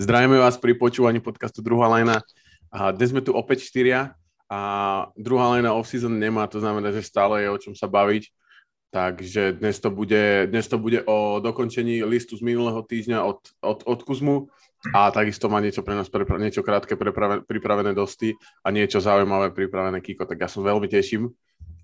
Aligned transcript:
Zdravíme 0.00 0.40
vás 0.40 0.56
pri 0.56 0.72
počúvaní 0.80 1.20
podcastu 1.20 1.60
Druhá 1.60 1.84
lajna. 1.84 2.24
Dnes 2.72 3.12
sme 3.12 3.20
tu 3.20 3.36
opäť 3.36 3.68
štyria 3.68 4.16
a 4.48 4.60
druhá 5.12 5.52
lajna 5.52 5.76
off-season 5.76 6.16
nemá, 6.16 6.48
to 6.48 6.56
znamená, 6.56 6.88
že 6.88 7.04
stále 7.04 7.44
je 7.44 7.52
o 7.52 7.60
čom 7.60 7.76
sa 7.76 7.84
baviť. 7.84 8.32
Takže 8.96 9.60
dnes 9.60 9.76
to 9.76 9.92
bude, 9.92 10.48
dnes 10.48 10.64
to 10.72 10.80
bude 10.80 11.04
o 11.04 11.44
dokončení 11.44 12.00
listu 12.08 12.32
z 12.32 12.40
minulého 12.40 12.80
týždňa 12.80 13.28
od, 13.28 13.44
od, 13.60 13.84
od 13.84 14.00
Kuzmu 14.00 14.48
a 14.96 15.12
takisto 15.12 15.52
má 15.52 15.60
niečo 15.60 15.84
pre 15.84 15.92
nás, 15.92 16.08
prepra- 16.08 16.40
niečo 16.40 16.64
krátke 16.64 16.96
preprave, 16.96 17.44
pripravené 17.44 17.92
dosti 17.92 18.32
a 18.64 18.72
niečo 18.72 19.04
zaujímavé 19.04 19.52
pripravené 19.52 20.00
Kiko, 20.00 20.24
tak 20.24 20.40
ja 20.40 20.48
som 20.48 20.64
veľmi 20.64 20.88
teším. 20.88 21.28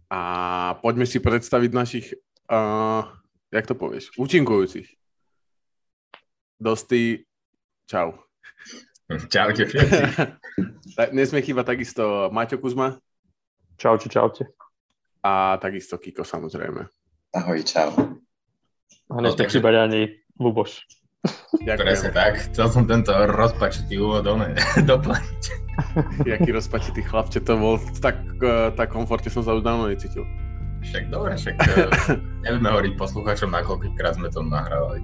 A 0.09 0.73
poďme 0.80 1.05
si 1.05 1.21
predstaviť 1.21 1.69
našich, 1.69 2.17
uh, 2.48 3.12
jak 3.53 3.69
to 3.69 3.77
povieš, 3.77 4.17
účinkujúcich. 4.17 4.89
Dosti, 6.57 7.25
Čau. 7.87 8.18
Čaute 9.30 9.62
všetci. 9.62 10.02
Nesmie 11.16 11.42
chýba 11.47 11.62
takisto 11.62 12.27
Maťo 12.34 12.59
Kuzma. 12.59 12.98
Čaute, 13.79 14.10
čaute. 14.10 14.51
A 15.23 15.55
takisto 15.62 15.95
Kiko 15.95 16.27
samozrejme. 16.27 16.83
Ahoj, 17.30 17.62
čau. 17.62 17.95
A 19.07 19.23
no, 19.23 19.30
chýbať 19.30 19.74
ani 19.87 20.19
Luboš. 20.34 20.83
Ďakujem. 21.62 21.87
Presne 21.87 22.10
tak. 22.10 22.43
Chcel 22.51 22.66
som 22.74 22.83
tento 22.91 23.15
rozpačitý 23.15 24.02
úvod 24.02 24.27
doplniť. 24.91 25.43
Jaký 26.27 26.51
rozpačitý 26.51 27.07
chlapče 27.07 27.38
to 27.46 27.55
bol. 27.55 27.79
Tak, 28.02 28.18
uh, 28.43 28.74
tak 28.74 28.91
komforte 28.91 29.30
som 29.30 29.46
sa 29.46 29.55
už 29.55 29.62
dávno 29.62 29.87
necítil. 29.87 30.27
Však 30.82 31.10
dobre, 31.10 31.38
však 31.38 31.55
uh, 31.55 31.91
nevieme 32.46 32.66
hovoriť 32.66 32.93
poslucháčom, 32.98 33.55
nakoľkýkrát 33.55 34.18
sme 34.18 34.27
to 34.30 34.43
nahrávali. 34.43 35.02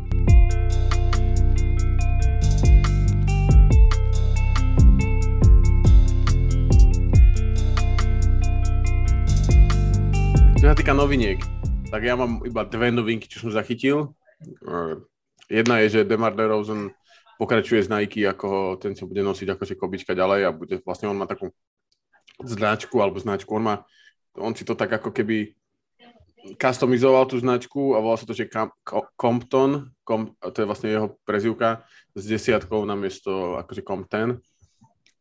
Čo 10.63 10.71
sa 10.71 10.79
týka 10.79 10.95
noviniek, 10.95 11.43
tak 11.91 12.07
ja 12.07 12.15
mám 12.15 12.39
iba 12.47 12.63
dve 12.63 12.95
novinky, 12.95 13.27
čo 13.27 13.43
som 13.43 13.51
zachytil. 13.51 14.15
Jedna 15.51 15.83
je, 15.83 15.99
že 15.99 16.07
DeMar 16.07 16.39
DeRozan 16.39 16.95
pokračuje 17.35 17.83
z 17.83 17.91
Nike, 17.91 18.23
ako 18.23 18.79
ten 18.79 18.95
sa 18.95 19.03
bude 19.03 19.27
nosiť 19.27 19.59
akože 19.59 19.75
kobička 19.75 20.15
ďalej 20.15 20.41
a 20.47 20.55
bude, 20.55 20.79
vlastne 20.87 21.11
on 21.11 21.19
má 21.19 21.27
takú 21.27 21.51
značku 22.47 22.95
alebo 23.03 23.19
značku, 23.19 23.51
on 23.59 23.75
má, 23.75 23.77
on 24.39 24.55
si 24.55 24.63
to 24.63 24.79
tak 24.79 25.03
ako 25.03 25.11
keby 25.11 25.51
customizoval 26.55 27.27
tú 27.27 27.43
značku 27.43 27.99
a 27.99 27.99
volá 27.99 28.15
sa 28.15 28.23
to, 28.23 28.31
že 28.31 28.47
Compton, 29.19 29.91
Com, 30.07 30.31
to 30.39 30.63
je 30.63 30.69
vlastne 30.71 30.95
jeho 30.95 31.19
prezivka, 31.27 31.83
s 32.15 32.23
desiatkou 32.23 32.87
namiesto 32.87 33.59
akože 33.67 33.83
Compton 33.83 34.39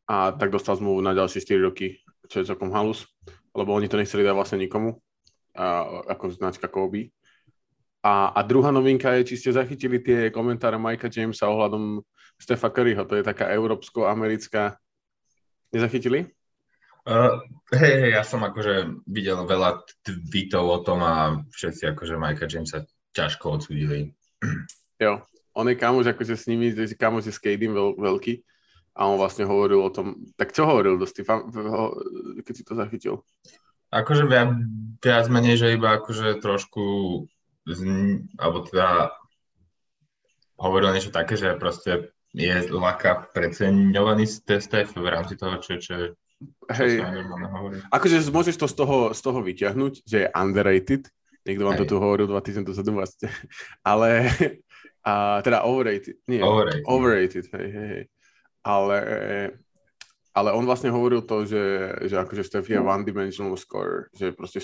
a 0.05 0.37
tak 0.37 0.53
dostal 0.53 0.77
zmluvu 0.77 1.01
na 1.01 1.17
ďalšie 1.17 1.41
4 1.41 1.65
roky, 1.65 1.97
čo 2.29 2.45
je 2.45 2.49
celkom 2.53 2.69
halus, 2.69 3.09
lebo 3.57 3.73
oni 3.73 3.89
to 3.89 3.97
nechceli 3.97 4.21
dať 4.21 4.37
vlastne 4.37 4.61
nikomu 4.61 5.01
a, 5.55 5.65
ako 6.11 6.35
značka 6.35 6.67
Kobe. 6.71 7.11
A, 8.01 8.33
a 8.33 8.39
druhá 8.41 8.73
novinka 8.73 9.13
je, 9.19 9.33
či 9.33 9.35
ste 9.37 9.53
zachytili 9.53 10.01
tie 10.01 10.33
komentáre 10.33 10.81
Mikea 10.81 11.11
Jamesa 11.11 11.51
ohľadom 11.51 12.01
Stefa 12.41 12.73
Curryho. 12.73 13.05
To 13.05 13.19
je 13.19 13.23
taká 13.23 13.53
európsko-americká... 13.53 14.79
Nezachytili? 15.71 16.27
Uh, 17.07 17.39
hej, 17.71 17.95
hej, 17.95 18.11
ja 18.13 18.27
som 18.27 18.43
akože 18.43 19.05
videl 19.07 19.39
veľa 19.47 19.87
tweetov 20.03 20.67
o 20.67 20.79
tom 20.83 20.99
a 20.99 21.39
všetci 21.47 21.95
akože 21.95 22.19
Mikea 22.19 22.51
Jamesa 22.51 22.83
ťažko 23.15 23.55
odsudili. 23.55 24.11
Jo, 24.99 25.23
on 25.55 25.71
je 25.71 25.79
kamož 25.79 26.11
akože 26.11 26.35
s 26.35 26.45
nimi, 26.51 26.75
že 26.75 26.91
kamož 26.99 27.25
je 27.29 27.33
s 27.33 27.39
Kadym 27.39 27.71
veľ, 27.71 27.97
veľký 27.97 28.43
a 28.99 29.07
on 29.07 29.15
vlastne 29.15 29.47
hovoril 29.47 29.79
o 29.79 29.89
tom, 29.89 30.19
tak 30.35 30.51
čo 30.51 30.67
hovoril 30.67 30.99
do 30.99 31.07
Stefa, 31.07 31.39
keď 32.43 32.53
si 32.53 32.63
to 32.67 32.75
zachytil? 32.75 33.15
Akože 33.91 34.23
viac, 34.23 34.55
viac 35.03 35.25
menej, 35.27 35.59
že 35.59 35.75
iba 35.75 35.99
akože 35.99 36.39
trošku, 36.39 36.83
alebo 38.39 38.57
teda 38.63 39.11
hovoril 40.55 40.95
niečo 40.95 41.11
také, 41.11 41.35
že 41.35 41.59
proste 41.59 42.15
je 42.31 42.55
ľahká 42.71 43.35
preceňovaný 43.35 44.23
Stef 44.29 44.95
v 44.95 45.07
rámci 45.11 45.35
toho, 45.35 45.59
čo, 45.59 45.75
čo 45.83 46.15
Hej, 46.73 47.05
akože 47.93 48.17
môžeš 48.33 48.57
to 48.57 48.65
z 48.65 48.75
toho, 48.81 48.97
z 49.13 49.21
toho 49.21 49.39
vyťahnuť, 49.45 49.93
že 50.01 50.17
je 50.25 50.27
underrated, 50.33 51.05
niekto 51.45 51.63
vám 51.69 51.77
Hej. 51.77 51.81
to 51.85 51.89
tu 51.91 51.95
hovoril 52.01 52.25
dva 52.25 52.41
týždne 52.41 52.65
dozadu 52.65 52.97
vlastne, 52.97 53.29
ale 53.85 54.25
a, 55.05 55.43
teda 55.45 55.61
overrated, 55.61 56.17
nie, 56.25 56.41
overrated, 56.41 56.85
overrated 56.89 57.45
hej, 57.45 57.67
hej, 57.69 57.87
hej. 57.93 58.03
ale 58.65 58.97
ale 60.31 60.55
on 60.55 60.63
vlastne 60.63 60.87
hovoril 60.87 61.27
to, 61.27 61.43
že, 61.43 61.63
že 62.07 62.15
akože 62.15 62.47
Steph 62.47 62.71
je 62.71 62.79
one-dimensional 62.79 63.59
scorer, 63.59 64.07
že 64.15 64.31
proste 64.31 64.63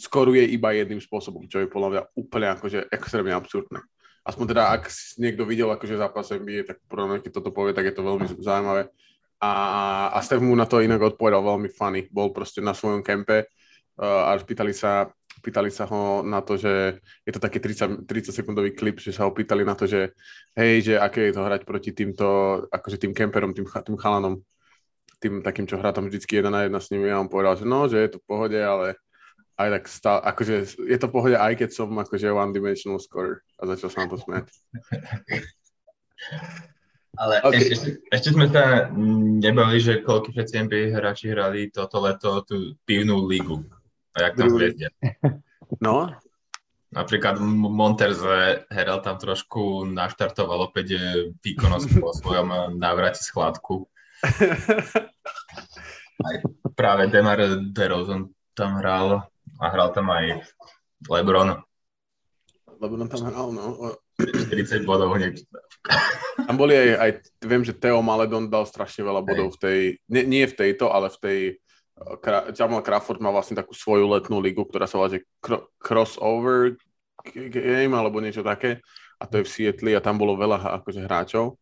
skoruje 0.00 0.48
iba 0.48 0.72
jedným 0.72 1.00
spôsobom, 1.00 1.44
čo 1.44 1.60
je 1.60 1.68
podľa 1.68 1.88
mňa 1.92 2.02
úplne 2.16 2.48
akože 2.56 2.88
extrémne 2.88 3.36
absurdné. 3.36 3.84
Aspoň 4.26 4.56
teda, 4.56 4.74
ak 4.74 4.90
niekto 5.22 5.46
videl 5.46 5.70
akože 5.70 6.00
zápas 6.00 6.32
NBA, 6.32 6.66
tak 6.66 6.82
podľa 6.88 7.06
mňa, 7.06 7.18
keď 7.22 7.32
toto 7.36 7.54
povie, 7.54 7.76
tak 7.76 7.86
je 7.86 7.94
to 7.94 8.02
veľmi 8.02 8.26
zaujímavé. 8.40 8.90
A, 9.38 9.50
a 10.10 10.18
Steph 10.24 10.40
mu 10.40 10.56
na 10.56 10.64
to 10.64 10.80
inak 10.80 11.14
odpovedal 11.14 11.44
veľmi 11.44 11.68
funny. 11.68 12.08
Bol 12.08 12.32
proste 12.32 12.64
na 12.64 12.72
svojom 12.72 13.04
kempe 13.04 13.44
uh, 14.00 14.32
a 14.32 14.40
pýtali 14.40 14.72
sa, 14.72 15.12
pýtali 15.46 15.70
sa 15.70 15.86
ho 15.86 16.26
na 16.26 16.42
to, 16.42 16.58
že 16.58 16.98
je 17.22 17.30
to 17.30 17.38
taký 17.38 17.62
30, 17.62 18.02
30 18.02 18.34
sekundový 18.34 18.74
klip, 18.74 18.98
že 18.98 19.14
sa 19.14 19.22
ho 19.22 19.30
pýtali 19.30 19.62
na 19.62 19.78
to, 19.78 19.86
že 19.86 20.10
hej, 20.58 20.82
že 20.82 20.94
aké 20.98 21.30
je 21.30 21.38
to 21.38 21.46
hrať 21.46 21.62
proti 21.62 21.94
týmto, 21.94 22.26
akože 22.74 22.98
tým 22.98 23.14
kemperom, 23.14 23.54
tým, 23.54 23.62
tým 23.62 23.94
chalanom, 23.94 24.42
tým 25.22 25.46
takým, 25.46 25.70
čo 25.70 25.78
hrá 25.78 25.94
tam 25.94 26.10
vždycky 26.10 26.42
jeden 26.42 26.50
na 26.50 26.66
jedna 26.66 26.82
s 26.82 26.90
nimi 26.90 27.06
a 27.06 27.22
on 27.22 27.30
povedal, 27.30 27.54
že 27.54 27.62
no, 27.62 27.86
že 27.86 28.02
je 28.02 28.10
to 28.10 28.18
v 28.18 28.26
pohode, 28.26 28.58
ale 28.58 28.98
aj 29.56 29.68
tak 29.70 29.84
stále, 29.88 30.20
akože 30.26 30.54
je 30.82 30.98
to 30.98 31.06
v 31.06 31.14
pohode, 31.14 31.36
aj 31.38 31.54
keď 31.56 31.70
som 31.72 31.88
akože 31.94 32.28
one-dimensional 32.28 32.98
scorer 32.98 33.46
a 33.62 33.70
začal 33.70 33.88
sa 33.88 34.04
na 34.04 34.10
to 34.10 34.18
smiať. 34.18 34.50
Ale 37.16 37.40
okay. 37.40 37.72
ešte, 37.72 37.96
ešte 38.12 38.28
sme 38.36 38.52
sa 38.52 38.92
nebali, 39.40 39.80
že 39.80 40.04
koľko 40.04 40.36
všetci 40.36 40.68
NBA 40.68 40.92
hráči 40.92 41.32
hrali 41.32 41.72
toto 41.72 42.04
leto 42.04 42.44
tú 42.44 42.76
pivnú 42.84 43.24
ligu. 43.24 43.64
A 44.16 44.22
jak 44.22 44.34
tam 44.36 44.48
zviezdia. 44.50 44.90
No. 45.82 46.14
Napríklad 46.94 47.42
Monterze 47.42 48.70
hral 48.70 49.02
tam 49.02 49.18
trošku 49.18 49.82
naštartoval 49.82 50.70
opäť 50.70 50.94
výkonnosť 51.42 51.98
po 51.98 52.14
svojom 52.14 52.78
návrate 52.78 53.18
z 53.18 53.34
chladku. 53.34 53.90
Aj 56.22 56.36
práve 56.78 57.10
Demar 57.10 57.42
DeRozan 57.74 58.30
tam 58.54 58.78
hral 58.78 59.26
a 59.60 59.64
hral 59.68 59.90
tam 59.92 60.08
aj 60.08 60.44
LeBron. 61.08 61.60
LeBron 62.80 63.08
tam 63.08 63.22
hral, 63.28 63.48
no. 63.52 63.96
40 64.16 64.88
bodov 64.88 65.12
hneď. 65.16 65.44
Tam 66.48 66.56
boli 66.56 66.72
aj, 66.72 66.90
aj, 66.96 67.10
viem, 67.44 67.62
že 67.64 67.76
Theo 67.76 68.00
Maledon 68.00 68.48
dal 68.48 68.64
strašne 68.64 69.04
veľa 69.04 69.20
bodov 69.20 69.56
v 69.56 69.60
tej, 69.60 69.80
nie, 70.08 70.24
nie 70.24 70.44
v 70.48 70.56
tejto, 70.56 70.88
ale 70.88 71.12
v 71.12 71.18
tej 71.20 71.38
Jamal 72.52 72.84
Crawford 72.84 73.24
má 73.24 73.32
vlastne 73.32 73.56
takú 73.56 73.72
svoju 73.72 74.04
letnú 74.12 74.36
ligu, 74.36 74.60
ktorá 74.60 74.84
sa 74.84 75.00
volá, 75.00 75.16
že 75.16 75.24
crossover 75.80 76.76
game 77.32 77.96
alebo 77.96 78.20
niečo 78.20 78.44
také 78.44 78.84
a 79.16 79.24
to 79.24 79.40
je 79.40 79.44
v 79.48 79.52
Sietli 79.52 79.92
a 79.96 80.04
tam 80.04 80.20
bolo 80.20 80.36
veľa 80.36 80.80
akože 80.82 81.00
hráčov. 81.00 81.56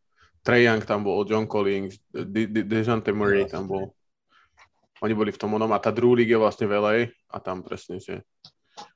Trey 0.44 0.66
Young 0.66 0.82
tam 0.84 1.06
bol, 1.06 1.24
John 1.24 1.48
Collins, 1.48 1.96
Dejante 2.12 3.14
Murray 3.14 3.48
tam 3.48 3.64
bol. 3.64 3.94
Oni 5.00 5.14
boli 5.16 5.32
v 5.32 5.40
tom 5.40 5.54
onom 5.54 5.70
a 5.72 5.80
tá 5.80 5.94
Drew 5.94 6.12
League 6.12 6.28
je 6.28 6.36
vlastne 6.36 6.66
veľa 6.68 7.08
a 7.08 7.36
tam 7.40 7.62
presne, 7.62 8.02
že 8.02 8.20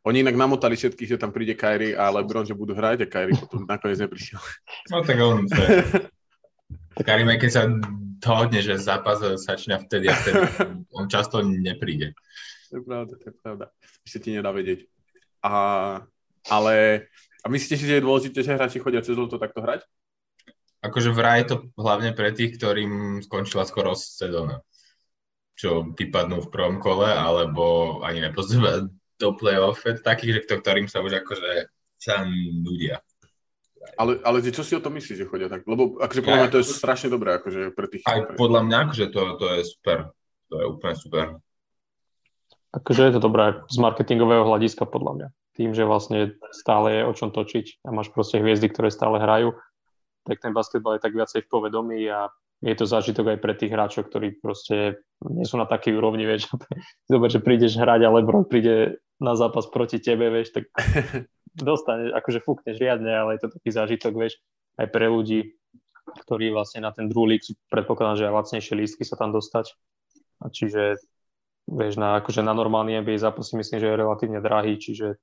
oni 0.03 0.27
inak 0.27 0.35
namotali 0.35 0.75
všetkých, 0.75 1.15
že 1.15 1.21
tam 1.23 1.31
príde 1.31 1.55
Kyrie 1.55 1.95
a 1.95 2.11
LeBron, 2.11 2.43
že 2.43 2.59
budú 2.59 2.75
hrať 2.75 3.07
a 3.07 3.11
Kyrie 3.11 3.39
potom 3.39 3.63
nakoniec 3.63 4.03
neprišiel. 4.03 4.43
No 4.91 5.07
tak 5.07 5.23
on, 5.23 5.47
Karim, 7.07 7.31
keď 7.39 7.51
sa 7.51 7.63
dohodne, 8.19 8.61
že 8.61 8.79
zápas 8.79 9.23
začína 9.23 9.79
vtedy 9.83 10.11
a 10.11 10.15
vtedy, 10.15 10.39
on 10.93 11.07
často 11.07 11.43
nepríde. 11.43 12.15
To 12.69 12.79
je 12.79 12.83
pravda, 12.85 13.13
to 13.17 13.27
je 13.31 13.35
pravda. 13.39 13.65
Ešte 14.05 14.19
ti 14.19 14.31
nedá 14.37 14.53
vedieť. 14.53 14.85
A, 15.41 15.55
ale 16.51 17.07
a 17.41 17.47
myslíte 17.47 17.79
si, 17.79 17.87
že 17.87 17.97
je 17.99 18.07
dôležité, 18.07 18.45
že 18.45 18.55
hráči 18.55 18.83
chodia 18.83 19.01
cez 19.01 19.17
to 19.17 19.39
takto 19.39 19.63
hrať? 19.63 19.87
Akože 20.79 21.11
vraj 21.11 21.47
to 21.47 21.71
hlavne 21.75 22.15
pre 22.15 22.31
tých, 22.31 22.59
ktorým 22.59 23.25
skončila 23.25 23.67
skoro 23.67 23.99
sezóna. 23.99 24.63
Čo 25.59 25.91
vypadnú 25.91 26.47
v 26.47 26.53
prvom 26.55 26.79
kole, 26.79 27.11
alebo 27.11 27.99
ani 28.07 28.23
nepostúpia 28.23 28.87
do 29.19 29.29
play-off. 29.35 29.83
Takých, 29.83 30.43
že 30.47 30.55
ktorým 30.55 30.87
sa 30.87 31.03
už 31.03 31.19
akože 31.19 31.67
sa 31.99 32.23
nudia. 32.63 33.03
Ale, 33.97 34.21
ale 34.21 34.45
čo 34.45 34.67
si 34.67 34.77
o 34.77 34.83
tom 34.83 34.99
myslíš, 34.99 35.25
že 35.25 35.31
chodia 35.31 35.49
tak? 35.49 35.65
Lebo 35.65 35.97
akože 36.03 36.21
podľa 36.21 36.39
mňa 36.45 36.53
to 36.53 36.61
je 36.61 36.67
strašne 36.67 37.09
dobré, 37.09 37.39
akože 37.41 37.73
pre 37.73 37.87
tých... 37.89 38.03
Aj 38.05 38.21
podľa 38.37 38.61
mňa, 38.67 38.77
akože 38.89 39.07
to, 39.09 39.21
to 39.39 39.47
je 39.55 39.63
super. 39.65 39.99
To 40.49 40.55
je 40.59 40.65
úplne 40.69 40.97
super. 40.97 41.25
Akože 42.69 43.03
je 43.09 43.13
to 43.17 43.21
dobré 43.23 43.65
z 43.73 43.77
marketingového 43.81 44.45
hľadiska 44.45 44.85
podľa 44.85 45.13
mňa. 45.17 45.29
Tým, 45.57 45.71
že 45.73 45.89
vlastne 45.89 46.37
stále 46.53 47.01
je 47.01 47.03
o 47.09 47.13
čom 47.17 47.33
točiť 47.33 47.83
a 47.87 47.89
máš 47.91 48.13
proste 48.13 48.39
hviezdy, 48.39 48.69
ktoré 48.69 48.93
stále 48.93 49.19
hrajú, 49.19 49.57
tak 50.29 50.45
ten 50.45 50.53
basketbal 50.53 51.01
je 51.01 51.05
tak 51.05 51.17
viacej 51.17 51.49
v 51.49 51.51
povedomí 51.51 52.01
a 52.13 52.29
je 52.59 52.75
to 52.75 52.91
zážitok 52.91 53.35
aj 53.35 53.39
pre 53.39 53.55
tých 53.55 53.71
hráčov, 53.71 54.11
ktorí 54.11 54.43
proste 54.43 54.99
nie 55.25 55.47
sú 55.47 55.57
na 55.57 55.67
takej 55.67 55.95
úrovni, 55.95 56.27
vieš. 56.27 56.51
Dobre, 57.13 57.31
že 57.31 57.43
prídeš 57.43 57.79
hrať, 57.79 58.05
ale 58.05 58.23
Lebron 58.23 58.45
príde 58.45 58.99
na 59.19 59.35
zápas 59.35 59.67
proti 59.71 59.99
tebe, 59.99 60.31
vieš, 60.31 60.55
tak 60.55 60.65
dostaneš, 61.59 62.15
akože 62.15 62.39
fúkneš 62.43 62.77
riadne, 62.79 63.11
ale 63.11 63.37
je 63.37 63.47
to 63.47 63.49
taký 63.53 63.71
zážitok, 63.75 64.13
vieš, 64.15 64.39
aj 64.79 64.87
pre 64.95 65.11
ľudí, 65.11 65.59
ktorí 66.25 66.55
vlastne 66.55 66.87
na 66.87 66.95
ten 66.95 67.11
druhý 67.11 67.37
lík 67.37 67.43
predpokladám, 67.69 68.17
že 68.17 68.27
aj 68.31 68.37
lacnejšie 68.39 68.75
lístky 68.79 69.05
sa 69.05 69.19
tam 69.19 69.35
dostať. 69.35 69.75
A 70.39 70.49
čiže, 70.49 71.03
vieš, 71.67 71.99
na, 71.99 72.23
akože 72.23 72.41
na 72.41 72.55
normálny 72.55 73.03
NBA 73.03 73.19
zápas 73.19 73.51
myslím, 73.53 73.83
že 73.83 73.91
je 73.91 74.01
relatívne 74.01 74.39
drahý, 74.39 74.79
čiže 74.79 75.19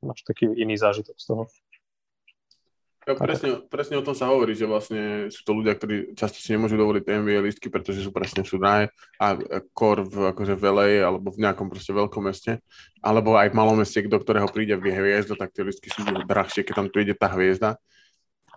máš 0.00 0.22
taký 0.22 0.48
iný 0.54 0.78
zážitok 0.78 1.18
z 1.18 1.26
toho. 1.26 1.42
Ja, 3.06 3.14
presne, 3.14 3.62
presne 3.70 4.02
o 4.02 4.06
tom 4.06 4.18
sa 4.18 4.26
hovorí, 4.34 4.58
že 4.58 4.66
vlastne 4.66 5.30
sú 5.30 5.46
to 5.46 5.54
ľudia, 5.54 5.78
ktorí 5.78 6.18
často 6.18 6.42
si 6.42 6.50
nemôžu 6.50 6.74
dovoliť 6.74 7.06
NBA 7.06 7.38
listky, 7.38 7.70
pretože 7.70 8.02
sú 8.02 8.10
presne 8.10 8.42
sú 8.42 8.58
drahé 8.58 8.90
a 9.22 9.38
kor 9.70 10.02
v, 10.02 10.34
akože 10.34 10.58
v 10.58 10.62
LA 10.66 10.90
alebo 11.06 11.30
v 11.30 11.46
nejakom 11.46 11.70
proste 11.70 11.94
veľkom 11.94 12.26
meste, 12.26 12.58
alebo 12.98 13.38
aj 13.38 13.54
v 13.54 13.58
malom 13.62 13.78
meste, 13.78 14.02
do 14.02 14.18
ktorého 14.18 14.50
príde 14.50 14.74
hviezda, 14.74 15.38
tak 15.38 15.54
tie 15.54 15.62
listky 15.62 15.86
sú 15.86 16.02
drahšie, 16.02 16.66
keď 16.66 16.74
tam 16.82 16.90
príde 16.90 17.14
tá 17.14 17.30
hviezda. 17.30 17.78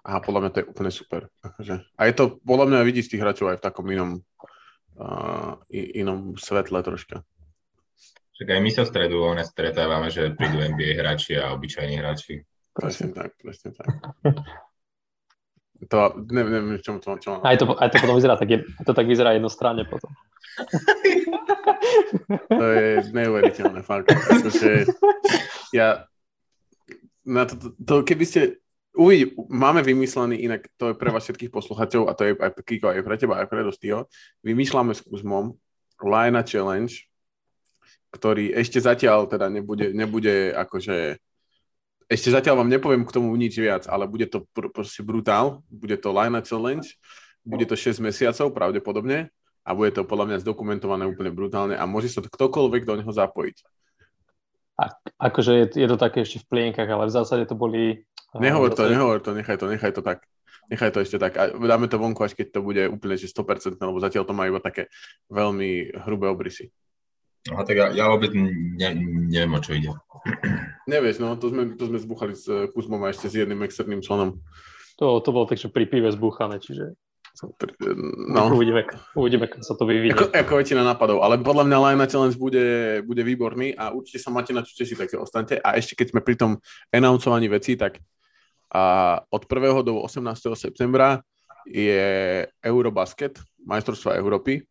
A 0.01 0.17
podľa 0.17 0.41
mňa 0.41 0.49
to 0.49 0.59
je 0.65 0.69
úplne 0.73 0.91
super. 0.97 1.21
Akože. 1.45 1.85
A 1.93 2.01
je 2.09 2.13
to 2.17 2.41
podľa 2.41 2.65
mňa 2.73 2.79
vidí 2.89 3.05
z 3.05 3.13
tých 3.13 3.21
hráčov 3.21 3.53
aj 3.53 3.61
v 3.61 3.65
takom 3.69 3.85
inom, 3.85 4.25
uh, 4.97 5.61
inom 5.69 6.33
svetle 6.41 6.81
troška. 6.81 7.21
Však 8.33 8.49
aj 8.49 8.61
my 8.65 8.71
sa 8.73 8.81
v 8.81 8.91
stredu 8.97 9.19
stretávame, 9.45 10.09
že 10.09 10.33
prídu 10.33 10.57
NBA 10.57 10.97
hráči 10.97 11.37
a 11.37 11.53
obyčajní 11.53 12.01
hráči. 12.01 12.49
Presne 12.73 13.11
tak, 13.11 13.35
presne 13.41 13.75
tak. 13.75 13.89
To, 15.87 16.11
neviem, 16.27 16.51
neviem 16.59 16.83
čo, 16.83 16.99
čo, 16.99 17.15
čo 17.23 17.39
aj, 17.39 17.55
to, 17.55 17.71
aj 17.79 17.87
to 17.87 18.03
potom 18.03 18.19
vyzerá 18.19 18.35
tak, 18.35 18.51
to 18.83 18.91
tak 18.91 19.07
vyzerá 19.07 19.31
jednostranne 19.31 19.87
potom. 19.87 20.11
to 22.51 22.65
je 22.75 22.87
neuveriteľné, 23.15 23.79
fakt. 23.87 24.11
Akože 24.11 24.91
ja, 25.71 26.03
na 27.23 27.47
to, 27.47 27.55
to, 27.55 27.67
to, 27.79 27.93
keby 28.03 28.25
ste 28.27 28.41
uvidí, 28.91 29.31
máme 29.47 29.79
vymyslený, 29.79 30.35
inak 30.43 30.67
to 30.75 30.91
je 30.91 30.99
pre 30.99 31.15
vás 31.15 31.23
všetkých 31.23 31.53
posluchačov 31.53 32.11
a 32.11 32.15
to 32.17 32.27
je 32.27 32.31
aj 32.35 32.51
Kiko, 32.59 32.91
aj 32.91 33.05
pre 33.05 33.15
teba, 33.15 33.39
aj 33.39 33.47
pre 33.47 33.63
Dostýho, 33.63 34.11
vymýšľame 34.43 34.91
s 34.91 35.05
Kuzmom 35.07 35.55
Line 36.03 36.43
Challenge, 36.43 36.91
ktorý 38.11 38.51
ešte 38.57 38.81
zatiaľ 38.81 39.29
teda 39.29 39.47
nebude, 39.47 39.93
nebude 39.93 40.51
akože 40.51 41.21
ešte 42.09 42.33
zatiaľ 42.33 42.65
vám 42.65 42.73
nepoviem 42.73 43.05
k 43.05 43.13
tomu 43.13 43.29
nič 43.37 43.53
viac, 43.53 43.85
ale 43.85 44.09
bude 44.09 44.25
to 44.25 44.49
pr- 44.49 44.73
proste 44.73 45.05
brutál, 45.05 45.61
bude 45.69 45.93
to 46.01 46.09
line 46.09 46.41
challenge, 46.41 46.97
bude 47.45 47.69
to 47.69 47.77
6 47.77 48.01
mesiacov 48.01 48.49
pravdepodobne 48.49 49.29
a 49.61 49.69
bude 49.77 49.93
to 49.93 50.01
podľa 50.01 50.33
mňa 50.33 50.37
zdokumentované 50.41 51.05
úplne 51.05 51.29
brutálne 51.29 51.77
a 51.77 51.85
môže 51.85 52.09
sa 52.09 52.25
to 52.25 52.33
ktokoľvek 52.33 52.81
do 52.89 52.97
neho 52.97 53.11
zapojiť. 53.13 53.57
A, 54.79 54.95
akože 55.29 55.51
je, 55.53 55.65
je 55.85 55.87
to 55.91 55.97
také 55.99 56.25
ešte 56.25 56.41
v 56.41 56.49
plienkach, 56.49 56.87
ale 56.89 57.11
v 57.11 57.13
zásade 57.13 57.43
to 57.45 57.53
boli... 57.53 58.01
Nehovor 58.33 58.73
to, 58.73 58.87
nehovor 58.87 59.19
to, 59.21 59.35
nechaj 59.35 59.59
to, 59.59 59.67
nechaj 59.69 59.91
to 59.91 60.01
tak. 60.01 60.23
Nechaj 60.69 60.93
to 60.93 61.01
ešte 61.03 61.17
tak. 61.19 61.33
A 61.35 61.51
dáme 61.51 61.89
to 61.91 61.99
vonku, 61.99 62.21
až 62.23 62.37
keď 62.37 62.47
to 62.57 62.59
bude 62.63 62.83
úplne 62.87 63.19
že 63.19 63.27
100%, 63.27 63.75
lebo 63.75 63.99
zatiaľ 63.99 64.23
to 64.23 64.37
má 64.37 64.47
iba 64.47 64.61
také 64.63 64.87
veľmi 65.27 65.99
hrubé 66.07 66.31
obrysy. 66.31 66.71
Aha, 67.47 67.63
tak 67.63 67.75
ja, 67.79 67.87
ja 67.95 68.05
vôbec 68.11 68.35
ne, 68.35 68.89
neviem, 69.31 69.55
o 69.55 69.63
čo 69.63 69.71
ide. 69.71 69.95
Nevieš, 70.91 71.23
no, 71.23 71.39
to 71.39 71.47
sme, 71.47 71.79
to 71.79 71.87
sme 71.87 71.99
zbuchali 72.03 72.35
s 72.35 72.45
eh, 72.51 72.67
Kuzmom 72.67 72.99
a 73.07 73.15
ešte 73.15 73.31
s 73.31 73.39
jedným 73.39 73.63
externým 73.63 74.03
členom. 74.03 74.43
To, 74.99 75.23
to 75.23 75.31
bolo 75.31 75.47
tak, 75.47 75.55
že 75.55 75.71
pri 75.71 75.87
pive 75.87 76.11
zbuchané, 76.11 76.59
čiže 76.59 76.99
no. 78.27 78.51
uvidíme, 78.51 78.83
uvidíme, 79.15 79.47
ako 79.47 79.63
sa 79.63 79.75
to 79.79 79.87
vyvinie. 79.87 80.11
Ako, 80.11 80.27
ako 80.35 80.53
väčšina 80.59 80.83
nápadov, 80.83 81.23
ale 81.23 81.39
podľa 81.39 81.71
mňa 81.71 81.77
Line 81.79 82.07
Challenge 82.11 82.35
bude, 82.35 82.65
bude 83.07 83.23
výborný 83.23 83.79
a 83.79 83.95
určite 83.95 84.19
sa 84.19 84.33
máte 84.33 84.51
na 84.51 84.59
čo 84.59 84.75
tešiť, 84.75 85.07
takže 85.07 85.15
ostaňte. 85.15 85.55
A 85.63 85.79
ešte 85.79 85.95
keď 85.95 86.11
sme 86.11 86.19
pri 86.19 86.35
tom 86.35 86.51
announcovaní 86.91 87.47
veci, 87.47 87.79
tak 87.79 88.03
a 88.69 89.17
od 89.33 89.43
1. 89.49 89.81
do 89.81 89.97
18. 90.05 90.53
septembra 90.53 91.25
je 91.65 92.45
Eurobasket, 92.61 93.41
majstrovstva 93.65 94.13
Európy 94.13 94.61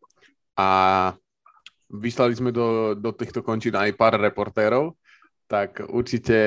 a 0.55 1.11
vyslali 1.89 2.37
sme 2.37 2.53
do, 2.53 2.93
do 2.93 3.09
týchto 3.11 3.41
končín 3.41 3.73
aj 3.73 3.97
pár 3.97 4.21
reportérov, 4.21 4.93
tak 5.49 5.81
určite, 5.89 6.39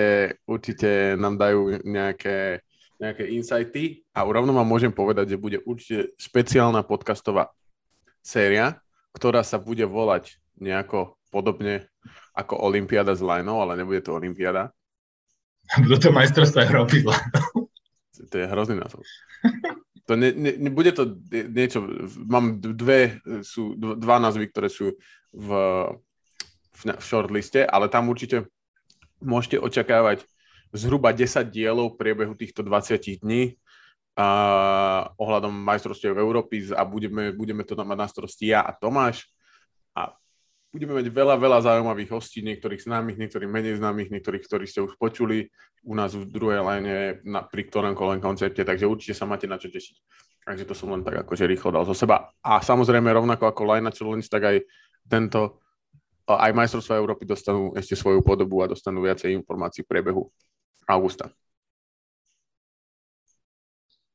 určite 0.46 1.18
nám 1.18 1.34
dajú 1.34 1.82
nejaké, 1.82 2.62
nejaké 3.02 3.26
insighty 3.34 4.06
a 4.14 4.22
rovno 4.22 4.54
vám 4.54 4.66
môžem 4.66 4.94
povedať, 4.94 5.34
že 5.34 5.42
bude 5.42 5.58
určite 5.66 6.14
špeciálna 6.14 6.86
podcastová 6.86 7.50
séria, 8.22 8.78
ktorá 9.10 9.42
sa 9.42 9.58
bude 9.58 9.82
volať 9.82 10.38
nejako 10.62 11.18
podobne 11.34 11.90
ako 12.38 12.62
Olympiáda 12.62 13.18
s 13.18 13.20
Lajnou, 13.20 13.58
ale 13.58 13.82
nebude 13.82 14.00
to 14.00 14.14
Olympiáda. 14.14 14.70
Budú 15.82 15.98
to 15.98 16.14
majstrovstvá 16.14 16.70
Európy 16.70 17.02
To 18.30 18.36
je 18.38 18.46
hrozný 18.46 18.78
názov. 18.78 19.02
To 20.06 20.14
ne, 20.14 20.30
ne, 20.34 20.52
nebude 20.58 20.94
to 20.94 21.18
niečo, 21.30 21.82
mám 22.26 22.58
dve, 22.58 23.22
sú 23.42 23.74
dva 23.78 24.18
názvy, 24.18 24.50
ktoré 24.50 24.68
sú 24.70 24.94
v, 25.32 25.48
v, 26.72 26.80
v 26.92 27.02
shortliste, 27.02 27.64
ale 27.64 27.88
tam 27.88 28.08
určite 28.12 28.46
môžete 29.22 29.58
očakávať 29.58 30.24
zhruba 30.72 31.12
10 31.12 31.52
dielov 31.52 31.94
v 31.94 31.98
priebehu 32.00 32.34
týchto 32.36 32.64
20 32.64 33.20
dní 33.20 33.56
a 34.12 34.28
ohľadom 35.16 35.52
majstrovstiev 35.52 36.16
Európy 36.16 36.68
a 36.76 36.84
budeme, 36.84 37.32
budeme 37.32 37.64
to 37.64 37.72
mať 37.76 37.96
na 37.96 38.08
starosti 38.08 38.52
ja 38.52 38.60
a 38.60 38.76
Tomáš 38.76 39.24
a 39.96 40.12
budeme 40.68 40.96
mať 41.00 41.08
veľa, 41.08 41.36
veľa 41.36 41.58
zaujímavých 41.64 42.12
hostí, 42.12 42.44
niektorých 42.44 42.84
známych, 42.84 43.16
niektorých 43.16 43.48
menej 43.48 43.80
známych, 43.80 44.12
niektorých, 44.12 44.44
ktorí 44.44 44.64
ste 44.68 44.84
už 44.84 44.96
počuli 45.00 45.48
u 45.84 45.92
nás 45.96 46.12
v 46.12 46.28
druhej 46.28 46.60
line 46.60 47.24
na, 47.24 47.44
pri 47.44 47.68
ktorom 47.68 47.96
kolem 47.96 48.20
koncerte, 48.20 48.64
takže 48.64 48.88
určite 48.88 49.16
sa 49.16 49.28
máte 49.28 49.48
na 49.48 49.56
čo 49.56 49.68
tešiť. 49.68 49.96
Takže 50.42 50.64
to 50.66 50.74
som 50.74 50.90
len 50.90 51.06
tak 51.06 51.22
akože 51.22 51.46
rýchlo 51.46 51.70
dal 51.70 51.84
zo 51.86 51.94
seba. 51.94 52.32
A 52.42 52.58
samozrejme 52.58 53.06
rovnako 53.14 53.48
ako 53.48 53.62
line 53.68 53.88
challenge, 53.94 54.26
tak 54.26 54.42
aj 54.42 54.56
tento, 55.06 55.62
aj 56.26 56.54
majstrovstvá 56.54 56.98
Európy 56.98 57.26
dostanú 57.26 57.74
ešte 57.74 57.98
svoju 57.98 58.22
podobu 58.22 58.62
a 58.62 58.70
dostanú 58.70 59.02
viacej 59.02 59.34
informácií 59.34 59.82
v 59.82 59.90
priebehu 59.90 60.22
augusta. 60.86 61.30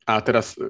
A 0.07 0.23
teraz 0.23 0.55
e, 0.55 0.63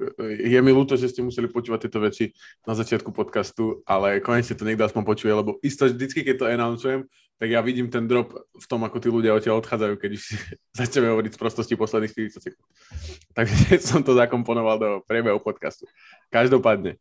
je 0.49 0.59
mi 0.65 0.73
ľúto, 0.73 0.97
že 0.97 1.13
ste 1.13 1.21
museli 1.21 1.45
počúvať 1.45 1.85
tieto 1.85 2.01
veci 2.01 2.33
na 2.65 2.73
začiatku 2.73 3.13
podcastu, 3.13 3.85
ale 3.85 4.17
konečne 4.17 4.57
to 4.57 4.65
niekto 4.65 4.81
aspoň 4.81 5.05
počuje, 5.05 5.29
lebo 5.29 5.61
isto 5.61 5.85
vždycky, 5.85 6.25
keď 6.25 6.35
to 6.41 6.49
announceujem, 6.49 7.01
tak 7.37 7.53
ja 7.53 7.61
vidím 7.61 7.85
ten 7.85 8.09
drop 8.09 8.33
v 8.33 8.65
tom, 8.65 8.81
ako 8.81 8.97
tí 8.97 9.13
ľudia 9.13 9.37
odtiaľ 9.37 9.61
odchádzajú, 9.61 9.93
keď 10.01 10.11
už 10.17 10.23
začneme 10.81 11.13
hovoriť 11.13 11.31
z 11.37 11.39
prostosti 11.39 11.73
posledných 11.77 12.33
40 12.33 12.49
sekúnd. 12.49 12.69
Takže 13.37 13.77
som 13.77 14.01
to 14.01 14.17
zakomponoval 14.17 14.75
do 14.81 14.89
priebehu 15.05 15.37
podcastu. 15.37 15.85
Každopádne. 16.33 16.97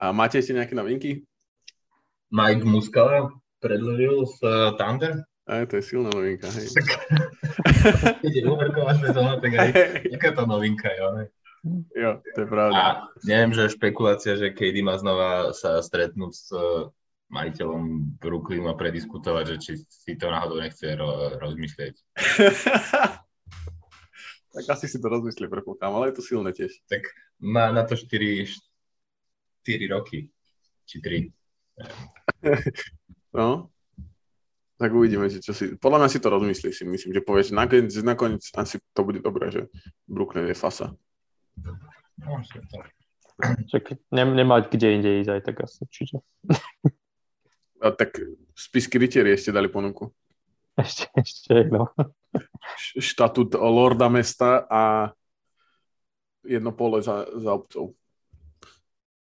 A 0.00 0.16
máte 0.16 0.40
ešte 0.40 0.56
nejaké 0.56 0.72
novinky? 0.72 1.28
Mike 2.30 2.64
Muscala 2.64 3.34
predložil 3.58 4.26
z 4.26 4.38
uh, 4.46 4.78
Thunder. 4.78 5.26
Aj, 5.50 5.66
to 5.66 5.82
je 5.82 5.84
silná 5.84 6.14
novinka, 6.14 6.46
hej. 6.46 6.70
Keď 8.22 8.32
je 8.32 8.42
uverková 8.46 8.94
sezóna, 9.02 9.42
tak 9.42 9.50
aj 9.58 9.70
taká 10.14 10.30
to 10.38 10.46
novinka, 10.46 10.86
jo. 10.94 11.26
Jo, 11.92 12.22
to 12.34 12.38
je 12.40 12.48
pravda. 12.48 12.78
A 12.78 12.84
neviem, 13.26 13.52
že 13.52 13.74
špekulácia, 13.74 14.38
že 14.38 14.54
KD 14.54 14.80
má 14.80 14.96
znova 14.96 15.52
sa 15.52 15.82
stretnúť 15.82 16.32
s 16.32 16.48
uh, 16.54 16.88
majiteľom 17.30 18.16
Brooklynu 18.18 18.70
a 18.70 18.78
prediskutovať, 18.78 19.44
že 19.54 19.56
či 19.58 19.72
si 19.86 20.12
to 20.18 20.30
náhodou 20.30 20.62
nechce 20.62 20.86
ro- 20.98 21.38
rozmyslieť. 21.38 21.94
tak 24.54 24.64
asi 24.66 24.90
si 24.90 24.98
to 24.98 25.06
rozmyslí, 25.06 25.46
predpokladám, 25.46 25.94
ale 25.94 26.10
je 26.10 26.16
to 26.18 26.26
silné 26.26 26.50
tiež. 26.50 26.74
Tak 26.90 27.06
má 27.38 27.70
na 27.70 27.86
to 27.86 27.94
4, 27.94 28.50
4 29.66 29.94
roky, 29.94 30.26
či 30.86 30.98
3. 30.98 31.30
no, 33.38 33.70
tak 34.80 34.96
uvidíme, 34.96 35.28
že 35.28 35.44
čo 35.44 35.52
si... 35.52 35.76
Podľa 35.76 35.98
mňa 36.00 36.08
si 36.08 36.18
to 36.24 36.28
rozmyslí, 36.32 36.68
si 36.72 36.88
myslím, 36.88 37.12
že 37.12 37.20
povieš, 37.20 37.52
nakoniec, 37.52 37.92
nakoniec 38.00 38.44
asi 38.56 38.80
to 38.96 39.00
bude 39.04 39.20
dobré, 39.20 39.52
že 39.52 39.68
Brooklyn 40.08 40.48
je 40.48 40.56
fasa. 40.56 40.96
No, 41.60 42.40
Čak, 43.40 43.96
ne, 44.12 44.24
nemať 44.24 44.68
kde 44.68 44.88
inde 45.00 45.10
ísť 45.24 45.30
aj 45.32 45.40
tak 45.44 45.56
asi, 45.64 45.82
čiže. 45.88 46.20
A 47.80 47.92
tak 47.96 48.20
spis 48.52 48.84
kritéri 48.84 49.32
ešte 49.32 49.52
dali 49.52 49.72
ponuku. 49.72 50.12
Ešte, 50.76 51.08
ešte, 51.16 51.68
no. 51.72 51.88
Štatút 53.00 53.56
lorda 53.56 54.12
mesta 54.12 54.68
a 54.68 55.12
jedno 56.44 56.72
pole 56.76 57.00
za, 57.00 57.24
za 57.32 57.50
obcov. 57.56 57.96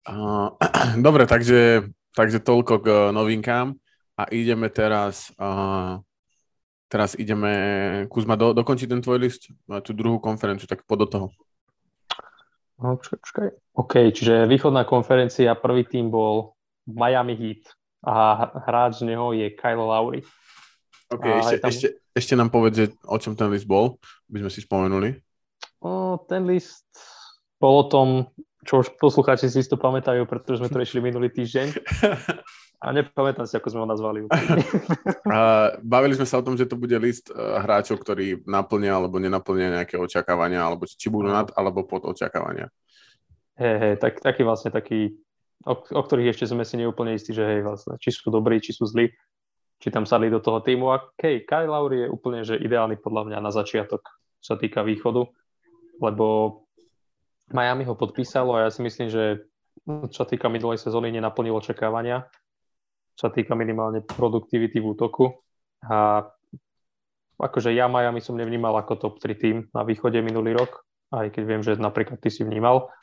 A, 0.07 0.15
dobre, 1.07 1.27
takže, 1.27 1.91
takže 2.17 2.41
toľko 2.41 2.73
k 2.81 2.87
novinkám 3.13 3.77
a 4.17 4.23
ideme 4.33 4.73
teraz 4.73 5.29
a, 5.37 6.01
teraz 6.89 7.13
ideme, 7.13 7.51
Kuzma, 8.09 8.33
do, 8.33 8.57
dokončiť 8.57 8.87
ten 8.89 9.01
tvoj 9.05 9.19
list, 9.21 9.53
tú 9.85 9.91
druhú 9.93 10.17
konferenciu, 10.17 10.65
tak 10.65 10.81
pod 10.87 11.05
do 11.05 11.07
toho. 11.07 11.27
No, 12.81 12.97
počkaj, 12.97 13.19
počkaj. 13.21 13.47
OK, 13.77 13.93
čiže 14.13 14.49
východná 14.49 14.85
konferencia, 14.85 15.57
prvý 15.57 15.85
tým 15.85 16.09
bol 16.09 16.57
Miami 16.89 17.35
Heat 17.37 17.63
a 18.05 18.47
hráč 18.65 19.03
z 19.03 19.13
neho 19.13 19.33
je 19.33 19.49
Kyle 19.53 19.81
Lowry. 19.81 20.21
OK, 21.11 21.25
ešte, 21.25 21.57
tam... 21.61 21.69
ešte, 21.69 21.87
ešte 22.13 22.33
nám 22.37 22.49
povedz, 22.49 22.75
že 22.77 22.85
o 23.05 23.17
čom 23.17 23.33
ten 23.33 23.49
list 23.51 23.67
bol, 23.67 23.97
by 24.29 24.45
sme 24.45 24.51
si 24.53 24.59
spomenuli. 24.63 25.17
O, 25.81 26.21
ten 26.29 26.45
list 26.45 26.87
bol 27.57 27.81
o 27.81 27.85
tom, 27.89 28.07
čo 28.67 28.83
už 28.83 28.99
poslucháči 28.99 29.47
si 29.47 29.63
to 29.63 29.79
pamätajú, 29.79 30.27
pretože 30.27 30.59
sme 30.59 30.67
to 30.67 30.83
riešili 30.83 30.99
minulý 30.99 31.31
týždeň. 31.31 31.67
A 32.83 32.93
nepamätám 32.93 33.49
si, 33.49 33.57
ako 33.57 33.73
sme 33.73 33.81
ho 33.81 33.89
nazvali. 33.89 34.27
A 35.33 35.73
bavili 35.81 36.13
sme 36.13 36.29
sa 36.29 36.37
o 36.37 36.45
tom, 36.45 36.53
že 36.53 36.69
to 36.69 36.77
bude 36.77 36.93
list 37.01 37.31
e, 37.31 37.33
hráčov, 37.33 37.97
ktorí 38.05 38.45
naplnia 38.45 38.93
alebo 38.93 39.17
nenaplnia 39.17 39.81
nejaké 39.81 39.97
očakávania, 39.97 40.61
alebo 40.61 40.85
či 40.85 41.09
budú 41.09 41.31
nad 41.31 41.49
alebo 41.57 41.89
pod 41.89 42.05
očakávania. 42.05 42.69
Hej, 43.57 43.75
hej, 43.81 43.93
tak, 43.97 44.21
taký 44.21 44.45
vlastne 44.45 44.69
taký, 44.69 45.17
o, 45.65 45.73
o 45.73 46.01
ktorých 46.05 46.37
ešte 46.37 46.53
sme 46.53 46.61
si 46.61 46.77
neúplne 46.77 47.17
istí, 47.17 47.33
že 47.33 47.41
hej, 47.41 47.65
vlastne, 47.65 47.97
či 47.97 48.13
sú 48.13 48.29
dobrí, 48.29 48.61
či 48.61 48.77
sú 48.77 48.85
zlí, 48.85 49.09
či 49.81 49.89
tam 49.89 50.05
sadli 50.05 50.29
do 50.29 50.37
toho 50.37 50.61
týmu. 50.61 50.93
A 50.93 51.01
hej, 51.17 51.49
Kyle 51.49 51.71
Lowry 51.71 52.05
je 52.05 52.13
úplne 52.13 52.45
že 52.45 52.61
ideálny 52.61 53.01
podľa 53.01 53.31
mňa 53.31 53.37
na 53.41 53.49
začiatok, 53.49 54.05
čo 54.37 54.53
sa 54.53 54.57
týka 54.61 54.85
východu, 54.85 55.25
lebo 55.97 56.66
Miami 57.51 57.87
ho 57.87 57.95
podpísalo 57.95 58.55
a 58.55 58.67
ja 58.67 58.69
si 58.73 58.83
myslím, 58.83 59.07
že 59.07 59.47
čo 59.87 60.23
týka 60.27 60.51
minulej 60.51 60.81
sezóny, 60.81 61.13
nenaplnil 61.13 61.55
očakávania 61.55 62.27
čo 63.17 63.33
týka 63.33 63.57
minimálne 63.57 64.05
produktivity 64.05 64.77
v 64.77 64.93
útoku. 64.93 65.25
A 65.89 66.21
akože 67.41 67.73
ja 67.73 67.89
Miami 67.89 68.21
som 68.21 68.37
nevnímal 68.37 68.77
ako 68.77 68.93
top 69.01 69.15
3 69.17 69.33
tým 69.33 69.57
na 69.73 69.81
východe 69.81 70.21
minulý 70.21 70.53
rok, 70.53 70.85
aj 71.09 71.33
keď 71.33 71.43
viem, 71.43 71.61
že 71.65 71.81
napríklad 71.81 72.21
ty 72.21 72.29
si 72.29 72.45
vnímal. 72.45 72.93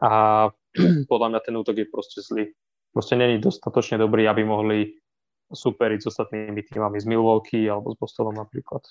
A 0.00 0.48
podľa 1.12 1.36
mňa 1.36 1.40
ten 1.44 1.54
útok 1.60 1.76
je 1.76 1.86
proste 1.92 2.24
zlý. 2.24 2.48
Proste 2.90 3.20
není 3.20 3.38
dostatočne 3.38 4.00
dobrý, 4.00 4.26
aby 4.26 4.42
mohli 4.42 4.96
superiť 5.52 5.98
s 6.00 6.08
ostatnými 6.08 6.62
týmami 6.66 6.98
z 6.98 7.06
Milwaukee 7.06 7.68
alebo 7.68 7.92
s 7.92 8.00
Bostonom 8.00 8.34
napríklad. 8.34 8.82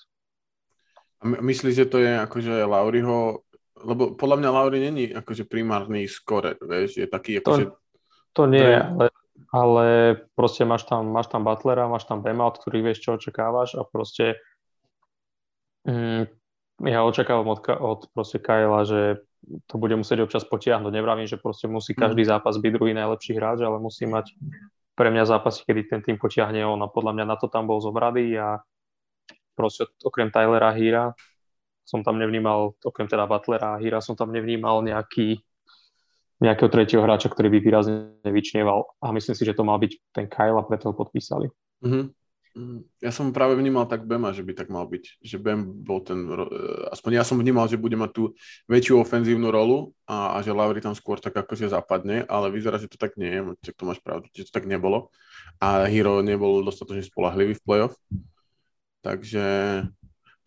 Myslíš, 1.20 1.84
že 1.84 1.86
to 1.90 2.00
je 2.00 2.16
akože 2.16 2.64
Lauriho, 2.64 3.44
lebo 3.84 4.14
podľa 4.14 4.36
mňa 4.40 4.50
Lauri 4.50 4.78
není 4.80 5.04
akože 5.12 5.48
primárny 5.48 6.06
skore, 6.06 6.56
vieš, 6.60 7.00
je 7.00 7.06
taký 7.08 7.40
akože... 7.40 7.64
To, 7.66 7.76
to 8.32 8.42
nie, 8.46 8.78
ale 8.78 9.10
ale 9.48 10.14
proste 10.36 10.68
máš 10.68 10.84
tam, 10.84 11.08
máš 11.10 11.32
tam 11.32 11.42
Butlera, 11.42 11.88
máš 11.88 12.04
tam 12.04 12.20
Bema, 12.20 12.44
od 12.44 12.60
ktorých 12.60 12.92
vieš, 12.92 12.98
čo 13.00 13.16
očakávaš 13.16 13.74
a 13.80 13.82
proste 13.88 14.36
mm, 15.88 16.28
ja 16.84 17.00
očakávam 17.02 17.48
od, 17.48 17.64
od 17.64 18.00
proste 18.12 18.36
Kyla, 18.36 18.84
že 18.84 19.00
to 19.66 19.80
bude 19.80 19.96
musieť 19.96 20.28
občas 20.28 20.44
potiahnuť. 20.44 20.92
Nevravím, 20.92 21.24
že 21.24 21.40
proste 21.40 21.66
musí 21.66 21.96
mhm. 21.96 22.00
každý 22.00 22.22
zápas 22.28 22.60
byť 22.60 22.72
druhý 22.76 22.92
najlepší 22.92 23.32
hráč, 23.40 23.64
ale 23.64 23.80
musí 23.80 24.04
mať 24.04 24.36
pre 24.94 25.08
mňa 25.08 25.24
zápasy, 25.24 25.64
kedy 25.64 25.80
ten 25.88 26.00
tým 26.04 26.20
potiahne 26.20 26.60
on 26.68 26.80
a 26.84 26.92
podľa 26.92 27.16
mňa 27.16 27.24
na 27.24 27.36
to 27.40 27.48
tam 27.48 27.64
bol 27.64 27.80
zobradý 27.80 28.36
a 28.36 28.60
proste 29.56 29.88
okrem 30.04 30.28
Tylera 30.28 30.70
Hira 30.76 31.16
som 31.90 32.06
tam 32.06 32.22
nevnímal, 32.22 32.78
okrem 32.86 33.10
teda 33.10 33.26
Butlera 33.26 33.74
a 33.74 33.80
Hira 33.82 33.98
som 33.98 34.14
tam 34.14 34.30
nevnímal 34.30 34.86
nejaký 34.86 35.42
nejakého 36.40 36.72
tretieho 36.72 37.04
hráča, 37.04 37.28
ktorý 37.28 37.52
by 37.52 37.58
výrazne 37.60 38.16
vyčnieval. 38.24 38.96
A 39.04 39.12
myslím 39.12 39.36
si, 39.36 39.44
že 39.44 39.52
to 39.52 39.60
mal 39.60 39.76
byť 39.76 39.92
ten 40.16 40.24
Kyle 40.24 40.56
a 40.56 40.64
preto 40.64 40.88
ho 40.88 40.94
podpísali. 40.96 41.52
Mm-hmm. 41.84 42.04
Ja 42.98 43.14
som 43.14 43.30
práve 43.30 43.54
vnímal 43.54 43.86
tak 43.86 44.08
Bema, 44.10 44.34
že 44.34 44.42
by 44.42 44.58
tak 44.58 44.72
mal 44.72 44.82
byť. 44.88 45.22
Že 45.22 45.36
Bem 45.38 45.62
bol 45.62 46.02
ten, 46.02 46.26
e, 46.26 46.44
aspoň 46.90 47.22
ja 47.22 47.24
som 47.28 47.38
vnímal, 47.38 47.70
že 47.70 47.78
bude 47.78 47.94
mať 47.94 48.10
tú 48.10 48.22
väčšiu 48.66 48.98
ofenzívnu 48.98 49.54
rolu 49.54 49.94
a, 50.02 50.34
a 50.34 50.42
že 50.42 50.50
Lauri 50.50 50.82
tam 50.82 50.96
skôr 50.96 51.22
tak 51.22 51.36
akože 51.36 51.70
zapadne, 51.70 52.26
ale 52.26 52.50
vyzerá, 52.50 52.80
že 52.80 52.90
to 52.90 52.98
tak 52.98 53.14
nie 53.14 53.30
je, 53.30 53.70
to 53.70 53.84
máš 53.86 54.02
pravdu, 54.02 54.26
že 54.34 54.50
to 54.50 54.52
tak 54.56 54.66
nebolo. 54.66 55.14
A 55.62 55.86
Hero 55.86 56.26
nebol 56.26 56.66
dostatočne 56.66 57.06
spolahlivý 57.06 57.54
v 57.54 57.62
playoff. 57.62 57.94
Takže 59.06 59.44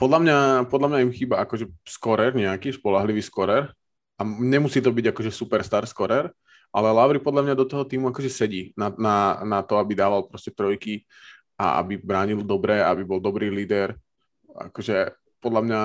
podľa 0.03 0.19
mňa, 0.19 0.38
podľa 0.67 0.88
mňa 0.91 1.00
im 1.07 1.15
chýba 1.15 1.39
akože 1.48 1.72
skorer 1.88 2.36
nejaký, 2.36 2.75
spolahlivý 2.75 3.24
skorer, 3.24 3.72
a 4.19 4.22
nemusí 4.27 4.83
to 4.83 4.91
byť 4.91 5.15
akože 5.15 5.31
superstar 5.31 5.88
scorer, 5.88 6.27
ale 6.75 6.91
Lavry 6.91 7.24
podľa 7.24 7.48
mňa 7.48 7.55
do 7.55 7.63
toho 7.63 7.88
týmu 7.88 8.12
akože 8.12 8.27
sedí 8.27 8.75
na, 8.75 8.91
na, 9.00 9.15
na 9.48 9.60
to, 9.63 9.79
aby 9.79 9.95
dával 9.95 10.27
proste 10.27 10.51
trojky 10.51 11.07
a 11.55 11.79
aby 11.79 11.95
bránil 11.95 12.43
dobre, 12.43 12.83
aby 12.83 13.07
bol 13.07 13.24
dobrý 13.24 13.48
líder. 13.48 13.95
Akože 14.51 15.15
podľa 15.39 15.62
mňa, 15.63 15.81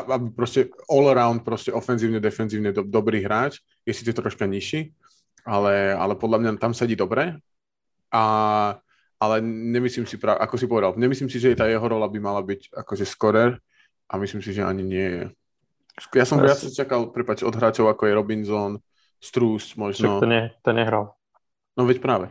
aby 0.00 0.26
proste 0.32 0.72
all 0.88 1.12
around, 1.12 1.44
proste 1.44 1.76
ofenzívne, 1.76 2.24
defenzívne 2.24 2.72
do, 2.72 2.88
dobrý 2.88 3.20
hráč, 3.20 3.60
je 3.84 3.92
síce 3.92 4.16
troška 4.16 4.48
nižší, 4.48 4.96
ale, 5.44 5.92
ale 5.92 6.16
podľa 6.16 6.38
mňa 6.40 6.50
tam 6.56 6.72
sedí 6.72 6.96
dobre. 6.96 7.36
A, 8.08 8.24
ale 9.22 9.38
nemyslím 9.38 10.02
si, 10.02 10.18
ako 10.18 10.54
si 10.58 10.66
povedal, 10.66 10.98
nemyslím 10.98 11.30
si, 11.30 11.38
že 11.38 11.54
tá 11.54 11.70
jeho 11.70 11.86
rola 11.86 12.10
by 12.10 12.18
mala 12.18 12.42
byť 12.42 12.74
akože 12.74 13.06
scorer 13.06 13.54
a 14.10 14.18
myslím 14.18 14.42
si, 14.42 14.50
že 14.50 14.66
ani 14.66 14.82
nie 14.82 15.08
je. 15.14 15.24
Ja 16.18 16.26
som 16.26 16.42
viac 16.42 16.58
čakal, 16.58 17.14
prepáč, 17.14 17.46
od 17.46 17.54
hráčov 17.54 17.86
ako 17.86 18.10
je 18.10 18.12
Robinson, 18.18 18.72
Strus 19.22 19.78
možno. 19.78 20.18
Však 20.18 20.22
to, 20.26 20.26
ne, 20.26 20.42
to 20.66 20.70
nehral. 20.74 21.14
No 21.78 21.86
veď 21.86 22.02
práve. 22.02 22.26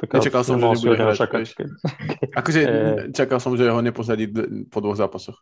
Tak 0.00 0.16
Nečakal 0.16 0.44
som, 0.44 0.56
že 0.56 0.64
nebude 0.64 0.96
hrať. 0.96 1.16
Čakať, 1.20 1.44
keď... 1.56 1.68
Akože 2.32 2.60
čakal 3.20 3.38
som, 3.40 3.52
že 3.56 3.68
ho 3.68 3.80
neposadí 3.84 4.32
po 4.72 4.80
dvoch 4.80 4.96
zápasoch. 4.96 5.36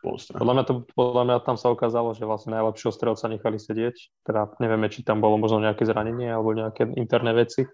Podľa 0.00 0.54
mňa, 0.56 0.64
to, 0.64 0.74
podľa 0.96 1.22
mňa 1.28 1.36
tam 1.44 1.60
sa 1.60 1.68
ukázalo, 1.68 2.16
že 2.16 2.24
vlastne 2.24 2.56
najlepšieho 2.56 2.88
strelca 2.88 3.28
nechali 3.28 3.60
sedieť. 3.60 4.24
Teda 4.24 4.48
nevieme, 4.56 4.88
či 4.88 5.04
tam 5.04 5.20
bolo 5.20 5.36
možno 5.36 5.60
nejaké 5.60 5.84
zranenie 5.84 6.32
alebo 6.32 6.56
nejaké 6.56 6.88
interné 6.96 7.36
veci. 7.36 7.68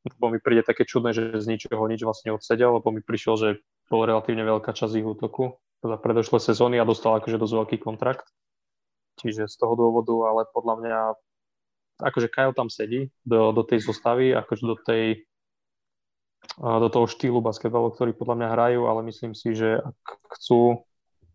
Lebo 0.00 0.32
mi 0.32 0.40
príde 0.40 0.64
také 0.64 0.88
čudné, 0.88 1.12
že 1.12 1.36
z 1.36 1.46
ničoho 1.46 1.84
nič 1.84 2.00
vlastne 2.00 2.32
odsedel, 2.32 2.80
lebo 2.80 2.88
mi 2.88 3.04
prišiel, 3.04 3.34
že 3.36 3.48
bol 3.92 4.08
relatívne 4.08 4.46
veľká 4.48 4.72
časť 4.72 4.96
ich 4.96 5.04
útoku 5.04 5.60
za 5.84 5.96
predošlé 6.00 6.40
sezóny 6.40 6.76
a 6.80 6.88
dostal 6.88 7.16
akože 7.20 7.40
dosť 7.40 7.54
veľký 7.56 7.76
kontrakt. 7.84 8.24
Čiže 9.20 9.48
z 9.48 9.56
toho 9.60 9.76
dôvodu, 9.76 10.16
ale 10.32 10.48
podľa 10.48 10.74
mňa 10.80 10.98
akože 12.00 12.28
Kyle 12.32 12.56
tam 12.56 12.72
sedí 12.72 13.12
do, 13.28 13.52
do 13.52 13.60
tej 13.60 13.84
zostavy, 13.84 14.32
akože 14.32 14.64
do 14.64 14.76
tej 14.80 15.04
do 16.56 16.88
toho 16.88 17.06
štýlu 17.06 17.44
basketbalu, 17.44 17.92
ktorý 17.92 18.16
podľa 18.16 18.36
mňa 18.40 18.48
hrajú, 18.56 18.80
ale 18.88 19.00
myslím 19.12 19.36
si, 19.36 19.52
že 19.52 19.76
ak 19.76 19.96
chcú, 20.40 20.82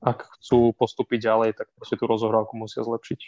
ak 0.02 0.26
chcú 0.38 0.74
postúpiť 0.74 1.30
ďalej, 1.30 1.50
tak 1.62 1.70
proste 1.78 1.96
tú 1.98 2.10
rozohrávku 2.10 2.58
musia 2.58 2.82
zlepšiť. 2.82 3.22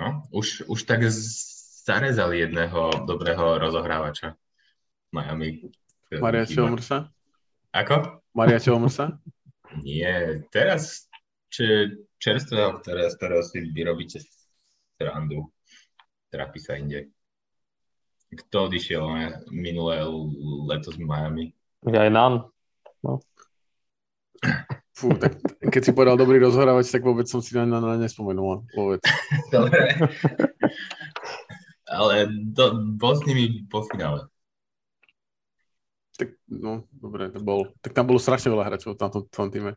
No, 0.00 0.24
už, 0.32 0.70
už 0.70 0.80
tak 0.86 1.04
zarezali 1.90 2.46
jedného 2.46 3.02
dobrého 3.02 3.58
rozohrávača 3.58 4.38
Miami. 5.10 5.66
Maria 6.22 6.46
Silmursa? 6.46 7.10
Ako? 7.74 8.22
Maria 8.30 8.62
Chalmersa? 8.62 9.18
Nie, 9.86 10.42
teraz 10.50 11.10
či, 11.50 11.98
čerstvého, 12.18 12.78
ktoré, 12.82 13.10
z 13.10 13.14
ktorého 13.18 13.42
si 13.42 13.58
vyrobíte 13.74 14.22
srandu, 14.98 15.50
trafí 16.30 16.62
sa 16.62 16.78
inde. 16.78 17.10
Kto 18.30 18.70
odišiel 18.70 19.02
minulé 19.50 20.06
leto 20.70 20.94
z 20.94 20.98
Miami? 21.02 21.50
Ja 21.90 22.06
aj 22.06 22.12
nám. 22.14 22.32
No. 23.02 23.18
Fú, 24.94 25.10
tak 25.18 25.42
keď 25.58 25.82
si 25.82 25.90
povedal 25.90 26.14
dobrý 26.14 26.38
rozhorávač, 26.38 26.90
tak 26.90 27.02
vôbec 27.02 27.26
som 27.26 27.42
si 27.42 27.54
na, 27.58 27.66
na, 27.66 27.82
na 27.82 27.98
nespomenul. 27.98 28.66
Vôbec. 28.74 29.02
Dobre. 29.54 29.90
Ale 31.90 32.30
do, 32.30 32.78
bol 32.94 33.18
s 33.18 33.26
nimi 33.26 33.66
po 33.66 33.82
finále. 33.90 34.30
Tak, 36.14 36.38
no, 36.46 36.86
dobre, 36.94 37.34
to 37.34 37.42
bol. 37.42 37.74
Tak 37.82 37.96
tam 37.96 38.06
bolo 38.06 38.22
strašne 38.22 38.52
veľa 38.54 38.70
hráčov 38.70 38.94
na 38.94 39.10
tom, 39.10 39.26
tom 39.26 39.50
týme. 39.50 39.74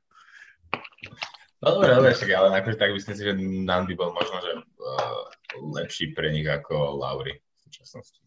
No 1.64 1.80
dobre, 1.80 1.96
dobre, 1.96 2.12
však, 2.12 2.30
ale 2.36 2.60
akože 2.60 2.78
tak 2.78 2.92
myslím 2.92 3.16
si, 3.16 3.24
že 3.24 3.34
Nan 3.40 3.88
by 3.88 3.94
bol 3.96 4.12
možno, 4.12 4.36
že 4.44 4.52
uh, 4.60 5.24
lepší 5.80 6.12
pre 6.12 6.28
nich 6.30 6.44
ako 6.44 7.00
Lauri 7.00 7.40
v 7.40 7.60
súčasnosti. 7.64 8.20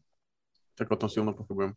Tak 0.72 0.88
o 0.88 0.96
tom 0.96 1.12
silno 1.12 1.36
pochybujem. 1.36 1.76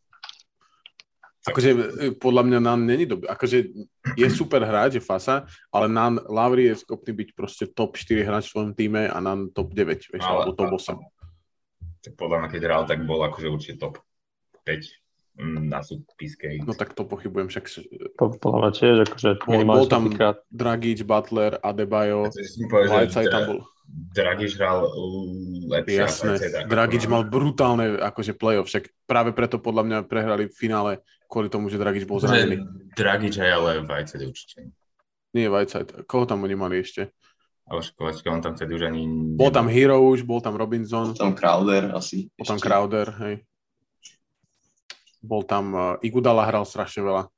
Akože 1.48 1.70
e, 1.72 1.80
podľa 2.20 2.44
mňa 2.48 2.60
Nan 2.64 2.84
není 2.84 3.08
dobrý. 3.08 3.28
Akože 3.32 3.72
je 4.16 4.28
super 4.32 4.64
hráč, 4.64 5.00
je 5.00 5.04
fasa, 5.04 5.48
ale 5.72 5.92
Nan, 5.92 6.20
Lauri 6.28 6.72
je 6.72 6.80
schopný 6.84 7.12
byť 7.16 7.30
proste 7.36 7.66
top 7.72 7.96
4 7.96 8.28
hráč 8.28 8.48
v 8.48 8.54
svojom 8.56 8.72
týme 8.76 9.08
a 9.08 9.18
Nan 9.20 9.52
top 9.52 9.72
9, 9.72 10.16
vieš, 10.16 10.24
ale, 10.24 10.48
alebo 10.48 10.56
top 10.56 10.72
8. 10.80 11.19
Tak 12.10 12.18
podľa 12.18 12.38
mňa, 12.42 12.50
keď 12.50 12.62
hral, 12.66 12.84
tak 12.90 13.06
bol 13.06 13.22
akože 13.22 13.48
určite 13.54 13.78
top 13.78 14.02
5 14.66 14.82
na 15.70 15.80
súpiske. 15.86 16.60
No 16.66 16.74
tak 16.74 16.98
to 16.98 17.06
pochybujem, 17.06 17.48
však... 17.48 17.66
To 18.18 18.34
podľa 18.42 18.60
mňa 18.60 18.72
tiež, 18.76 18.96
akože 19.08 19.30
bol, 19.46 19.62
bol 19.64 19.86
tam 19.86 20.10
týka... 20.10 20.42
Dragič, 20.50 21.06
Butler, 21.06 21.62
Adebayo, 21.62 22.28
Whiteside 22.68 23.30
tam 23.30 23.44
bol. 23.46 23.60
Dragič 23.90 24.60
hral 24.60 24.86
lepšie. 25.70 26.02
Jasné, 26.02 26.34
Dragič 26.68 27.06
mal 27.08 27.24
brutálne 27.26 27.98
akože 28.02 28.36
playoff, 28.38 28.68
však 28.68 28.92
práve 29.08 29.32
preto 29.32 29.58
podľa 29.62 29.84
mňa 29.86 29.98
prehrali 30.06 30.46
v 30.50 30.54
finále 30.54 30.92
kvôli 31.30 31.48
tomu, 31.48 31.70
že 31.72 31.80
Dragič 31.80 32.04
bol 32.04 32.20
zranený. 32.20 32.66
Dragič 32.94 33.40
aj, 33.40 33.52
ale 33.54 33.70
Whiteside 33.86 34.26
určite. 34.28 34.70
Nie 35.32 35.48
Whiteside, 35.48 36.04
koho 36.10 36.26
tam 36.28 36.44
oni 36.46 36.58
mali 36.58 36.82
ešte? 36.82 37.14
Ale 37.70 37.86
počkaj, 37.86 38.34
on 38.34 38.42
tam 38.42 38.58
vtedy 38.58 38.82
už 38.82 38.90
ani... 38.90 39.06
Bol 39.38 39.54
tam 39.54 39.70
Hero 39.70 40.02
už, 40.10 40.26
bol 40.26 40.42
tam 40.42 40.58
Robinson. 40.58 41.14
Bol 41.14 41.22
tam 41.22 41.38
Crowder 41.38 41.94
asi. 41.94 42.26
Bol 42.34 42.46
tam 42.50 42.58
Crowder, 42.58 43.08
hej. 43.22 43.36
Bol 45.22 45.46
tam, 45.46 45.66
uh, 45.78 45.96
Igudala 46.02 46.50
hral 46.50 46.66
strašne 46.66 47.06
veľa. 47.06 47.30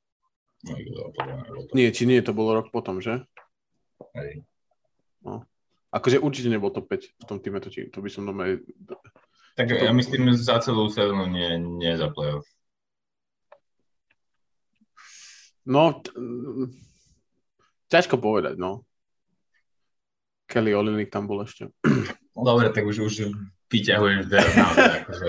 No, 0.64 0.72
Igudala 0.72 1.08
podľa 1.12 1.34
Nie, 1.76 1.92
či 1.92 2.08
nie, 2.08 2.24
to 2.24 2.32
bolo 2.32 2.56
rok 2.56 2.72
potom, 2.72 3.04
že? 3.04 3.28
Hej. 4.16 4.40
No. 5.20 5.44
Akože 5.92 6.16
určite 6.16 6.48
nebol 6.48 6.72
to 6.72 6.80
5 6.80 6.88
v 6.88 7.24
tom 7.28 7.36
týme, 7.36 7.60
to, 7.60 7.68
to 7.68 7.98
by 8.00 8.08
som 8.08 8.24
doma... 8.24 8.56
Tak 9.52 9.68
to... 9.68 9.84
ja 9.84 9.92
myslím, 9.92 10.32
že 10.32 10.48
za 10.48 10.64
celú 10.64 10.88
sezónu 10.88 11.28
nie, 11.28 11.60
nie 11.60 11.92
za 12.00 12.08
playoff. 12.08 12.48
No, 15.68 16.00
t- 16.00 16.10
ťažko 17.92 18.16
povedať, 18.16 18.56
no. 18.56 18.88
Kelly 20.52 20.76
Olinik 20.76 21.08
tam 21.08 21.24
bol 21.24 21.40
ešte. 21.40 21.72
Dobre, 22.36 22.68
tak 22.68 22.84
už, 22.84 23.08
už 23.08 23.32
vyťahuješ 23.72 24.28
naozaj, 24.28 24.92
akože. 25.00 25.28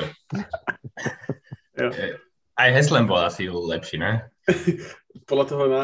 Aj 2.59 2.69
Heslem 2.75 3.07
bol 3.07 3.23
asi 3.23 3.47
lepší, 3.47 4.03
ne? 4.03 4.27
Podľa 5.29 5.45
toho 5.47 5.63
na 5.71 5.83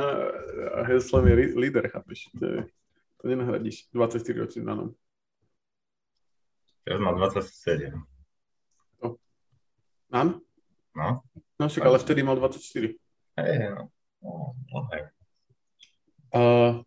Heslem 0.91 1.31
je 1.31 1.36
líder, 1.55 1.88
chápeš? 1.88 2.27
To, 2.36 2.43
je, 2.43 2.60
to 3.15 3.24
nenahradíš 3.31 3.88
24 3.96 4.43
ročným 4.43 4.67
danom. 4.67 4.91
Teraz 6.84 7.00
má 7.00 7.15
27. 7.15 7.96
To. 9.00 9.15
Nan? 10.12 10.43
No. 10.91 11.24
No 11.55 11.63
však, 11.72 11.86
ale 11.88 11.98
vtedy 12.03 12.27
mal 12.27 12.36
24. 12.36 12.91
Hej, 13.39 13.55
no. 13.72 13.88
No, 14.19 14.51
no 14.51 14.79
hej. 14.91 15.01
Uh, 16.29 16.84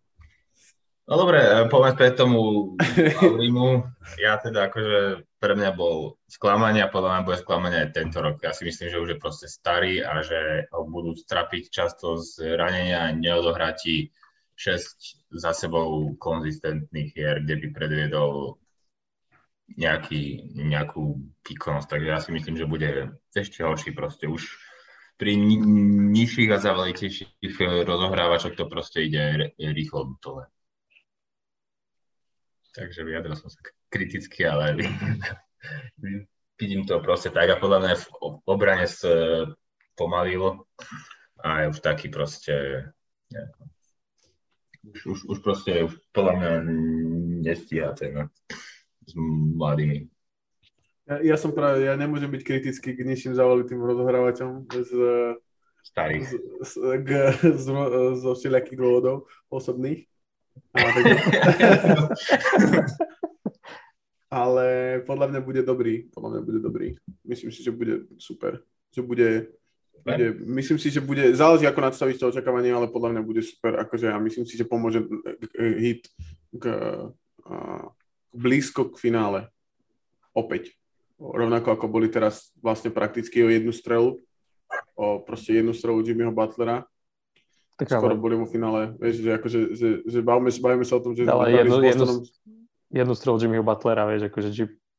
No 1.12 1.20
dobre, 1.20 1.44
e, 1.44 1.68
poďme 1.68 2.08
tomu 2.16 2.72
Aurimu. 3.20 3.84
Ja 4.16 4.40
teda 4.40 4.72
akože 4.72 5.28
pre 5.36 5.52
mňa 5.52 5.76
bol 5.76 6.16
sklamanie 6.24 6.80
a 6.80 6.88
podľa 6.88 7.20
mňa 7.20 7.26
bude 7.28 7.36
sklamanie 7.36 7.84
aj 7.84 7.92
tento 7.92 8.24
rok. 8.24 8.40
Ja 8.40 8.56
si 8.56 8.64
myslím, 8.64 8.88
že 8.88 8.96
už 8.96 9.08
je 9.12 9.20
proste 9.20 9.44
starý 9.44 10.00
a 10.00 10.24
že 10.24 10.64
ho 10.72 10.88
budú 10.88 11.12
strapiť 11.12 11.68
často 11.68 12.16
z 12.16 12.56
ranenia 12.56 13.04
a 13.04 13.12
neodohrá 13.12 13.76
6 13.76 15.36
za 15.36 15.52
sebou 15.52 16.16
konzistentných 16.16 17.12
hier, 17.12 17.44
kde 17.44 17.60
by 17.60 17.68
predviedol 17.76 18.56
nejaký, 19.76 20.48
nejakú 20.56 21.20
výkonnosť. 21.44 21.92
Takže 21.92 22.08
ja 22.08 22.24
si 22.24 22.32
myslím, 22.32 22.56
že 22.56 22.64
bude 22.64 23.20
ešte 23.36 23.60
horší 23.60 23.92
proste 23.92 24.32
už 24.32 24.48
pri 25.20 25.36
ni- 25.36 25.60
nižších 26.16 26.48
a 26.56 26.56
zavalitejších 26.56 27.60
rozohrávačoch 27.84 28.56
to 28.56 28.64
proste 28.64 29.12
ide 29.12 29.52
rýchlo 29.60 30.16
dole. 30.24 30.48
Takže 32.72 33.04
vyjadril 33.04 33.36
som 33.36 33.52
sa 33.52 33.60
kriticky, 33.92 34.48
ale 34.48 34.80
vidím 36.60 36.88
to 36.88 37.00
proste 37.04 37.30
tak 37.30 37.52
a 37.52 37.60
podľa 37.60 37.78
mňa 37.84 37.94
v 38.00 38.06
obrane 38.48 38.88
sa 38.88 39.44
pomalilo 39.92 40.64
a 41.44 41.64
je 41.64 41.76
už 41.76 41.78
taký 41.84 42.08
proste 42.08 42.88
ja, 43.28 43.44
už, 44.88 45.00
už, 45.06 45.18
už 45.28 45.38
proste 45.44 45.84
už 45.84 45.92
podľa 46.16 46.32
mňa 46.38 46.50
nestíha 47.44 47.92
ten 47.92 48.32
s 49.02 49.12
mladými. 49.58 50.08
Ja, 51.10 51.34
ja 51.34 51.36
som 51.36 51.50
práve, 51.50 51.82
ja 51.82 51.98
nemôžem 51.98 52.30
byť 52.30 52.42
kritický 52.46 52.94
k 52.94 53.04
nižším 53.04 53.34
zavalitým 53.34 53.82
rozohrávačom 53.82 54.70
z, 54.70 54.90
Starých. 55.82 56.30
Z, 56.30 56.32
z, 56.62 56.72
z, 57.02 57.50
z, 57.58 57.66
zo 58.22 58.32
všelijakých 58.38 58.78
dôvodov 58.78 59.26
osobných. 59.50 60.06
Ale 64.32 64.96
podľa 65.04 65.28
mňa 65.28 65.40
bude 65.44 65.60
dobrý. 65.60 66.08
Podľa 66.08 66.28
mňa 66.32 66.40
bude 66.40 66.60
dobrý. 66.64 66.96
Myslím 67.20 67.52
si, 67.52 67.60
že 67.60 67.68
bude 67.68 68.08
super. 68.16 68.64
Že 68.96 69.04
bude, 69.04 69.52
bude 70.00 70.26
myslím 70.56 70.80
si, 70.80 70.88
že 70.88 71.04
bude, 71.04 71.36
záleží 71.36 71.68
ako 71.68 71.84
nadstavíš 71.84 72.16
to 72.16 72.32
očakávanie, 72.32 72.72
ale 72.72 72.88
podľa 72.88 73.12
mňa 73.12 73.22
bude 73.28 73.44
super. 73.44 73.76
Akože 73.84 74.08
ja 74.08 74.16
myslím 74.16 74.48
si, 74.48 74.56
že 74.56 74.64
pomôže 74.64 75.04
hit 75.60 76.08
k, 76.56 76.64
a, 77.44 77.92
blízko 78.32 78.88
k 78.96 78.96
finále. 78.96 79.52
Opäť. 80.32 80.72
Rovnako 81.20 81.76
ako 81.76 81.86
boli 81.92 82.08
teraz 82.08 82.56
vlastne 82.64 82.88
prakticky 82.88 83.44
o 83.44 83.52
jednu 83.52 83.70
strelu. 83.70 84.16
O 84.96 85.20
proste 85.20 85.60
jednu 85.60 85.76
strelu 85.76 86.00
Jimmyho 86.00 86.32
Butlera 86.32 86.88
skoro 87.88 88.14
boli 88.18 88.34
vo 88.36 88.46
finále, 88.46 88.94
vieš, 89.00 89.24
že 89.24 89.30
akože, 89.34 89.60
že, 89.74 89.88
že 90.06 90.18
bavíme, 90.20 90.50
bavíme 90.52 90.84
sa 90.86 90.98
o 90.98 91.02
tom, 91.02 91.12
že 91.16 91.26
ale 91.26 91.54
jednu, 91.54 91.78
jednu, 91.82 92.06
jednu 92.92 93.14
strelu 93.16 93.36
Jimmyho 93.40 93.64
Butlera, 93.64 94.04
vieš, 94.06 94.28
akože 94.28 94.48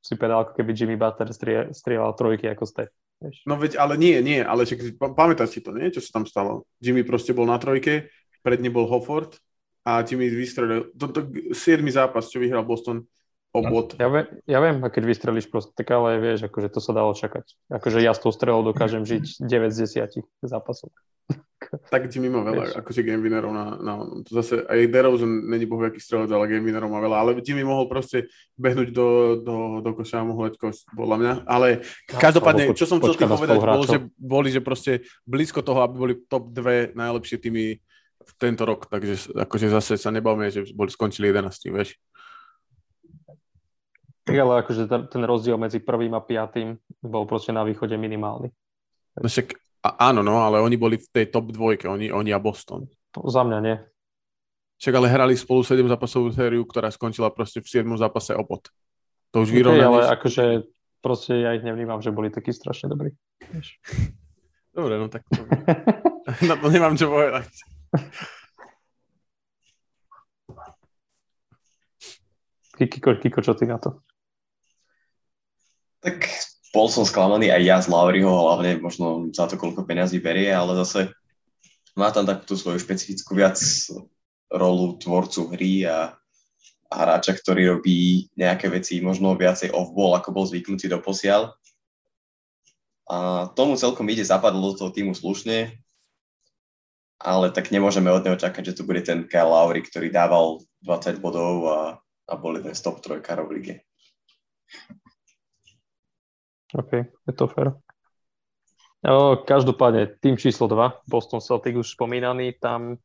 si 0.03 0.13
povedal, 0.19 0.43
ako 0.43 0.59
keby 0.59 0.71
Jimmy 0.75 0.97
Butler 0.99 1.31
strieľal 1.71 2.11
trojky 2.19 2.51
ako 2.51 2.67
ste. 2.67 2.83
Vieš. 3.23 3.47
No 3.47 3.55
veď, 3.55 3.79
ale 3.79 3.95
nie, 3.95 4.19
nie, 4.19 4.43
ale 4.43 4.67
však, 4.67 4.99
pamätáš 4.99 5.55
si 5.55 5.59
to, 5.63 5.71
nie? 5.71 5.87
Čo 5.87 6.03
sa 6.03 6.19
tam 6.19 6.27
stalo? 6.27 6.67
Jimmy 6.83 7.07
proste 7.07 7.31
bol 7.31 7.47
na 7.47 7.55
trojke, 7.55 8.11
pred 8.43 8.59
ním 8.59 8.75
bol 8.75 8.83
Hofford 8.91 9.39
a 9.87 10.03
Jimmy 10.03 10.27
vystrelil. 10.27 10.91
Toto 10.91 11.23
7. 11.55 11.55
zápas, 11.87 12.27
čo 12.27 12.43
vyhral 12.43 12.67
Boston, 12.67 13.07
obod. 13.55 13.95
Ja, 13.95 14.09
ja 14.43 14.59
viem, 14.59 14.83
a 14.83 14.91
keď 14.91 15.03
vystrelíš 15.07 15.47
proste, 15.47 15.71
tak 15.71 15.87
ale 15.95 16.19
vieš, 16.19 16.51
akože 16.51 16.67
to 16.67 16.79
sa 16.83 16.91
dalo 16.91 17.15
čakať. 17.15 17.45
Akože 17.71 18.03
ja 18.03 18.11
s 18.11 18.19
tou 18.19 18.33
strelou 18.35 18.65
dokážem 18.65 19.07
žiť 19.07 19.45
9 19.45 19.71
z 19.71 19.87
10 20.11 20.19
zápasov. 20.43 20.91
Tak 21.73 22.05
Jimmy 22.13 22.29
má 22.29 22.45
veľa, 22.45 22.77
akože 22.85 23.01
game 23.01 23.25
winnerov 23.25 23.49
na, 23.49 23.65
na 23.81 23.93
to 24.21 24.31
zase 24.37 24.61
aj 24.61 24.79
DeRozan 24.93 25.49
není 25.49 25.65
bohu 25.65 25.81
aký 25.81 25.97
strelec, 25.97 26.29
ale 26.29 26.45
game 26.45 26.69
winnerov 26.69 26.91
má 26.91 27.01
veľa, 27.01 27.17
ale 27.17 27.29
Jimmy 27.41 27.65
mohol 27.65 27.89
proste 27.89 28.29
behnúť 28.53 28.93
do, 28.93 29.07
do, 29.41 29.55
do 29.81 29.91
koša 29.97 30.21
a 30.21 30.27
mohol 30.27 30.53
koš, 30.53 30.85
podľa 30.93 31.17
mňa, 31.17 31.33
ale 31.49 31.81
každopádne, 32.05 32.77
čo 32.77 32.85
som 32.85 33.01
chcel 33.01 33.17
tým 33.17 33.31
povedať, 33.31 33.57
bol, 33.57 33.85
že 33.89 33.99
boli, 34.13 34.49
že 34.53 34.61
proste 34.61 35.01
blízko 35.25 35.65
toho, 35.65 35.81
aby 35.81 35.95
boli 35.97 36.13
top 36.29 36.53
dve 36.53 36.93
najlepšie 36.93 37.41
týmy 37.41 37.81
v 38.23 38.31
tento 38.37 38.63
rok, 38.63 38.87
takže 38.87 39.33
akože 39.33 39.67
zase 39.73 39.93
sa 39.97 40.13
nebavme, 40.13 40.47
že 40.53 40.69
boli 40.77 40.93
skončili 40.93 41.33
11, 41.33 41.73
vieš. 41.73 41.97
Tak 44.23 44.35
ale 44.39 44.63
akože 44.63 44.87
ten, 44.87 45.01
ten 45.11 45.23
rozdiel 45.27 45.59
medzi 45.59 45.83
prvým 45.83 46.15
a 46.15 46.23
piatým 46.23 46.79
bol 47.03 47.27
proste 47.27 47.51
na 47.51 47.67
východe 47.67 47.99
minimálny. 47.99 48.47
No 49.19 49.27
však 49.27 49.51
a, 49.83 49.89
áno, 50.09 50.23
no, 50.23 50.39
ale 50.39 50.63
oni 50.63 50.79
boli 50.79 50.95
v 50.95 51.07
tej 51.11 51.27
top 51.27 51.51
dvojke, 51.51 51.91
oni, 51.91 52.07
oni 52.07 52.31
a 52.31 52.39
Boston. 52.39 52.87
To 53.11 53.27
za 53.27 53.43
mňa 53.43 53.59
nie. 53.59 53.75
Však 54.79 54.95
ale 54.95 55.11
hrali 55.11 55.35
spolu 55.35 55.63
7 55.63 55.83
zápasovú 55.91 56.31
sériu, 56.31 56.63
ktorá 56.63 56.87
skončila 56.87 57.31
proste 57.35 57.59
v 57.59 57.83
7 57.83 57.87
zápase 57.99 58.31
opod. 58.31 58.71
To 59.35 59.43
už 59.43 59.51
okay, 59.51 59.83
ale 59.83 60.07
akože 60.13 60.69
proste 61.03 61.43
ja 61.43 61.51
ich 61.51 61.67
nevnímam, 61.67 61.99
že 61.99 62.15
boli 62.15 62.31
takí 62.31 62.55
strašne 62.55 62.91
dobrí. 62.91 63.11
Dobre, 64.77 64.97
no 64.97 65.11
tak 65.11 65.27
to... 65.29 65.43
na 66.49 66.55
to 66.57 66.67
nemám 66.71 66.97
čo 66.97 67.11
povedať. 67.11 67.51
Kiko, 72.73 73.19
Kiko, 73.21 73.39
čo 73.45 73.53
ty 73.53 73.69
na 73.69 73.77
to? 73.77 74.01
Tak 76.01 76.25
bol 76.73 76.89
som 76.89 77.05
sklamaný 77.05 77.53
aj 77.53 77.61
ja 77.61 77.77
z 77.77 77.87
Lauriho, 77.93 78.33
hlavne 78.33 78.81
možno 78.81 79.29
za 79.29 79.45
to, 79.45 79.61
koľko 79.61 79.85
peniazí 79.85 80.17
berie, 80.17 80.49
ale 80.49 80.73
zase 80.81 81.13
má 81.93 82.09
tam 82.09 82.25
takú 82.25 82.57
svoju 82.57 82.81
špecifickú 82.81 83.37
viac 83.37 83.61
rolu 84.49 84.97
tvorcu 84.97 85.53
hry 85.53 85.85
a, 85.85 86.17
hráča, 86.93 87.33
ktorý 87.33 87.77
robí 87.77 88.29
nejaké 88.37 88.69
veci 88.69 89.01
možno 89.01 89.33
viacej 89.33 89.73
off-ball, 89.73 90.13
ako 90.13 90.29
bol 90.29 90.45
zvyknutý 90.45 90.85
do 90.85 91.01
posiaľ. 91.01 91.57
A 93.09 93.49
tomu 93.57 93.73
celkom 93.75 94.05
ide, 94.13 94.21
zapadlo 94.21 94.73
do 94.73 94.77
toho 94.77 94.91
týmu 94.93 95.17
slušne, 95.17 95.73
ale 97.17 97.49
tak 97.49 97.73
nemôžeme 97.73 98.13
od 98.13 98.21
neho 98.21 98.37
čakať, 98.37 98.73
že 98.73 98.75
to 98.77 98.83
bude 98.85 99.01
ten 99.01 99.25
Kyle 99.25 99.49
Lowry, 99.49 99.81
ktorý 99.81 100.13
dával 100.13 100.61
20 100.85 101.17
bodov 101.17 101.53
a, 101.65 101.79
a 102.29 102.33
bol 102.37 102.55
jeden 102.61 102.77
z 102.77 102.81
top 102.85 103.01
trojkárov 103.01 103.49
v 103.49 103.53
lige. 103.57 103.75
OK, 106.73 106.91
je 107.05 107.33
to 107.37 107.45
fér. 107.47 107.77
O, 109.03 109.35
každopádne, 109.43 110.15
tým 110.23 110.39
číslo 110.39 110.65
2, 110.71 111.05
Boston 111.11 111.43
Celtics 111.43 111.75
už 111.75 111.89
spomínaný, 111.99 112.55
tam, 112.55 112.97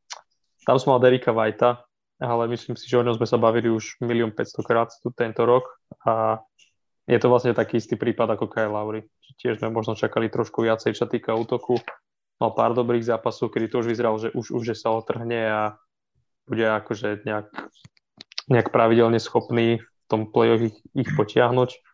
tam 0.63 0.77
som 0.79 0.95
mal 0.95 1.03
Derika 1.03 1.35
Whitea, 1.35 1.83
ale 2.23 2.49
myslím 2.55 2.79
si, 2.79 2.87
že 2.87 2.99
o 2.99 3.05
ňom 3.05 3.19
sme 3.19 3.27
sa 3.27 3.39
bavili 3.39 3.67
už 3.67 3.99
1 4.03 4.31
500 4.31 4.63
krát 4.63 4.89
tu 5.03 5.11
tento 5.11 5.43
rok 5.43 5.67
a 6.07 6.39
je 7.09 7.19
to 7.19 7.27
vlastne 7.27 7.51
taký 7.51 7.83
istý 7.83 7.99
prípad 7.99 8.37
ako 8.37 8.47
Kyle 8.47 8.71
Lowry. 8.71 9.07
Tiež 9.41 9.59
sme 9.59 9.73
možno 9.73 9.97
čakali 9.97 10.29
trošku 10.29 10.61
viacej, 10.61 10.93
čo 10.93 11.09
týka 11.09 11.33
útoku. 11.33 11.81
Mal 12.39 12.53
pár 12.55 12.77
dobrých 12.77 13.03
zápasov, 13.03 13.51
kedy 13.51 13.67
to 13.67 13.81
už 13.83 13.91
vyzeralo, 13.91 14.19
že 14.21 14.29
už, 14.37 14.55
už 14.55 14.63
že 14.63 14.75
sa 14.77 14.95
otrhne 14.95 15.41
a 15.49 15.63
bude 16.47 16.63
akože 16.63 17.27
nejak, 17.27 17.49
nejak 18.51 18.69
pravidelne 18.71 19.19
schopný 19.19 19.83
v 19.83 20.07
tom 20.07 20.31
play 20.31 20.71
ich, 20.71 20.77
ich 20.95 21.11
potiahnuť 21.17 21.88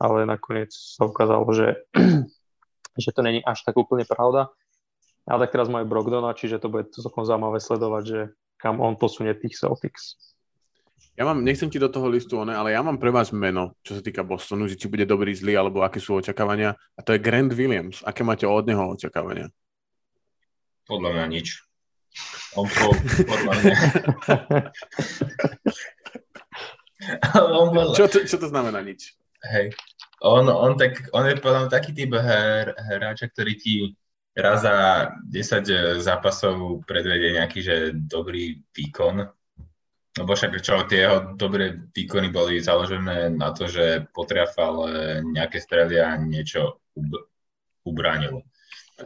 ale 0.00 0.24
nakoniec 0.24 0.72
sa 0.72 1.04
ukázalo, 1.04 1.44
že, 1.52 1.84
že 3.04 3.10
to 3.12 3.20
není 3.20 3.44
až 3.44 3.60
tak 3.62 3.76
úplne 3.76 4.08
pravda. 4.08 4.48
A 5.28 5.36
tak 5.36 5.52
teraz 5.52 5.68
majú 5.68 5.84
Brogdona, 5.84 6.32
čiže 6.32 6.58
to 6.58 6.72
bude 6.72 6.88
celkom 6.96 7.28
zaujímavé 7.28 7.60
sledovať, 7.60 8.04
že 8.08 8.20
kam 8.56 8.80
on 8.80 8.96
posunie 8.96 9.36
tých 9.36 9.60
Celtics. 9.60 10.16
Ja 11.14 11.28
mám, 11.28 11.44
nechcem 11.44 11.68
ti 11.68 11.76
do 11.76 11.92
toho 11.92 12.08
listu, 12.08 12.40
ne, 12.48 12.56
ale 12.56 12.72
ja 12.72 12.80
mám 12.80 12.96
pre 12.96 13.12
vás 13.12 13.28
meno, 13.28 13.76
čo 13.84 14.00
sa 14.00 14.02
týka 14.02 14.24
Bostonu, 14.24 14.64
že 14.64 14.80
či 14.80 14.88
bude 14.88 15.04
dobrý, 15.04 15.36
zlý, 15.36 15.60
alebo 15.60 15.84
aké 15.84 16.00
sú 16.00 16.16
očakávania. 16.16 16.72
A 16.96 17.00
to 17.04 17.12
je 17.12 17.20
Grant 17.20 17.52
Williams. 17.52 18.00
Aké 18.08 18.24
máte 18.24 18.48
od 18.48 18.64
neho 18.64 18.96
očakávania? 18.96 19.52
Podľa 20.88 21.10
mňa 21.12 21.24
nič. 21.28 21.60
On 22.56 22.64
po, 22.64 22.96
podľa 23.28 23.52
mňa... 23.52 23.74
on 27.60 27.68
bol... 27.74 27.92
čo, 27.92 28.08
to, 28.08 28.24
čo 28.24 28.40
to 28.40 28.48
znamená 28.48 28.80
nič? 28.80 29.12
Hej. 29.44 29.76
On, 30.20 30.44
on, 30.44 30.76
tak, 30.76 31.08
on 31.16 31.24
je 31.24 31.40
podľa 31.40 31.66
mňa 31.66 31.70
taký 31.72 31.90
typ 31.96 32.12
her, 32.12 32.76
hráča, 32.76 33.32
ktorý 33.32 33.56
ti 33.56 33.96
raz 34.36 34.62
za 34.62 35.10
10 35.26 36.00
zápasov 36.00 36.84
predvedie 36.84 37.40
nejaký 37.40 37.60
že 37.64 37.76
dobrý 37.96 38.60
výkon 38.76 39.26
lebo 40.18 40.34
však 40.34 40.58
čo, 40.58 40.82
tie 40.90 41.06
jeho 41.06 41.38
dobré 41.38 41.78
výkony 41.94 42.34
boli 42.34 42.58
založené 42.58 43.30
na 43.30 43.54
to, 43.54 43.70
že 43.70 44.10
potriafal 44.10 44.90
nejaké 45.22 45.62
strely 45.62 46.02
a 46.02 46.18
niečo 46.18 46.82
ub- 46.98 47.30
ubránil. 47.86 48.42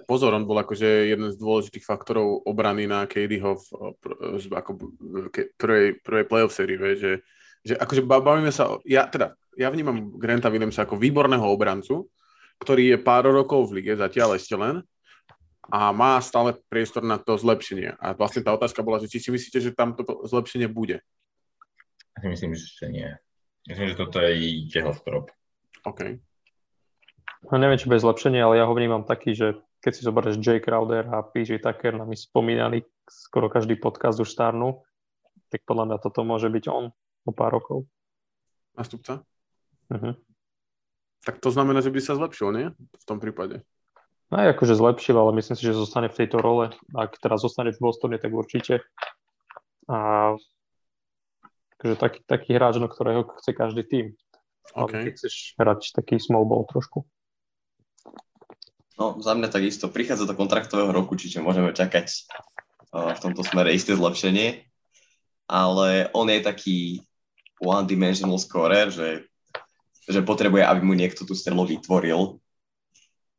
Pozor, 0.08 0.34
on 0.34 0.48
bol 0.48 0.58
akože 0.58 1.12
jeden 1.12 1.30
z 1.30 1.38
dôležitých 1.38 1.84
faktorov 1.86 2.42
obrany 2.48 2.88
na 2.88 3.06
KDho 3.06 3.54
v, 3.54 3.66
ako 4.50 4.70
prvej, 5.54 6.02
prvej 6.02 6.24
playoff 6.26 6.56
sérii, 6.56 6.80
že, 6.98 7.22
že 7.62 7.74
akože 7.78 8.02
bavíme 8.02 8.50
sa, 8.50 8.80
ja 8.82 9.06
teda, 9.06 9.38
ja 9.56 9.68
vnímam 9.70 10.14
Granta 10.18 10.50
Williamsa 10.50 10.84
ako 10.84 10.98
výborného 10.98 11.44
obrancu, 11.44 12.10
ktorý 12.62 12.94
je 12.94 12.98
pár 13.02 13.26
rokov 13.26 13.70
v 13.70 13.82
lige, 13.82 13.92
zatiaľ 13.98 14.38
ešte 14.38 14.54
len, 14.54 14.82
a 15.72 15.90
má 15.96 16.20
stále 16.20 16.60
priestor 16.68 17.00
na 17.00 17.16
to 17.16 17.40
zlepšenie. 17.40 17.96
A 17.96 18.12
vlastne 18.12 18.44
tá 18.44 18.52
otázka 18.52 18.84
bola, 18.84 19.00
že 19.00 19.08
či 19.08 19.18
si 19.20 19.28
myslíte, 19.32 19.58
že 19.64 19.72
tam 19.72 19.96
to 19.96 20.04
zlepšenie 20.28 20.68
bude? 20.68 21.00
Ja 22.14 22.18
si 22.20 22.28
myslím, 22.28 22.52
že 22.54 22.86
nie. 22.92 23.08
Myslím, 23.64 23.88
že 23.88 23.96
toto 23.96 24.20
je 24.20 24.36
jeho 24.68 24.92
strop. 24.92 25.32
OK. 25.88 26.20
No 27.48 27.56
neviem, 27.56 27.80
či 27.80 27.88
bez 27.88 28.04
zlepšenia, 28.04 28.44
ale 28.44 28.60
ja 28.60 28.68
ho 28.68 28.76
vnímam 28.76 29.08
taký, 29.08 29.32
že 29.36 29.56
keď 29.84 29.92
si 29.92 30.02
zoberieš 30.04 30.40
Jay 30.40 30.60
Crowder 30.60 31.04
a 31.12 31.24
PJ 31.24 31.60
Tucker, 31.60 31.96
nami 31.96 32.16
spomínaný, 32.16 32.84
skoro 33.04 33.52
každý 33.52 33.76
podcast 33.76 34.16
už 34.16 34.32
starnú, 34.32 34.80
tak 35.52 35.60
podľa 35.68 35.92
mňa 35.92 35.98
toto 36.00 36.24
môže 36.24 36.48
byť 36.48 36.64
on 36.72 36.88
o 37.24 37.30
pár 37.36 37.56
rokov. 37.56 37.84
Nastupca? 38.76 39.20
Uh-huh. 39.92 40.14
Tak 41.24 41.40
to 41.40 41.48
znamená, 41.48 41.80
že 41.80 41.92
by 41.92 42.00
sa 42.00 42.16
zlepšil, 42.16 42.48
nie? 42.52 42.66
V 42.76 43.04
tom 43.08 43.20
prípade. 43.20 43.64
No 44.32 44.40
aj 44.40 44.56
akože 44.56 44.74
zlepšil, 44.76 45.16
ale 45.16 45.36
myslím 45.36 45.56
si, 45.56 45.64
že 45.64 45.76
zostane 45.76 46.08
v 46.08 46.18
tejto 46.24 46.40
role. 46.40 46.72
Ak 46.96 47.16
teraz 47.20 47.44
zostane 47.44 47.72
v 47.72 47.80
Bostone, 47.80 48.16
tak 48.16 48.32
určite. 48.32 48.84
A 49.88 50.32
akože 51.76 51.94
taký, 52.00 52.20
taký 52.24 52.50
hráč, 52.56 52.80
no 52.80 52.88
ktorého 52.88 53.28
chce 53.40 53.50
každý 53.52 53.84
tým. 53.84 54.06
Okay. 54.72 55.06
Keď 55.06 55.12
chceš 55.20 55.34
hrať 55.60 55.92
taký 55.92 56.16
small 56.16 56.48
ball 56.48 56.64
trošku. 56.64 57.04
No, 58.94 59.18
za 59.20 59.34
mňa 59.34 59.50
takisto 59.50 59.90
prichádza 59.90 60.24
do 60.24 60.38
kontraktového 60.38 60.94
roku, 60.94 61.18
čiže 61.18 61.42
môžeme 61.42 61.74
čakať 61.74 62.06
uh, 62.94 63.12
v 63.12 63.22
tomto 63.22 63.42
smere 63.42 63.74
isté 63.74 63.92
zlepšenie. 63.92 64.64
Ale 65.44 66.08
on 66.16 66.24
je 66.32 66.40
taký 66.40 66.78
one-dimensional 67.60 68.40
scorer, 68.40 68.88
že, 68.88 69.28
že 70.04 70.20
potrebuje, 70.20 70.62
aby 70.64 70.80
mu 70.84 70.94
niekto 70.96 71.24
tú 71.24 71.32
strelu 71.32 71.64
vytvoril 71.64 72.38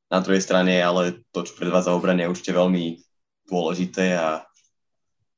na 0.10 0.20
druhej 0.22 0.42
strane 0.42 0.78
ale 0.82 1.26
to, 1.34 1.44
čo 1.46 1.58
predvádza 1.58 1.94
obrane, 1.94 2.26
je 2.26 2.32
určite 2.32 2.54
veľmi 2.54 3.02
dôležité 3.50 4.18
a, 4.18 4.46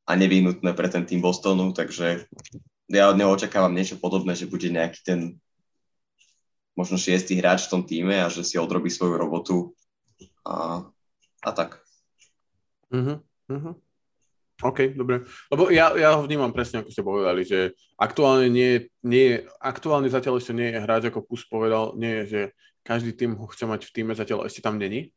a 0.07 0.11
nevyhnutné 0.15 0.71
pre 0.75 0.87
ten 0.91 1.07
tým 1.07 1.23
Bostonu, 1.23 1.71
takže 1.71 2.27
ja 2.91 3.11
od 3.11 3.19
neho 3.19 3.31
očakávam 3.31 3.75
niečo 3.75 3.99
podobné, 3.99 4.35
že 4.35 4.47
bude 4.47 4.67
nejaký 4.67 4.99
ten 5.03 5.19
možno 6.77 6.95
šiestý 6.99 7.41
hráč 7.41 7.67
v 7.67 7.71
tom 7.73 7.83
týme 7.83 8.15
a 8.21 8.29
že 8.29 8.45
si 8.45 8.55
odrobí 8.61 8.87
svoju 8.87 9.17
robotu 9.17 9.73
a, 10.45 10.85
a 11.43 11.49
tak. 11.51 11.81
Uh-huh. 12.93 13.75
OK, 14.57 14.97
dobre. 14.97 15.21
Lebo 15.53 15.69
ja, 15.69 15.93
ja 15.93 16.17
ho 16.17 16.25
vnímam 16.25 16.49
presne, 16.49 16.81
ako 16.81 16.89
ste 16.89 17.05
povedali, 17.05 17.45
že 17.45 17.77
aktuálne, 17.93 18.49
nie, 18.49 18.89
nie, 19.05 19.45
aktuálne 19.61 20.09
zatiaľ 20.09 20.41
ešte 20.41 20.57
nie 20.57 20.73
je 20.73 20.81
hráč, 20.81 21.13
ako 21.13 21.29
Pus 21.29 21.45
povedal, 21.45 21.93
nie 21.93 22.21
je, 22.21 22.23
že 22.25 22.41
každý 22.81 23.13
tým 23.13 23.37
ho 23.37 23.45
chce 23.45 23.69
mať 23.69 23.85
v 23.85 23.93
týme, 23.93 24.17
zatiaľ 24.17 24.49
ešte 24.49 24.65
tam 24.65 24.81
není, 24.81 25.13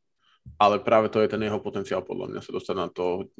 ale 0.60 0.82
práve 0.82 1.08
to 1.08 1.24
je 1.24 1.30
ten 1.32 1.40
jeho 1.40 1.56
potenciál 1.56 2.04
podľa 2.04 2.36
mňa 2.36 2.40
sa 2.44 2.50
dostať 2.52 2.76
na 2.76 2.88
to, 2.92 3.30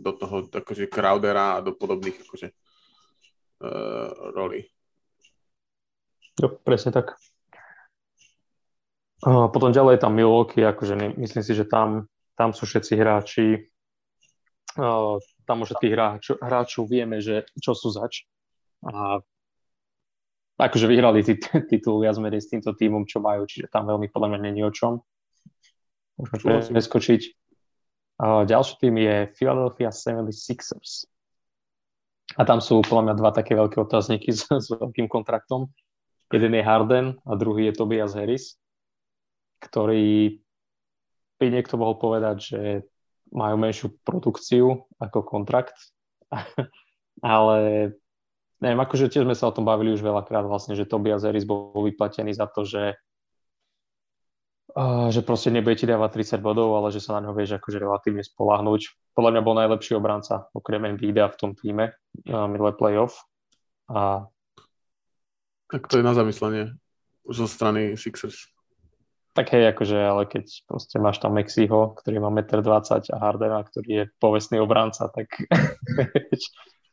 do 0.00 0.12
toho 0.16 0.48
akože 0.48 0.88
Crowdera 0.88 1.58
a 1.58 1.64
do 1.64 1.76
podobných 1.76 2.16
akože 2.24 2.48
uh, 3.60 4.32
rolí. 4.32 4.64
Jo, 6.40 6.56
presne 6.64 6.94
tak. 6.94 7.20
A 9.20 9.52
potom 9.52 9.76
ďalej 9.76 10.00
tam 10.00 10.16
Milwaukee, 10.16 10.64
akože 10.64 11.20
myslím 11.20 11.44
si, 11.44 11.52
že 11.52 11.68
tam, 11.68 12.08
tam 12.32 12.56
sú 12.56 12.64
všetci 12.64 12.92
hráči, 12.96 13.68
uh, 14.80 15.20
tam 15.50 15.66
už 15.66 15.74
tých 15.82 15.98
hráčov, 15.98 16.38
hráčov 16.38 16.86
vieme, 16.86 17.18
že 17.18 17.42
čo 17.58 17.74
sú 17.74 17.90
zač. 17.90 18.22
A 18.86 19.18
akože 20.54 20.86
vyhrali 20.86 21.26
titul 21.70 21.98
viac 21.98 22.14
menej 22.22 22.46
s 22.46 22.54
týmto 22.54 22.70
týmom, 22.78 23.02
čo 23.02 23.18
majú, 23.18 23.50
čiže 23.50 23.66
tam 23.66 23.90
veľmi 23.90 24.06
podľa 24.14 24.38
mňa 24.38 24.40
není 24.46 24.62
o 24.62 24.70
čom. 24.70 25.02
Môžeme 26.14 26.62
preskočiť. 26.62 27.34
Uh, 28.20 28.44
ďalší 28.44 28.76
tým 28.78 28.94
je 29.00 29.16
Philadelphia 29.34 29.90
76ers. 29.90 31.08
A 32.36 32.46
tam 32.46 32.60
sú 32.62 32.84
podľa 32.84 33.10
mňa 33.10 33.14
dva 33.16 33.30
také 33.34 33.56
veľké 33.58 33.80
otázniky 33.80 34.30
s, 34.38 34.46
s 34.46 34.70
veľkým 34.70 35.10
kontraktom. 35.10 35.72
Jeden 36.30 36.54
je 36.54 36.62
Harden 36.62 37.18
a 37.26 37.34
druhý 37.34 37.72
je 37.72 37.74
Tobias 37.74 38.14
Harris, 38.14 38.54
ktorý 39.58 40.38
by 41.42 41.46
niekto 41.48 41.74
mohol 41.74 41.98
povedať, 41.98 42.36
že 42.38 42.60
majú 43.30 43.56
menšiu 43.58 43.94
produkciu 44.02 44.86
ako 44.98 45.22
kontrakt, 45.22 45.76
ale 47.24 47.58
neviem, 48.60 48.80
akože 48.80 49.10
tiež 49.10 49.26
sme 49.26 49.38
sa 49.38 49.48
o 49.48 49.54
tom 49.54 49.64
bavili 49.64 49.94
už 49.94 50.02
veľakrát 50.02 50.44
vlastne, 50.46 50.74
že 50.74 50.86
Tobias 50.86 51.22
Harris 51.22 51.48
bol 51.48 51.72
vyplatený 51.74 52.34
za 52.36 52.50
to, 52.50 52.66
že 52.66 52.98
že 55.10 55.26
proste 55.26 55.50
nebude 55.50 55.74
ti 55.74 55.86
dávať 55.86 56.38
30 56.38 56.46
bodov, 56.46 56.78
ale 56.78 56.94
že 56.94 57.02
sa 57.02 57.18
na 57.18 57.26
neho 57.26 57.34
vieš 57.34 57.58
akože 57.58 57.82
relatívne 57.82 58.22
spolahnúť. 58.22 59.12
Podľa 59.18 59.30
mňa 59.34 59.42
bol 59.42 59.58
najlepší 59.58 59.98
obranca, 59.98 60.46
okrem 60.54 60.86
Embiida 60.86 61.26
v 61.26 61.38
tom 61.38 61.50
týme, 61.58 61.90
uh, 61.90 62.46
minulé 62.46 62.70
playoff. 62.78 63.18
A... 63.90 64.30
Tak 65.70 65.90
to 65.90 65.98
je 65.98 66.06
na 66.06 66.14
zamyslenie 66.14 66.70
zo 67.26 67.46
strany 67.50 67.98
Sixers. 67.98 68.46
Tak 69.30 69.46
hej, 69.54 69.70
akože, 69.70 69.94
ale 69.94 70.26
keď 70.26 70.66
proste 70.66 70.98
máš 70.98 71.22
tam 71.22 71.38
Mexiho, 71.38 71.94
ktorý 71.94 72.18
má 72.18 72.34
1,20 72.34 72.66
m 72.66 73.14
a 73.14 73.16
Hardena, 73.22 73.62
ktorý 73.62 73.90
je 73.90 74.04
povestný 74.18 74.58
obranca, 74.58 75.06
tak 75.06 75.30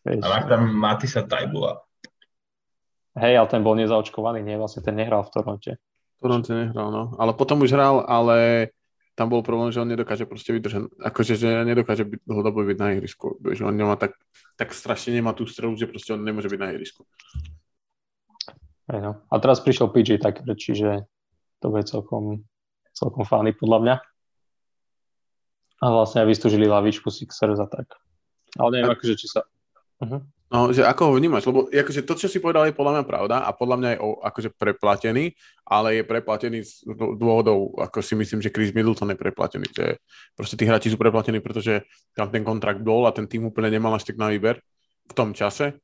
Vieš, 0.07 0.23
a 0.23 0.27
máš 0.31 0.45
tam 0.47 0.61
Matisa 0.71 1.21
Tajbula. 1.27 1.83
Hej, 3.17 3.33
ale 3.43 3.47
ten 3.49 3.61
bol 3.65 3.75
nezaočkovaný, 3.75 4.45
nie? 4.45 4.55
Vlastne 4.55 4.85
ten 4.85 4.95
nehral 4.95 5.25
v 5.25 5.33
Toronte. 5.33 5.71
V 6.17 6.19
Toronte 6.21 6.53
nehral, 6.53 6.93
no. 6.93 7.17
Ale 7.19 7.33
potom 7.33 7.59
už 7.65 7.73
hral, 7.73 8.05
ale 8.05 8.69
tam 9.17 9.33
bol 9.33 9.41
problém, 9.41 9.73
že 9.73 9.81
on 9.81 9.89
nedokáže 9.89 10.29
proste 10.29 10.53
vydržať, 10.53 10.93
akože, 11.01 11.33
že 11.35 11.49
nedokáže 11.65 12.05
byť 12.05 12.19
dlhodobo 12.23 12.61
byť 12.61 12.77
na 12.77 12.87
ihrisku. 12.93 13.41
Že 13.41 13.65
on 13.65 13.75
nemá 13.75 13.97
tak, 13.97 14.13
tak 14.55 14.71
strašne 14.71 15.17
nemá 15.17 15.33
tú 15.33 15.49
strelu, 15.49 15.73
že 15.73 15.89
proste 15.89 16.13
on 16.13 16.21
nemôže 16.21 16.47
byť 16.47 16.59
na 16.61 16.69
ihrisku. 16.77 17.03
No. 18.87 19.19
A 19.27 19.33
teraz 19.43 19.59
prišiel 19.59 19.91
PJ 19.91 20.23
tak, 20.23 20.45
čiže 20.55 21.03
to 21.61 21.73
bude 21.73 21.85
celkom, 21.89 22.45
celkom 22.93 23.23
fány 23.23 23.53
podľa 23.53 23.79
mňa. 23.83 23.95
A 25.77 25.85
vlastne 25.93 26.25
aj 26.25 26.27
vystúžili 26.33 26.65
lavičku 26.65 27.09
Sixers 27.13 27.61
a 27.61 27.69
tak. 27.69 27.97
Ale 28.57 28.81
neviem, 28.81 28.91
a... 28.91 28.97
akože, 28.97 29.13
či 29.13 29.29
sa 29.29 29.45
Uh-huh. 29.97 30.21
No, 30.47 30.71
že 30.71 30.85
ako 30.85 31.11
ho 31.11 31.13
vnímaš? 31.17 31.43
Lebo 31.49 31.67
akože 31.67 32.05
to, 32.07 32.13
čo 32.15 32.29
si 32.31 32.39
povedal, 32.39 32.69
je 32.69 32.77
podľa 32.77 33.01
mňa 33.01 33.03
pravda 33.03 33.35
a 33.43 33.51
podľa 33.51 33.77
mňa 33.81 33.89
je 33.97 33.99
o, 33.99 34.09
akože 34.23 34.49
preplatený, 34.55 35.35
ale 35.67 35.99
je 35.99 36.03
preplatený 36.07 36.63
z 36.63 36.87
dôvodov, 36.95 37.75
ako 37.75 37.99
si 37.99 38.13
myslím, 38.15 38.39
že 38.39 38.53
Chris 38.53 38.71
Middleton 38.71 39.11
je 39.11 39.19
preplatený. 39.19 39.67
Že 39.73 39.99
proste 40.37 40.55
tí 40.55 40.63
hráči 40.63 40.93
sú 40.93 41.01
preplatení, 41.01 41.43
pretože 41.43 41.83
tam 42.15 42.31
ten 42.31 42.47
kontrakt 42.47 42.79
bol 42.79 43.09
a 43.09 43.11
ten 43.11 43.27
tým 43.27 43.49
úplne 43.49 43.73
nemal 43.73 43.91
až 43.97 44.07
tak 44.07 44.21
na 44.21 44.31
výber 44.31 44.61
v 45.09 45.13
tom 45.17 45.33
čase 45.33 45.75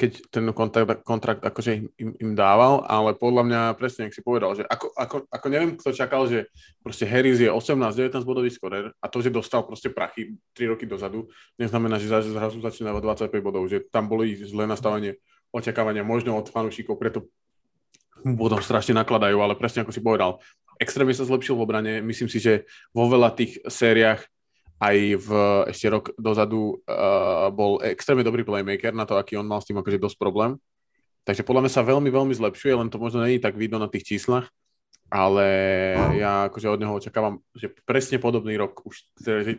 keď 0.00 0.32
ten 0.32 0.48
kontrakt, 0.56 1.04
kontrakt 1.04 1.42
akože 1.44 1.92
im, 2.00 2.10
im 2.16 2.32
dával, 2.32 2.88
ale 2.88 3.12
podľa 3.12 3.44
mňa 3.44 3.60
presne, 3.76 4.08
ak 4.08 4.16
si 4.16 4.24
povedal, 4.24 4.56
že 4.56 4.64
ako, 4.64 4.96
ako, 4.96 5.16
ako 5.28 5.46
neviem, 5.52 5.76
kto 5.76 5.92
čakal, 5.92 6.24
že 6.24 6.48
proste 6.80 7.04
Harris 7.04 7.36
je 7.36 7.52
18-19 7.52 8.24
bodový 8.24 8.48
skorer 8.48 8.96
a 8.96 9.06
to, 9.12 9.20
že 9.20 9.28
dostal 9.28 9.60
proste 9.68 9.92
prachy 9.92 10.40
3 10.56 10.72
roky 10.72 10.88
dozadu, 10.88 11.28
neznamená, 11.60 12.00
že 12.00 12.08
zrazu 12.08 12.64
začína 12.64 12.96
25 12.96 13.28
bodov, 13.44 13.68
že 13.68 13.84
tam 13.92 14.08
boli 14.08 14.32
zlé 14.40 14.64
nastavenie 14.64 15.20
očakávania 15.52 16.00
možno 16.00 16.32
od 16.40 16.48
fanúšikov, 16.48 16.96
preto 16.96 17.28
potom 18.24 18.60
strašne 18.64 18.96
nakladajú, 18.96 19.36
ale 19.36 19.52
presne 19.52 19.84
ako 19.84 19.92
si 19.92 20.00
povedal, 20.00 20.40
extrémne 20.80 21.12
sa 21.12 21.28
zlepšil 21.28 21.60
v 21.60 21.64
obrane, 21.68 21.92
myslím 22.00 22.32
si, 22.32 22.40
že 22.40 22.64
vo 22.96 23.04
veľa 23.04 23.36
tých 23.36 23.60
sériách 23.68 24.24
aj 24.80 24.96
v 25.20 25.28
ešte 25.68 25.86
rok 25.92 26.04
dozadu 26.16 26.80
uh, 26.88 27.52
bol 27.52 27.84
extrémne 27.84 28.24
dobrý 28.24 28.48
playmaker 28.48 28.96
na 28.96 29.04
to, 29.04 29.20
aký 29.20 29.36
on 29.36 29.44
mal 29.44 29.60
s 29.60 29.68
tým 29.68 29.76
akože 29.76 30.00
dosť 30.00 30.16
problém. 30.16 30.56
Takže 31.28 31.44
podľa 31.44 31.68
mňa 31.68 31.72
sa 31.76 31.84
veľmi, 31.84 32.08
veľmi 32.08 32.32
zlepšuje, 32.32 32.72
len 32.80 32.88
to 32.88 32.96
možno 32.96 33.20
není 33.20 33.36
tak 33.36 33.60
vidno 33.60 33.76
na 33.76 33.92
tých 33.92 34.08
číslach, 34.08 34.48
ale 35.12 35.46
ja 36.16 36.48
akože 36.48 36.72
od 36.72 36.80
neho 36.80 36.96
očakávam, 36.96 37.44
že 37.52 37.68
presne 37.84 38.16
podobný 38.16 38.56
rok, 38.56 38.80
už 38.88 39.04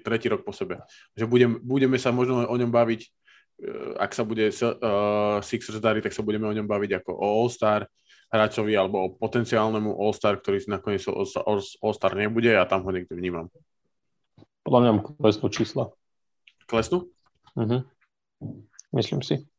tretí 0.02 0.26
rok 0.26 0.42
po 0.42 0.58
sebe. 0.58 0.82
Že 1.14 1.30
budem, 1.30 1.52
budeme 1.62 2.02
sa 2.02 2.10
možno 2.10 2.42
o 2.50 2.56
ňom 2.58 2.74
baviť, 2.74 3.02
eh, 3.06 4.02
ak 4.02 4.12
sa 4.18 4.26
bude 4.26 4.50
uh, 4.50 5.38
Sixers 5.46 5.78
dariť, 5.78 6.10
tak 6.10 6.18
sa 6.18 6.26
budeme 6.26 6.50
o 6.50 6.56
ňom 6.56 6.66
baviť 6.66 7.06
ako 7.06 7.12
o 7.14 7.26
All-Star 7.46 7.86
hráčovi 8.32 8.74
alebo 8.74 9.06
o 9.06 9.14
potenciálnemu 9.14 9.92
All-Star, 9.92 10.40
ktorý 10.42 10.66
nakoniec 10.66 11.04
All-Star 11.06 12.16
nebude 12.18 12.56
a 12.56 12.64
tam 12.66 12.88
ho 12.88 12.90
niekde 12.90 13.12
vnímam. 13.14 13.52
Podľa 14.72 14.80
mňa 14.88 14.94
klesnú 15.20 15.48
čísla. 15.52 15.92
Klesnú? 16.72 17.12
Uh-huh. 17.60 17.84
Myslím 18.96 19.20
si 19.20 19.52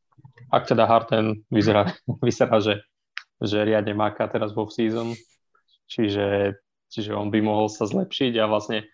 ak 0.52 0.68
teda 0.68 0.84
Harten 0.84 1.48
vyzerá, 1.48 1.88
vyzerá 2.24 2.60
že, 2.60 2.84
že 3.40 3.64
riadne 3.64 3.96
máka 3.96 4.28
teraz 4.28 4.52
vo 4.52 4.68
season, 4.68 5.16
čiže, 5.88 6.60
čiže 6.92 7.16
on 7.16 7.32
by 7.32 7.40
mohol 7.40 7.72
sa 7.72 7.88
zlepšiť 7.88 8.36
a 8.36 8.44
vlastne 8.48 8.84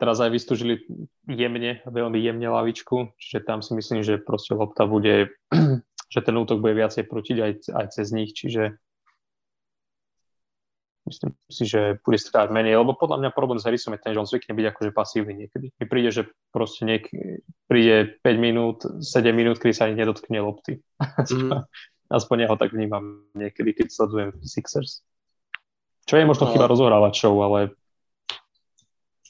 teraz 0.00 0.18
aj 0.18 0.32
vystúžili 0.32 0.82
jemne, 1.28 1.84
veľmi 1.84 2.18
jemne 2.18 2.48
lavičku, 2.48 3.14
čiže 3.20 3.44
tam 3.44 3.60
si 3.60 3.76
myslím, 3.76 4.00
že 4.02 4.18
proste 4.18 4.56
lopta 4.56 4.88
bude, 4.88 5.30
že 6.12 6.20
ten 6.24 6.34
útok 6.34 6.64
bude 6.64 6.74
viacej 6.74 7.06
prútiť 7.06 7.36
aj, 7.38 7.52
aj 7.76 7.86
cez 7.92 8.08
nich, 8.10 8.32
čiže 8.32 8.80
myslím 11.06 11.34
si, 11.50 11.64
že 11.66 11.98
bude 12.06 12.18
stávať 12.18 12.54
menej, 12.54 12.78
lebo 12.78 12.94
podľa 12.94 13.18
mňa 13.18 13.30
problém 13.34 13.58
s 13.58 13.66
Harrisom 13.66 13.94
je 13.94 14.02
ten, 14.02 14.14
že 14.14 14.22
on 14.22 14.28
zvykne 14.28 14.54
byť 14.54 14.66
akože 14.70 14.90
pasívny 14.94 15.34
niekedy. 15.46 15.74
Mi 15.74 15.84
príde, 15.90 16.10
že 16.14 16.22
proste 16.54 16.86
niek- 16.86 17.10
príde 17.66 18.18
5 18.22 18.38
minút, 18.38 18.86
7 19.02 19.34
minút, 19.34 19.58
kedy 19.58 19.74
sa 19.74 19.90
ani 19.90 19.98
nedotkne 19.98 20.38
lopty. 20.38 20.78
Mm. 21.02 21.66
Aspoň 22.18 22.36
ja 22.44 22.48
ho 22.52 22.60
tak 22.60 22.76
vnímam 22.76 23.24
niekedy, 23.32 23.72
keď 23.72 23.86
sledujem 23.88 24.30
Sixers. 24.44 25.00
Čo 26.04 26.20
je 26.20 26.28
možno 26.28 26.50
no. 26.50 26.52
chyba 26.52 26.68
rozhrávačov, 26.68 27.34
ale... 27.40 27.60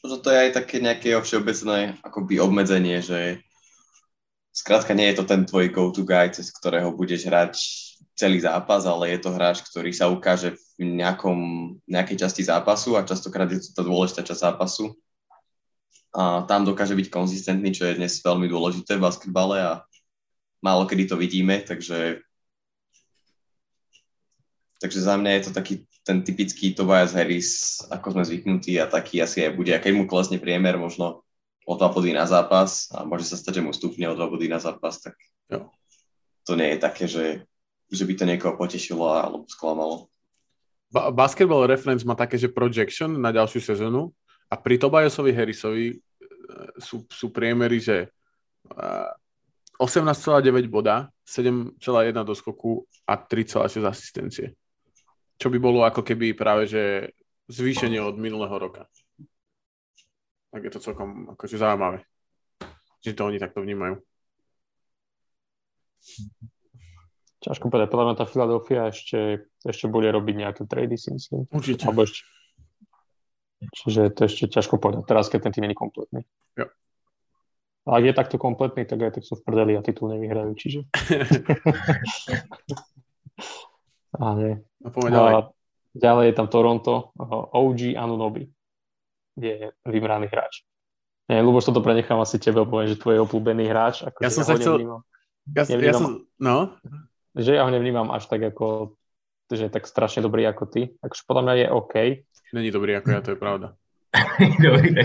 Možno 0.02 0.18
to 0.18 0.34
je 0.34 0.38
aj 0.48 0.50
také 0.58 0.82
nejaké 0.82 1.14
všeobecné 1.14 2.02
akoby 2.02 2.42
obmedzenie, 2.42 2.98
že 2.98 3.38
skrátka 4.50 4.98
nie 4.98 5.06
je 5.14 5.22
to 5.22 5.24
ten 5.24 5.46
tvoj 5.46 5.70
go-to 5.70 6.02
guy, 6.02 6.26
cez 6.34 6.50
ktorého 6.50 6.90
budeš 6.90 7.30
hrať 7.30 7.54
celý 8.12 8.44
zápas, 8.44 8.84
ale 8.84 9.16
je 9.16 9.18
to 9.24 9.30
hráč, 9.32 9.64
ktorý 9.64 9.90
sa 9.92 10.12
ukáže 10.12 10.54
v 10.76 11.00
nejakom, 11.00 11.38
nejakej 11.88 12.28
časti 12.28 12.42
zápasu 12.44 12.96
a 12.96 13.06
častokrát 13.08 13.48
je 13.48 13.60
to 13.60 13.70
tá 13.72 13.82
dôležitá 13.82 14.20
časť 14.22 14.42
zápasu. 14.52 14.92
A 16.12 16.44
tam 16.44 16.68
dokáže 16.68 16.92
byť 16.92 17.08
konzistentný, 17.08 17.72
čo 17.72 17.88
je 17.88 17.96
dnes 17.96 18.20
veľmi 18.20 18.44
dôležité 18.44 19.00
v 19.00 19.04
basketbale 19.08 19.64
a 19.64 19.72
málo 20.60 20.84
kedy 20.84 21.08
to 21.08 21.16
vidíme, 21.16 21.64
takže 21.64 22.20
takže 24.82 24.98
za 24.98 25.14
mňa 25.16 25.30
je 25.38 25.42
to 25.48 25.50
taký 25.54 25.74
ten 26.02 26.26
typický 26.26 26.74
Tobias 26.74 27.14
Harris, 27.14 27.78
ako 27.86 28.18
sme 28.18 28.26
zvyknutí 28.26 28.74
a 28.82 28.90
taký 28.90 29.22
asi 29.22 29.46
aj 29.46 29.54
bude. 29.54 29.70
A 29.70 29.78
keď 29.78 29.94
mu 29.94 30.10
klesne 30.10 30.42
priemer 30.42 30.74
možno 30.74 31.22
o 31.62 31.72
dva 31.78 31.94
body 31.94 32.10
na 32.10 32.26
zápas 32.26 32.90
a 32.90 33.06
môže 33.06 33.30
sa 33.30 33.38
stať, 33.38 33.62
že 33.62 33.64
mu 33.64 33.70
stupne 33.70 34.10
o 34.10 34.18
dva 34.18 34.26
body 34.26 34.50
na 34.50 34.58
zápas, 34.58 34.98
tak 34.98 35.14
jo. 35.46 35.70
to 36.42 36.58
nie 36.58 36.74
je 36.74 36.78
také, 36.82 37.06
že 37.06 37.46
že 37.92 38.08
by 38.08 38.14
to 38.16 38.24
niekoho 38.24 38.56
potešilo 38.56 39.04
alebo 39.04 39.44
sklamalo. 39.44 40.08
Ba- 40.88 41.12
Basketball 41.12 41.68
Reference 41.68 42.08
má 42.08 42.16
také, 42.16 42.40
že 42.40 42.48
projection 42.48 43.12
na 43.20 43.28
ďalšiu 43.28 43.60
sezónu 43.60 44.16
a 44.48 44.56
pri 44.56 44.80
Tobiasovi 44.80 45.32
Harrisovi 45.36 45.86
e, 45.92 45.96
sú, 46.80 47.04
sú 47.12 47.28
priemery, 47.28 47.80
že 47.80 48.08
18,9 49.76 49.80
e, 49.80 50.68
boda, 50.68 51.12
7,1 51.28 51.76
do 52.24 52.32
skoku 52.32 52.88
a 53.04 53.20
3,6 53.20 53.84
asistencie. 53.84 54.56
Čo 55.36 55.52
by 55.52 55.58
bolo 55.60 55.84
ako 55.84 56.00
keby 56.00 56.32
práve, 56.32 56.68
že 56.68 57.12
zvýšenie 57.52 58.00
od 58.00 58.16
minulého 58.16 58.56
roka. 58.56 58.88
Tak 60.52 60.60
je 60.64 60.72
to 60.72 60.84
celkom 60.84 61.32
akože 61.32 61.56
zaujímavé, 61.56 62.04
že 63.00 63.16
to 63.16 63.24
oni 63.24 63.40
takto 63.40 63.64
vnímajú. 63.64 64.00
Ťažko 67.42 67.74
povedať, 67.74 67.90
podľa 67.90 68.06
mňa 68.06 68.16
tá 68.22 68.26
Filadelfia 68.30 68.94
ešte, 68.94 69.50
ešte 69.66 69.90
bude 69.90 70.06
robiť 70.14 70.46
nejaké 70.46 70.62
trady, 70.62 70.94
si 70.94 71.10
myslím. 71.10 71.50
Určite. 71.50 71.90
Alebo 71.90 72.06
ešte. 72.06 72.22
Čiže 73.62 74.10
to 74.14 74.26
ešte 74.26 74.50
ťažko 74.50 74.78
povedať, 74.78 75.06
teraz 75.06 75.26
keď 75.26 75.50
ten 75.50 75.52
tým 75.54 75.64
je 75.70 75.78
kompletný. 75.78 76.22
Jo. 76.58 76.66
A 77.86 77.98
ak 77.98 78.04
je 78.06 78.14
takto 78.14 78.38
kompletný, 78.38 78.86
tak 78.86 79.02
aj 79.02 79.18
tak 79.18 79.24
sú 79.26 79.34
v 79.38 79.42
prdeli 79.42 79.74
a 79.74 79.82
titul 79.82 80.14
nevyhrajú, 80.14 80.54
čiže... 80.54 80.86
a 84.22 84.24
nie. 84.38 84.62
No, 84.82 85.22
a 85.26 85.50
ďalej 85.94 86.24
je 86.30 86.34
tam 86.34 86.46
Toronto, 86.46 87.10
OG 87.54 87.98
Anunobi 87.98 88.46
je 89.34 89.74
vybraný 89.86 90.26
hráč. 90.30 90.62
Nie, 91.26 91.42
Luboš, 91.42 91.70
toto 91.70 91.82
prenechám 91.82 92.20
asi 92.22 92.38
tebe, 92.38 92.66
poviem, 92.66 92.88
že 92.90 92.98
tvoj 92.98 93.18
obľúbený 93.26 93.66
hráč. 93.66 94.02
Ako 94.06 94.26
ja 94.26 94.30
som 94.30 94.44
sa 94.46 94.54
chcel... 94.58 95.02
Ja, 95.54 95.66
ja 95.66 95.94
som, 95.94 96.26
no 96.38 96.70
že 97.36 97.56
ja 97.56 97.64
ho 97.64 97.70
nevnímam 97.72 98.12
až 98.12 98.28
tak 98.28 98.44
ako, 98.44 98.96
že 99.48 99.68
je 99.68 99.72
tak 99.72 99.88
strašne 99.88 100.24
dobrý 100.24 100.44
ako 100.48 100.64
ty. 100.68 100.92
Akože 101.00 101.22
podľa 101.24 101.42
mňa 101.42 101.54
je 101.54 101.66
OK. 101.72 101.94
Není 102.52 102.70
dobrý 102.70 103.00
ako 103.00 103.08
ja, 103.08 103.20
to 103.24 103.32
je 103.32 103.40
pravda. 103.40 103.72
dobrý, 104.60 104.92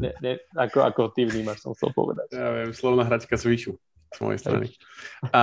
ne, 0.00 0.10
ne, 0.24 0.32
ako, 0.56 0.88
ako 0.88 1.12
ty 1.12 1.28
vnímaš, 1.28 1.60
som 1.60 1.76
chcel 1.76 1.92
povedať. 1.92 2.32
Ja 2.32 2.48
viem, 2.48 2.72
slovná 2.72 3.04
hračka 3.04 3.36
zvyšu 3.36 3.76
z 4.08 4.18
mojej 4.24 4.40
strany. 4.40 4.72
A, 5.28 5.42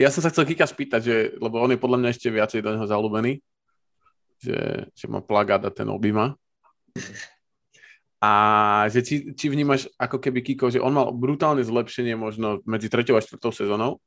ja 0.00 0.08
som 0.08 0.24
sa 0.24 0.32
chcel 0.32 0.48
Kika 0.48 0.64
spýtať, 0.64 1.00
že, 1.04 1.16
lebo 1.36 1.60
on 1.60 1.76
je 1.76 1.76
podľa 1.76 2.00
mňa 2.00 2.08
ešte 2.08 2.32
viacej 2.32 2.64
do 2.64 2.72
neho 2.72 2.88
zalúbený, 2.88 3.44
že, 4.40 4.88
že 4.96 5.04
má 5.12 5.20
plagát 5.20 5.60
a 5.60 5.68
ten 5.68 5.92
objíma. 5.92 6.40
A 8.22 8.30
že 8.86 9.02
či, 9.02 9.34
či 9.34 9.50
vnímaš 9.50 9.90
ako 9.98 10.22
keby 10.22 10.46
Kiko, 10.46 10.70
že 10.70 10.78
on 10.78 10.94
mal 10.94 11.10
brutálne 11.10 11.66
zlepšenie 11.66 12.14
možno 12.14 12.62
medzi 12.70 12.86
3. 12.86 13.18
a 13.18 13.20
4. 13.20 13.42
sezónou, 13.50 13.98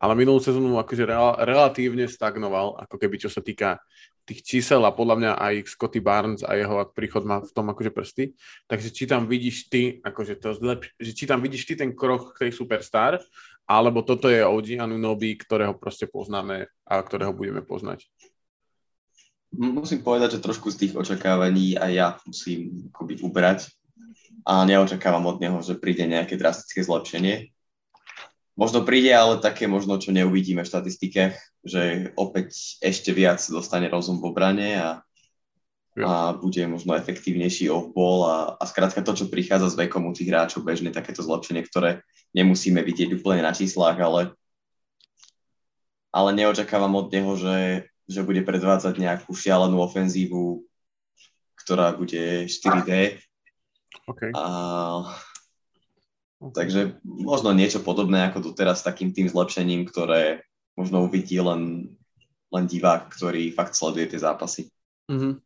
ale 0.00 0.16
minulú 0.16 0.40
sezónu 0.40 0.80
akože 0.80 1.04
rel, 1.04 1.36
relatívne 1.44 2.08
stagnoval, 2.08 2.80
ako 2.80 2.96
keby 2.96 3.20
čo 3.20 3.28
sa 3.28 3.44
týka 3.44 3.76
tých 4.24 4.40
čísel 4.40 4.84
a 4.84 4.92
podľa 4.92 5.16
mňa 5.20 5.32
aj 5.36 5.54
Scotty 5.72 6.00
Barnes 6.00 6.44
a 6.44 6.56
jeho 6.56 6.84
príchod 6.92 7.24
má 7.24 7.40
v 7.40 7.52
tom 7.52 7.68
akože 7.72 7.92
prsty. 7.92 8.24
Takže 8.68 8.88
či 8.92 9.04
tam 9.08 9.24
vidíš 9.24 9.72
ty, 9.72 10.00
akože 10.04 10.40
to 10.40 10.52
zlep, 10.56 10.84
že 11.00 11.12
či 11.16 11.24
tam 11.24 11.40
vidíš 11.40 11.64
ty 11.68 11.74
ten 11.76 11.96
krok 11.96 12.36
k 12.36 12.48
tej 12.48 12.52
superstar, 12.56 13.20
alebo 13.68 14.00
toto 14.00 14.32
je 14.32 14.44
OG 14.44 14.80
Anunobi, 14.80 15.36
ktorého 15.36 15.76
proste 15.76 16.08
poznáme 16.08 16.68
a 16.88 16.94
ktorého 17.04 17.36
budeme 17.36 17.60
poznať. 17.64 18.08
Musím 19.56 20.04
povedať, 20.04 20.36
že 20.36 20.44
trošku 20.44 20.68
z 20.68 20.76
tých 20.86 20.92
očakávaní 20.92 21.80
aj 21.80 21.92
ja 21.92 22.08
musím 22.28 22.92
akoby 22.92 23.24
ubrať 23.24 23.72
a 24.44 24.64
neočakávam 24.68 25.24
od 25.24 25.40
neho, 25.40 25.58
že 25.64 25.80
príde 25.80 26.04
nejaké 26.04 26.36
drastické 26.36 26.84
zlepšenie. 26.84 27.48
Možno 28.58 28.82
príde, 28.82 29.14
ale 29.14 29.38
také 29.38 29.70
možno, 29.70 29.96
čo 30.02 30.10
neuvidíme 30.10 30.66
v 30.66 30.70
štatistikách, 30.70 31.38
že 31.62 32.10
opäť 32.18 32.76
ešte 32.82 33.14
viac 33.14 33.38
dostane 33.48 33.86
rozum 33.86 34.18
v 34.18 34.28
obrane 34.34 34.68
a, 34.76 34.90
a 35.96 36.34
bude 36.34 36.66
možno 36.66 36.98
efektívnejší 36.98 37.70
off-ball 37.70 38.20
a, 38.26 38.36
a 38.58 38.64
skrátka 38.66 39.00
to, 39.00 39.14
čo 39.14 39.30
prichádza 39.30 39.72
s 39.72 39.78
vekom 39.78 40.10
u 40.10 40.12
tých 40.12 40.28
hráčov 40.28 40.66
bežne, 40.66 40.90
takéto 40.90 41.22
zlepšenie, 41.22 41.64
ktoré 41.64 42.02
nemusíme 42.34 42.82
vidieť 42.82 43.22
úplne 43.22 43.46
na 43.46 43.54
číslach, 43.54 43.96
ale, 43.96 44.34
ale 46.10 46.34
neočakávam 46.34 46.98
od 46.98 47.14
neho, 47.14 47.32
že 47.38 47.54
že 48.08 48.24
bude 48.24 48.40
predvádzať 48.40 48.96
nejakú 48.96 49.36
šialenú 49.36 49.84
ofenzívu, 49.84 50.64
ktorá 51.60 51.92
bude 51.92 52.48
4D. 52.48 53.20
Okay. 54.08 54.32
A, 54.32 54.44
takže 56.56 56.96
možno 57.04 57.52
niečo 57.52 57.84
podobné 57.84 58.32
ako 58.32 58.50
doteraz 58.52 58.80
s 58.80 58.88
takým 58.88 59.12
tým 59.12 59.28
zlepšením, 59.28 59.84
ktoré 59.84 60.40
možno 60.72 61.04
uvidí 61.04 61.36
len, 61.36 61.92
len 62.48 62.64
divák, 62.64 63.12
ktorý 63.12 63.52
fakt 63.52 63.76
sleduje 63.76 64.16
tie 64.16 64.24
zápasy. 64.24 64.72
Uh-huh. 65.12 65.36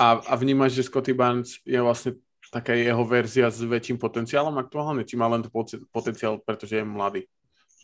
A, 0.00 0.24
a 0.24 0.34
vnímaš, 0.40 0.72
že 0.72 0.88
Scotty 0.88 1.12
Barnes 1.12 1.60
je 1.68 1.76
vlastne 1.80 2.16
taká 2.48 2.72
jeho 2.72 3.04
verzia 3.04 3.52
s 3.52 3.60
väčším 3.60 4.00
potenciálom 4.00 4.56
aktuálne? 4.56 5.04
Či 5.04 5.20
má 5.20 5.28
len 5.28 5.44
to 5.44 5.52
potenciál, 5.92 6.40
pretože 6.40 6.80
je 6.80 6.84
mladý? 6.84 7.28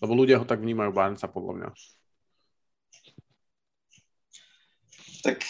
Lebo 0.00 0.16
ľudia 0.16 0.40
ho 0.40 0.48
tak 0.48 0.64
vnímajú 0.64 0.90
Barnesa 0.92 1.28
podľa 1.28 1.52
mňa. 1.60 1.68
Tak 5.24 5.40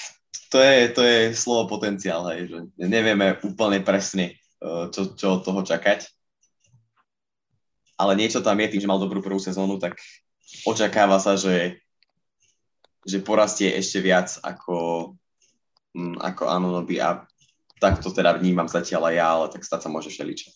to 0.54 0.62
je, 0.62 0.78
to 0.94 1.02
je 1.02 1.18
slovo 1.34 1.66
potenciál, 1.66 2.22
hej, 2.30 2.46
že 2.46 2.58
nevieme 2.78 3.34
úplne 3.42 3.82
presne, 3.82 4.38
e, 4.62 4.86
čo, 4.94 5.18
čo 5.18 5.26
od 5.38 5.42
toho 5.42 5.66
čakať. 5.66 6.06
Ale 7.98 8.14
niečo 8.14 8.38
tam 8.38 8.58
je 8.62 8.70
tým, 8.70 8.82
že 8.82 8.90
mal 8.90 9.02
dobrú 9.02 9.18
prvú 9.18 9.42
sezónu, 9.42 9.82
tak 9.82 9.98
očakáva 10.62 11.18
sa, 11.18 11.34
že, 11.34 11.82
že 13.02 13.18
porastie 13.18 13.74
ešte 13.74 13.98
viac 13.98 14.30
ako, 14.46 15.10
mm, 15.98 16.22
ako 16.22 16.42
Anunobi 16.46 17.02
a 17.02 17.26
tak 17.82 17.98
to 17.98 18.14
teda 18.14 18.38
vnímam 18.38 18.70
zatiaľ 18.70 19.10
aj 19.10 19.14
ja, 19.18 19.26
ale 19.26 19.46
tak 19.50 19.66
stať 19.66 19.80
sa 19.82 19.88
môže 19.90 20.10
všeličo. 20.14 20.54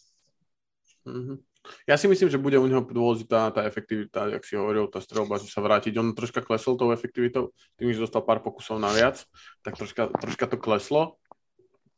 Mm-hmm. 1.10 1.47
Ja 1.86 1.96
si 1.96 2.06
myslím, 2.08 2.28
že 2.32 2.40
bude 2.40 2.56
u 2.60 2.66
neho 2.66 2.82
dôležitá 2.82 3.52
tá 3.52 3.64
efektivita, 3.64 4.28
jak 4.34 4.44
si 4.44 4.54
hovoril, 4.56 4.88
tá 4.88 5.00
strelba, 5.00 5.40
že 5.40 5.50
sa 5.50 5.64
vrátiť. 5.64 5.94
On 6.00 6.12
troška 6.16 6.44
klesol 6.44 6.76
tou 6.76 6.90
efektivitou, 6.90 7.54
tým, 7.76 7.92
že 7.92 8.02
dostal 8.02 8.24
pár 8.24 8.44
pokusov 8.44 8.80
na 8.80 8.92
viac, 8.92 9.24
tak 9.62 9.76
troška, 9.76 10.12
troška 10.18 10.44
to 10.48 10.56
kleslo. 10.60 11.16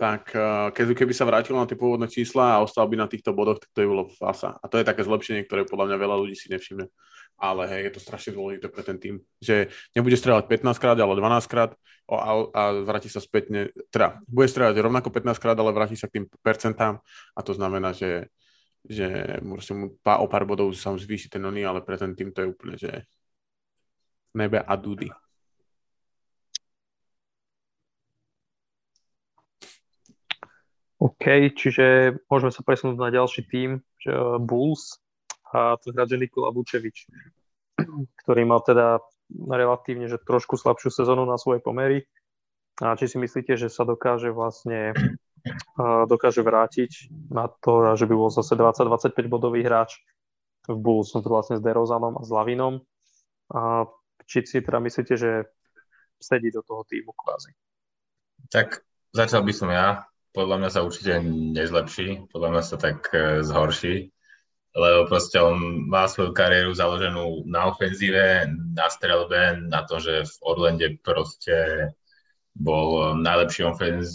Tak 0.00 0.32
eh, 0.32 0.92
keby 0.96 1.12
sa 1.12 1.28
vrátil 1.28 1.52
na 1.52 1.68
tie 1.68 1.76
pôvodné 1.76 2.08
čísla 2.08 2.56
a 2.56 2.62
ostal 2.64 2.88
by 2.88 2.96
na 2.96 3.08
týchto 3.10 3.36
bodoch, 3.36 3.60
tak 3.60 3.68
to 3.76 3.84
je 3.84 3.90
bolo 3.90 4.08
fasa. 4.16 4.56
A 4.56 4.64
to 4.64 4.80
je 4.80 4.88
také 4.88 5.04
zlepšenie, 5.04 5.44
ktoré 5.44 5.68
podľa 5.68 5.92
mňa 5.92 5.96
veľa 6.00 6.16
ľudí 6.24 6.32
si 6.32 6.48
nevšimne. 6.48 6.88
Ale 7.40 7.68
hej, 7.68 7.88
je 7.88 7.92
to 7.96 8.00
strašne 8.00 8.32
dôležité 8.36 8.68
pre 8.68 8.84
ten 8.84 9.00
tým, 9.00 9.20
že 9.40 9.72
nebude 9.96 10.16
strieľať 10.16 10.48
15 10.48 10.76
krát, 10.76 10.96
ale 11.00 11.16
12 11.16 11.52
krát 11.52 11.72
a, 12.10 12.32
a 12.52 12.62
vráti 12.82 13.06
sa 13.06 13.22
spätne, 13.22 13.70
teda 13.94 14.18
bude 14.26 14.50
strieľať 14.50 14.76
rovnako 14.82 15.08
15 15.14 15.38
krát, 15.38 15.56
ale 15.56 15.70
vráti 15.70 15.94
sa 15.94 16.10
k 16.10 16.20
tým 16.20 16.24
percentám 16.42 16.98
a 17.36 17.40
to 17.40 17.54
znamená, 17.54 17.94
že 17.94 18.28
že 18.88 19.38
proste 19.44 19.72
mu 19.76 19.92
pá, 20.00 20.22
o 20.22 20.26
pár 20.30 20.48
bodov 20.48 20.72
sa 20.76 20.94
mu 20.94 20.98
zvýši 20.98 21.28
ten 21.32 21.44
oný, 21.44 21.66
ale 21.66 21.84
pre 21.84 22.00
ten 22.00 22.16
tým 22.16 22.32
to 22.32 22.42
je 22.44 22.50
úplne, 22.50 22.74
že 22.80 23.04
nebe 24.34 24.62
a 24.62 24.74
dudy. 24.76 25.10
OK, 31.00 31.56
čiže 31.56 32.16
môžeme 32.28 32.52
sa 32.52 32.60
presunúť 32.60 33.00
na 33.00 33.08
ďalší 33.08 33.48
tým, 33.48 33.80
že 33.96 34.12
Bulls 34.36 35.00
a 35.48 35.80
to 35.80 35.96
hráč 35.96 36.12
Nikola 36.14 36.52
Vučevič, 36.52 37.08
ktorý 38.24 38.42
mal 38.44 38.60
teda 38.60 39.00
relatívne 39.32 40.06
že 40.12 40.20
trošku 40.20 40.60
slabšiu 40.60 40.92
sezónu 40.92 41.24
na 41.24 41.40
svoje 41.40 41.64
pomery. 41.64 42.04
A 42.84 42.96
či 42.96 43.08
si 43.08 43.16
myslíte, 43.16 43.56
že 43.56 43.68
sa 43.68 43.84
dokáže 43.84 44.32
vlastne 44.32 44.92
dokáže 46.06 46.44
vrátiť 46.44 47.10
na 47.32 47.48
to, 47.48 47.96
že 47.96 48.04
by 48.04 48.14
bol 48.14 48.30
zase 48.32 48.52
20-25 48.56 49.16
bodový 49.26 49.64
hráč 49.64 50.00
v 50.68 50.76
Bulls 50.76 51.16
vlastne 51.16 51.56
s 51.56 51.64
Derozanom 51.64 52.20
a 52.20 52.22
s 52.22 52.30
Lavinom. 52.30 52.84
A 53.50 53.88
či 54.28 54.46
si 54.46 54.62
teda 54.62 54.78
myslíte, 54.78 55.14
že 55.16 55.50
sedí 56.20 56.52
do 56.52 56.62
toho 56.62 56.84
týmu 56.84 57.10
kvázi? 57.16 57.56
Tak 58.52 58.84
začal 59.10 59.42
by 59.42 59.52
som 59.56 59.72
ja. 59.72 60.04
Podľa 60.30 60.56
mňa 60.62 60.70
sa 60.70 60.86
určite 60.86 61.18
nezlepší, 61.26 62.30
podľa 62.30 62.48
mňa 62.54 62.62
sa 62.62 62.76
tak 62.78 63.10
e, 63.10 63.42
zhorší, 63.42 64.14
lebo 64.78 65.10
proste 65.10 65.42
on 65.42 65.90
má 65.90 66.06
svoju 66.06 66.30
kariéru 66.30 66.70
založenú 66.70 67.50
na 67.50 67.66
ofenzíve, 67.66 68.46
na 68.70 68.86
strelbe, 68.86 69.58
na 69.66 69.82
to, 69.82 69.98
že 69.98 70.22
v 70.22 70.34
Orlande 70.46 71.02
proste 71.02 71.90
bol 72.54 73.18
najlepší 73.18 73.66
ofenz 73.66 74.14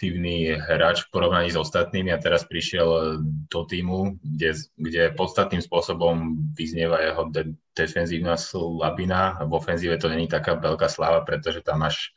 efektívny 0.00 0.56
hráč 0.56 1.04
v 1.04 1.12
porovnaní 1.12 1.52
s 1.52 1.60
ostatnými 1.60 2.08
a 2.08 2.16
teraz 2.16 2.48
prišiel 2.48 3.20
do 3.52 3.60
týmu, 3.68 4.16
kde, 4.24 4.56
kde 4.80 5.12
podstatným 5.12 5.60
spôsobom 5.60 6.40
vyznieva 6.56 7.04
jeho 7.04 7.28
de- 7.28 7.52
defenzívna 7.76 8.40
slabina. 8.40 9.36
V 9.44 9.52
ofenzíve 9.52 10.00
to 10.00 10.08
není 10.08 10.24
taká 10.24 10.56
veľká 10.56 10.88
sláva, 10.88 11.20
pretože 11.20 11.60
tam 11.60 11.84
máš 11.84 12.16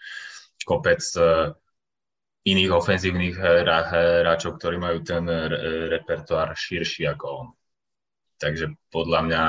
kopec 0.64 1.04
e, 1.20 1.52
iných 2.48 2.72
ofenzívnych 2.72 3.36
hráčov, 3.36 4.64
ktorí 4.64 4.80
majú 4.80 5.04
ten 5.04 5.28
repertoár 5.92 6.56
širší 6.56 7.12
ako 7.12 7.26
on. 7.36 7.48
Takže 8.40 8.80
podľa 8.96 9.20
mňa 9.28 9.44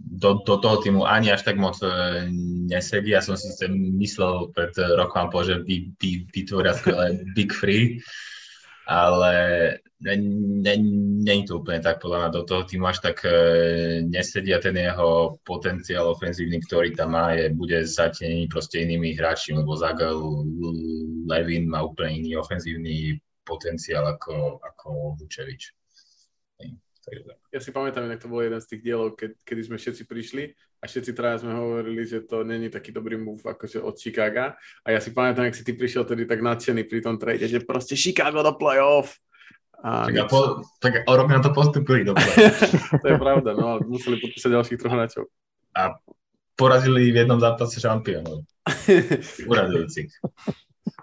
do, 0.00 0.40
do 0.46 0.56
toho 0.56 0.76
týmu 0.80 1.04
ani 1.04 1.32
až 1.32 1.44
tak 1.44 1.60
moc 1.60 1.76
e, 1.84 1.88
nesedí. 2.72 3.12
Ja 3.12 3.20
som 3.20 3.36
si 3.36 3.52
myslel 4.00 4.48
pred 4.56 4.72
rokom 4.96 5.28
po, 5.28 5.44
že 5.44 5.60
vy, 5.60 5.92
vy, 6.00 6.24
vytvoria 6.32 6.72
skvelé 6.72 7.20
Big 7.36 7.52
Free, 7.52 8.00
ale 8.88 9.32
není 10.00 11.20
ne, 11.20 11.44
to 11.44 11.60
úplne 11.60 11.84
tak, 11.84 12.00
podľa 12.00 12.18
mňa 12.18 12.30
do 12.32 12.42
toho 12.48 12.64
týmu 12.64 12.88
až 12.88 13.04
tak 13.04 13.20
e, 13.28 13.32
nesedia 14.08 14.56
ten 14.56 14.72
jeho 14.72 15.36
potenciál 15.44 16.08
ofenzívny, 16.08 16.64
ktorý 16.64 16.96
tam 16.96 17.12
má, 17.12 17.36
je, 17.36 17.52
bude 17.52 17.84
zatenený 17.84 18.48
proste 18.48 18.80
inými 18.80 19.12
hráčmi, 19.12 19.60
lebo 19.60 19.76
Zagel 19.76 20.16
Levin 21.28 21.68
má 21.68 21.84
úplne 21.84 22.24
iný 22.24 22.40
ofenzívny 22.40 23.20
potenciál 23.44 24.08
ako, 24.08 24.64
ako 24.64 25.20
Vučevič. 25.20 25.79
Ja 27.50 27.60
si 27.60 27.70
pamätám, 27.74 28.06
že 28.06 28.22
to 28.22 28.30
bol 28.30 28.40
jeden 28.40 28.60
z 28.62 28.68
tých 28.70 28.82
dielov, 28.86 29.18
keď, 29.18 29.34
kedy 29.42 29.60
sme 29.66 29.76
všetci 29.76 30.02
prišli 30.06 30.44
a 30.80 30.84
všetci 30.86 31.10
traja 31.12 31.42
sme 31.42 31.52
hovorili, 31.52 32.06
že 32.06 32.22
to 32.24 32.46
není 32.46 32.70
taký 32.70 32.94
dobrý 32.94 33.18
move 33.18 33.42
akože 33.42 33.82
od 33.82 33.98
Chicaga. 33.98 34.54
A 34.86 34.94
ja 34.94 35.00
si 35.02 35.10
pamätám, 35.10 35.50
jak 35.50 35.58
si 35.58 35.66
ty 35.66 35.72
prišiel 35.74 36.06
tedy 36.06 36.24
tak 36.24 36.40
nadšený 36.40 36.86
pri 36.86 37.00
tom 37.02 37.18
trade, 37.18 37.44
že 37.44 37.66
proste 37.66 37.98
Chicago 37.98 38.40
do 38.40 38.54
playoff. 38.54 39.18
A 39.80 40.04
tak, 40.06 40.16
a 40.16 40.24
po, 40.28 40.60
tak 40.76 40.92
o 41.08 41.12
rok 41.16 41.28
na 41.32 41.40
to 41.40 41.56
postupili 41.56 42.04
do 42.04 42.12
to 43.02 43.06
je 43.08 43.16
pravda, 43.16 43.56
no 43.56 43.76
ale 43.76 43.80
museli 43.88 44.20
podpísať 44.20 44.52
ďalších 44.52 44.78
troch 44.78 44.92
hráčov. 44.92 45.24
A 45.72 45.96
porazili 46.52 47.08
v 47.08 47.24
jednom 47.24 47.40
zápase 47.40 47.80
šampiónov. 47.80 48.44
Uradujúcich. 49.50 50.12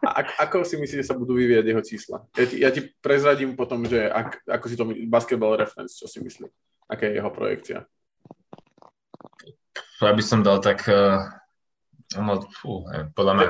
A 0.01 0.25
ako 0.47 0.65
si 0.65 0.77
myslíš, 0.77 1.05
že 1.05 1.09
sa 1.09 1.17
budú 1.17 1.37
vyvíjať 1.37 1.65
jeho 1.69 1.83
čísla? 1.85 2.17
Ja 2.33 2.45
ti, 2.45 2.55
ja 2.57 2.69
ti 2.73 2.81
prezradím 3.01 3.53
potom, 3.53 3.85
že 3.85 4.09
ak, 4.09 4.41
ako 4.49 4.65
si 4.65 4.75
to 4.77 4.85
basketball 5.09 5.53
reference, 5.53 5.97
čo 5.97 6.09
si 6.09 6.17
myslí. 6.21 6.49
Aká 6.89 7.09
je 7.09 7.17
jeho 7.19 7.31
projekcia? 7.33 7.77
Ja 10.01 10.13
by 10.13 10.23
som 10.23 10.45
dal 10.45 10.61
tak, 10.61 10.85
uh, 10.89 11.25
no, 12.17 12.41
fú, 12.57 12.85
podľa 13.13 13.33
mňa... 13.33 13.47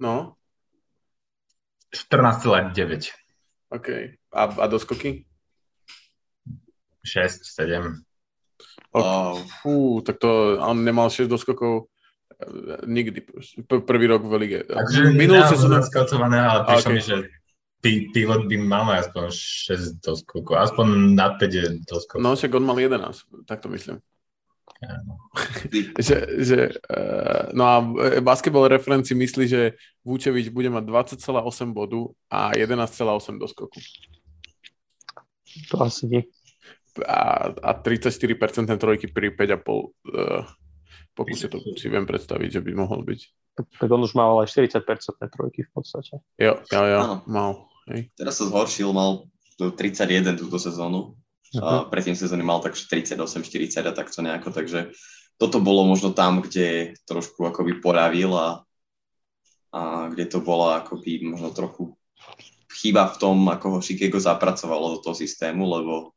No? 0.00 0.36
14,9. 1.92 3.12
OK. 3.72 3.88
A, 4.32 4.42
a 4.44 4.66
doskoky? 4.68 5.24
6, 7.04 7.44
7. 7.44 8.04
Okay. 8.92 9.44
Fú, 9.60 10.00
tak 10.00 10.20
to, 10.20 10.60
on 10.60 10.84
nemal 10.84 11.08
6 11.08 11.28
doskokov 11.28 11.88
nikdy. 12.86 13.20
Prvý 13.64 14.06
rok 14.06 14.28
v 14.28 14.32
lige. 14.36 14.58
Takže 14.68 15.12
minulú 15.16 15.42
sezónu... 15.48 15.80
skacované, 15.82 16.36
ale 16.36 16.68
prišlo 16.68 16.90
okay. 16.92 16.96
mi, 16.96 17.02
že 17.02 17.16
pivot 18.12 18.42
by 18.50 18.56
mal 18.60 18.88
aspoň 18.98 19.30
6 19.30 20.04
doskokov, 20.04 20.58
aspoň 20.58 21.16
na 21.16 21.36
5 21.38 21.86
doskokov. 21.86 22.20
No, 22.20 22.36
však 22.36 22.52
on 22.56 22.64
mal 22.66 22.76
11, 22.76 23.46
tak 23.46 23.62
to 23.62 23.68
myslím. 23.72 24.02
No. 24.76 25.16
že, 26.06 26.16
že, 26.42 26.58
uh, 26.92 27.48
no 27.56 27.64
a 27.64 27.76
basketball 28.20 28.68
referenci 28.68 29.16
myslí, 29.16 29.44
že 29.48 29.62
Vúčevič 30.04 30.52
bude 30.52 30.68
mať 30.68 30.84
20,8 31.16 31.72
bodu 31.72 32.12
a 32.28 32.52
11,8 32.52 33.40
doskoku. 33.40 33.80
To 35.72 35.74
asi 35.80 36.04
nie. 36.10 36.22
A, 37.08 37.52
a 37.52 37.70
34% 37.72 38.68
trojky 38.76 39.08
pri 39.08 39.32
5,5 39.32 39.64
uh, 39.64 40.44
pokuse 41.16 41.48
to 41.48 41.58
si 41.80 41.88
viem 41.88 42.04
predstaviť, 42.04 42.60
že 42.60 42.60
by 42.60 42.72
mohol 42.76 43.00
byť. 43.02 43.20
Tak, 43.56 43.88
on 43.88 44.04
už 44.04 44.12
mal 44.12 44.36
aj 44.44 44.52
40% 44.52 44.84
trojky 45.32 45.64
v 45.64 45.70
podstate. 45.72 46.20
Jo, 46.36 46.60
jo, 46.68 46.82
jo, 46.84 47.00
Áno. 47.00 47.16
mal. 47.24 47.64
Hej. 47.88 48.12
Teraz 48.12 48.36
sa 48.36 48.44
zhoršil, 48.52 48.92
mal 48.92 49.24
31 49.56 50.36
túto 50.36 50.60
sezónu. 50.60 51.16
Uh-huh. 51.56 51.64
A 51.64 51.70
mhm. 51.80 51.84
predtým 51.88 52.16
sezóny 52.18 52.44
mal 52.44 52.60
tak 52.60 52.76
38, 52.76 53.16
40 53.16 53.80
a 53.88 53.92
takto 53.96 54.20
nejako, 54.20 54.52
takže 54.52 54.92
toto 55.40 55.60
bolo 55.64 55.88
možno 55.88 56.12
tam, 56.12 56.44
kde 56.44 56.96
trošku 57.08 57.48
akoby 57.48 57.80
poravil 57.80 58.36
a, 58.36 58.48
a 59.72 59.80
kde 60.12 60.28
to 60.28 60.44
bolo 60.44 60.72
akoby 60.72 61.24
možno 61.24 61.52
trochu 61.52 61.96
chyba 62.76 63.08
v 63.08 63.16
tom, 63.16 63.36
ako 63.48 63.78
ho 63.78 63.84
Chicago 63.84 64.20
zapracovalo 64.20 64.96
do 64.96 64.98
toho 65.00 65.16
systému, 65.16 65.64
lebo 65.64 66.12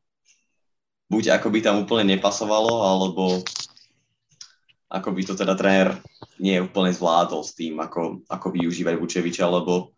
buď 1.07 1.39
akoby 1.39 1.63
tam 1.63 1.83
úplne 1.83 2.15
nepasovalo, 2.15 2.83
alebo 2.83 3.39
ako 4.89 5.13
by 5.13 5.21
to 5.21 5.33
teda 5.37 5.53
tréner 5.53 5.93
nie 6.41 6.57
úplne 6.57 6.89
zvládol 6.89 7.45
s 7.45 7.53
tým, 7.53 7.77
ako, 7.77 8.25
ako 8.25 8.47
využívať 8.49 8.97
Vučeviča, 8.97 9.45
lebo 9.45 9.93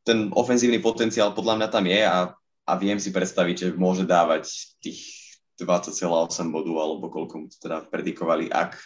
ten 0.00 0.32
ofenzívny 0.32 0.80
potenciál 0.80 1.36
podľa 1.36 1.60
mňa 1.60 1.68
tam 1.68 1.84
je 1.84 2.00
a, 2.00 2.32
a 2.64 2.72
viem 2.80 2.96
si 2.96 3.12
predstaviť, 3.12 3.56
že 3.56 3.68
môže 3.76 4.08
dávať 4.08 4.48
tých 4.80 5.20
20,8 5.60 6.08
bodu 6.48 6.72
alebo 6.80 7.12
koľko 7.12 7.34
mu 7.36 7.46
teda 7.52 7.84
predikovali, 7.92 8.48
ak 8.48 8.80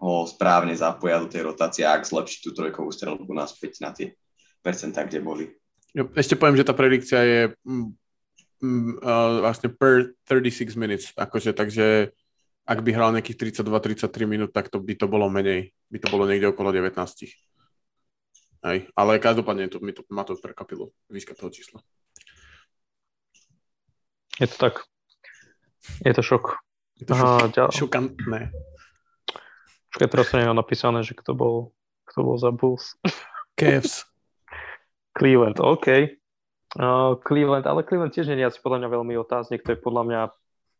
ho 0.00 0.24
správne 0.24 0.72
zapoja 0.72 1.20
do 1.20 1.28
tej 1.28 1.44
rotácie, 1.44 1.84
ak 1.84 2.08
zlepší 2.08 2.40
tú 2.40 2.56
trojkovú 2.56 2.88
strelbu 2.88 3.28
naspäť 3.36 3.84
na 3.84 3.92
tie 3.92 4.16
percentá, 4.64 5.04
kde 5.04 5.20
boli. 5.20 5.44
Ešte 5.92 6.36
poviem, 6.36 6.56
že 6.56 6.68
tá 6.68 6.76
predikcia 6.76 7.20
je 7.24 7.40
mm, 7.64 7.88
uh, 9.00 9.44
vlastne 9.44 9.72
per 9.72 10.16
36 10.28 10.76
minutes, 10.76 11.12
akože, 11.16 11.56
takže 11.56 12.12
ak 12.66 12.78
by 12.82 12.90
hral 12.90 13.14
nejakých 13.14 13.62
32-33 13.62 14.26
minút, 14.26 14.50
tak 14.50 14.68
to 14.68 14.82
by 14.82 14.98
to 14.98 15.06
bolo 15.06 15.30
menej. 15.30 15.70
By 15.86 16.02
to 16.02 16.10
bolo 16.10 16.26
niekde 16.26 16.50
okolo 16.50 16.74
19. 16.74 16.98
Hej. 18.66 18.78
Ale 18.98 19.22
každopádne 19.22 19.70
to, 19.70 19.78
mi 19.78 19.94
to, 19.94 20.02
ma 20.10 20.26
to 20.26 20.34
prekapilo, 20.34 20.90
výška 21.06 21.38
toho 21.38 21.54
čísla. 21.54 21.78
Je 24.42 24.50
to 24.50 24.56
tak. 24.58 24.82
Je 26.02 26.10
to 26.10 26.20
šok. 26.26 26.58
Je 26.98 27.06
to 27.06 27.14
šok, 27.14 27.24
Aha, 27.24 27.46
ďal... 27.54 27.68
šokantné. 27.70 28.50
Počkaj, 29.94 30.08
teraz 30.10 30.26
som 30.28 30.42
nemám 30.42 30.58
napísané, 30.58 31.00
že 31.06 31.14
kto 31.14 31.32
bol, 31.32 31.56
kto 32.10 32.18
bol 32.20 32.36
za 32.36 32.50
Bulls. 32.50 32.98
Cavs. 33.58 34.04
Cleveland, 35.16 35.56
OK. 35.56 36.18
Uh, 36.76 37.16
Cleveland, 37.24 37.64
ale 37.64 37.86
Cleveland 37.86 38.12
tiež 38.12 38.28
nie 38.28 38.44
je 38.44 38.52
asi 38.52 38.60
podľa 38.60 38.84
mňa 38.84 38.88
veľmi 38.92 39.14
otáznik, 39.16 39.64
to 39.64 39.72
je 39.72 39.80
podľa 39.80 40.02
mňa 40.04 40.20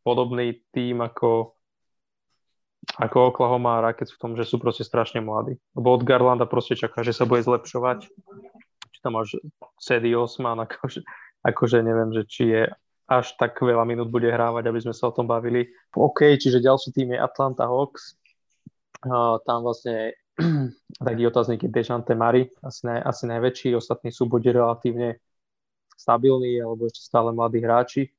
podobný 0.05 0.61
tým 0.77 1.01
ako, 1.01 1.56
ako 2.95 3.35
Oklahoma 3.35 3.83
a 3.83 3.91
Rockets 3.91 4.15
v 4.15 4.21
tom, 4.23 4.33
že 4.39 4.47
sú 4.47 4.63
proste 4.63 4.87
strašne 4.87 5.19
mladí. 5.19 5.59
Lebo 5.75 5.99
od 5.99 6.07
Garlanda 6.07 6.47
proste 6.47 6.79
čaká, 6.79 7.03
že 7.03 7.11
sa 7.11 7.27
bude 7.27 7.43
zlepšovať. 7.43 8.07
Či 8.95 8.99
tam 9.03 9.19
máš 9.19 9.35
Sedy 9.83 10.15
Osman, 10.15 10.63
akože, 10.63 11.03
akože 11.43 11.79
neviem, 11.83 12.15
že 12.15 12.23
či 12.25 12.45
je 12.55 12.63
až 13.07 13.39
tak 13.39 13.55
veľa 13.63 13.87
minút 13.87 14.11
bude 14.11 14.27
hrávať, 14.27 14.67
aby 14.67 14.81
sme 14.83 14.95
sa 14.95 15.11
o 15.11 15.15
tom 15.15 15.31
bavili. 15.31 15.71
OK, 15.95 16.35
čiže 16.39 16.59
ďalší 16.59 16.91
tým 16.91 17.15
je 17.15 17.19
Atlanta 17.23 17.71
Hawks. 17.71 18.19
Uh, 19.07 19.39
tam 19.47 19.63
vlastne 19.63 20.19
taký 21.07 21.23
otáznik 21.31 21.63
je 21.63 21.71
Dejante 21.71 22.19
Mari, 22.19 22.51
asi, 22.67 22.83
naj, 22.83 23.01
asi 23.07 23.25
najväčší. 23.31 23.69
Ostatní 23.79 24.11
sú 24.11 24.27
buď 24.27 24.59
relatívne 24.59 25.23
stabilní 25.95 26.59
alebo 26.61 26.91
ešte 26.91 27.07
stále 27.07 27.31
mladí 27.31 27.63
hráči 27.63 28.11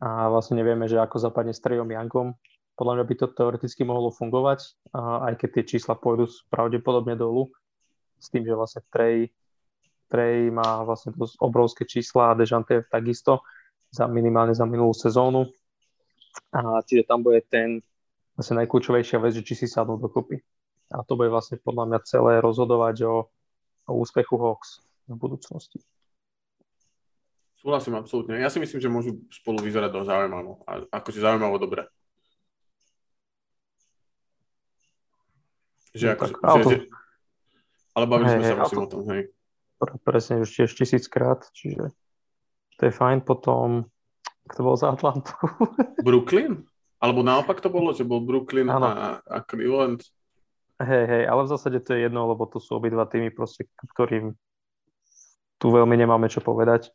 a 0.00 0.30
vlastne 0.30 0.62
nevieme, 0.62 0.86
že 0.86 0.96
ako 0.96 1.18
zapadne 1.18 1.52
s 1.52 1.60
Trejom 1.60 1.90
Youngom. 1.90 2.32
Podľa 2.78 2.94
mňa 2.94 3.04
by 3.10 3.14
to 3.18 3.26
teoreticky 3.34 3.82
mohlo 3.82 4.14
fungovať, 4.14 4.78
aj 4.94 5.34
keď 5.34 5.48
tie 5.50 5.64
čísla 5.76 5.98
pôjdu 5.98 6.30
pravdepodobne 6.46 7.18
dolu, 7.18 7.50
s 8.22 8.30
tým, 8.30 8.46
že 8.46 8.54
vlastne 8.54 8.86
Trej, 8.86 9.34
Trej 10.06 10.54
má 10.54 10.86
vlastne 10.86 11.10
dosť 11.10 11.42
obrovské 11.42 11.82
čísla 11.90 12.30
a 12.30 12.38
Dejante 12.38 12.86
takisto 12.86 13.42
za 13.90 14.06
minimálne 14.06 14.54
za 14.54 14.62
minulú 14.62 14.94
sezónu. 14.94 15.50
A 16.54 16.78
čiže 16.86 17.02
tam 17.02 17.26
bude 17.26 17.42
ten 17.50 17.82
vlastne 18.38 18.62
najkľúčovejšia 18.62 19.18
vec, 19.18 19.34
že 19.34 19.42
či 19.42 19.54
si 19.58 19.66
sadnú 19.66 19.98
dokopy. 19.98 20.38
A 20.94 21.02
to 21.02 21.18
bude 21.18 21.34
vlastne 21.34 21.58
podľa 21.58 21.84
mňa 21.90 21.98
celé 22.06 22.38
rozhodovať 22.38 22.96
o, 23.10 23.26
o 23.90 23.92
úspechu 23.98 24.38
Hawks 24.38 24.78
v 25.10 25.18
budúcnosti. 25.18 25.82
Súhlasím, 27.58 27.98
absolútne. 27.98 28.38
Ja 28.38 28.54
si 28.54 28.62
myslím, 28.62 28.78
že 28.78 28.86
môžu 28.86 29.10
spolu 29.34 29.58
vyzerať 29.66 29.90
dosť 29.90 30.08
zaujímavo. 30.14 30.62
A 30.62 30.86
akože 31.02 31.18
zaujímavo 31.18 31.58
dobre. 31.58 31.90
Že 35.96 36.06
no, 36.06 36.12
ako, 36.12 36.24
tak, 36.24 36.40
že, 36.40 36.62
že, 36.64 36.76
ale 37.96 38.04
bavili 38.06 38.28
sme 38.36 38.44
sa 38.44 38.56
musím 38.62 38.80
o 38.84 38.88
tom, 38.88 39.02
hej. 39.10 39.22
Presne, 40.02 40.42
už 40.42 40.50
tiež 40.50 40.70
tisíckrát, 40.74 41.46
čiže 41.54 41.94
to 42.78 42.82
je 42.86 42.92
fajn. 42.92 43.22
Potom, 43.22 43.86
kto 44.50 44.60
bol 44.62 44.74
za 44.74 44.90
Atlantu? 44.90 45.34
Brooklyn? 46.06 46.66
Alebo 46.98 47.22
naopak 47.22 47.62
to 47.62 47.70
bolo, 47.70 47.94
že 47.94 48.02
bol 48.02 48.18
Brooklyn 48.22 48.66
a, 48.70 49.22
a 49.22 49.36
Cleveland? 49.46 50.02
Hej, 50.78 51.04
hej, 51.10 51.24
ale 51.26 51.40
v 51.46 51.50
zásade 51.50 51.78
to 51.82 51.94
je 51.94 52.06
jedno, 52.06 52.26
lebo 52.30 52.46
to 52.46 52.62
sú 52.62 52.78
obidva 52.78 53.06
týmy, 53.06 53.34
proste, 53.34 53.66
ktorým 53.94 54.34
tu 55.58 55.66
veľmi 55.74 55.94
nemáme 55.98 56.30
čo 56.30 56.38
povedať. 56.38 56.94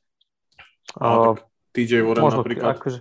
A, 1.00 1.36
tak 1.36 1.48
TJ 1.76 2.04
Warren 2.04 2.24
možno, 2.24 2.40
napríklad. 2.44 2.80
Akože, 2.80 3.00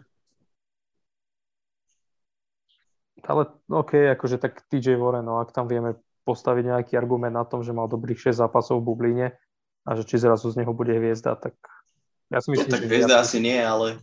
ale 3.26 3.50
OK, 3.70 4.18
akože 4.18 4.38
tak 4.42 4.64
TJ 4.70 4.98
Warren, 4.98 5.26
no 5.26 5.38
ak 5.38 5.54
tam 5.54 5.70
vieme 5.70 5.98
postaviť 6.22 6.64
nejaký 6.74 6.92
argument 6.94 7.34
na 7.34 7.46
tom, 7.46 7.66
že 7.66 7.74
mal 7.74 7.90
dobrých 7.90 8.30
6 8.30 8.42
zápasov 8.42 8.82
v 8.82 8.86
Bubline 8.86 9.28
a 9.82 9.90
že 9.98 10.06
či 10.06 10.22
zrazu 10.22 10.50
z 10.50 10.62
neho 10.62 10.70
bude 10.70 10.94
hviezda, 10.94 11.34
tak 11.34 11.58
ja 12.30 12.38
si 12.38 12.54
myslím, 12.54 12.70
no, 12.70 12.74
tak 12.78 12.86
hviezda 12.86 13.16
ja... 13.18 13.22
asi 13.26 13.38
nie, 13.42 13.58
ale, 13.58 13.98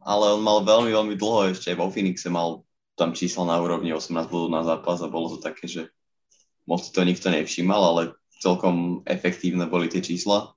ale 0.00 0.24
on 0.34 0.40
mal 0.40 0.64
veľmi, 0.64 0.90
veľmi 0.90 1.14
dlho 1.14 1.52
ešte 1.52 1.76
vo 1.76 1.92
Phoenixe 1.92 2.32
mal 2.32 2.64
tam 2.98 3.14
čísla 3.14 3.46
na 3.46 3.56
úrovni 3.62 3.94
18 3.94 4.10
bodov 4.26 4.50
na 4.50 4.66
zápas 4.66 4.98
a 5.04 5.12
bolo 5.12 5.36
to 5.36 5.38
také, 5.38 5.70
že 5.70 5.92
moc 6.66 6.82
to 6.82 7.00
nikto 7.06 7.30
nevšímal, 7.30 7.80
ale 7.94 8.02
celkom 8.42 9.06
efektívne 9.06 9.70
boli 9.70 9.86
tie 9.86 10.02
čísla. 10.02 10.52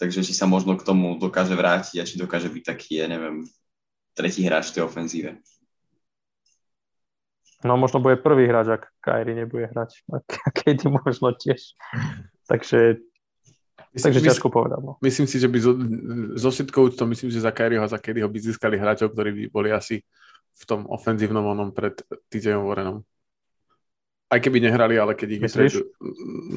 Takže 0.00 0.24
či 0.24 0.32
sa 0.32 0.48
možno 0.48 0.74
k 0.80 0.82
tomu 0.82 1.20
dokáže 1.20 1.52
vrátiť 1.52 1.96
a 2.00 2.08
či 2.08 2.16
dokáže 2.16 2.48
byť 2.48 2.64
taký, 2.64 3.04
ja 3.04 3.06
neviem, 3.06 3.44
tretí 4.16 4.42
hráč 4.42 4.72
v 4.72 4.80
tej 4.80 4.82
ofenzíve. 4.88 5.30
No 7.62 7.78
možno 7.78 8.02
bude 8.02 8.18
prvý 8.18 8.50
hráč, 8.50 8.74
ak 8.74 8.82
Kyrie 8.98 9.38
nebude 9.38 9.70
hrať. 9.70 10.02
A 10.10 10.50
KD 10.50 10.90
možno 10.90 11.30
tiež. 11.34 11.78
Takže, 12.50 12.98
myslím, 13.94 14.12
takže 14.12 14.20
ťažko 14.34 14.50
povedať. 14.50 14.80
No. 14.82 14.98
Myslím 14.98 15.30
si, 15.30 15.38
že 15.38 15.46
by 15.46 15.58
zo, 15.62 15.72
zo 16.34 16.50
všetkou 16.50 16.98
to 16.98 17.06
myslím, 17.06 17.30
že 17.30 17.44
za 17.44 17.54
Kyrieho 17.54 17.86
a 17.86 17.92
za 17.92 18.02
Kadyho 18.02 18.26
by 18.26 18.38
získali 18.42 18.74
hráčov, 18.74 19.14
ktorí 19.14 19.30
by 19.30 19.44
boli 19.54 19.70
asi 19.70 20.02
v 20.52 20.64
tom 20.66 20.84
ofenzívnom 20.90 21.46
onom 21.46 21.70
pred 21.70 21.96
TJom 22.28 22.66
Warrenom. 22.66 23.06
Aj 24.32 24.40
keby 24.40 24.64
nehrali, 24.64 24.96
ale 24.96 25.12
keď 25.14 25.28
ich 25.38 25.42
Myslíš? 25.44 25.72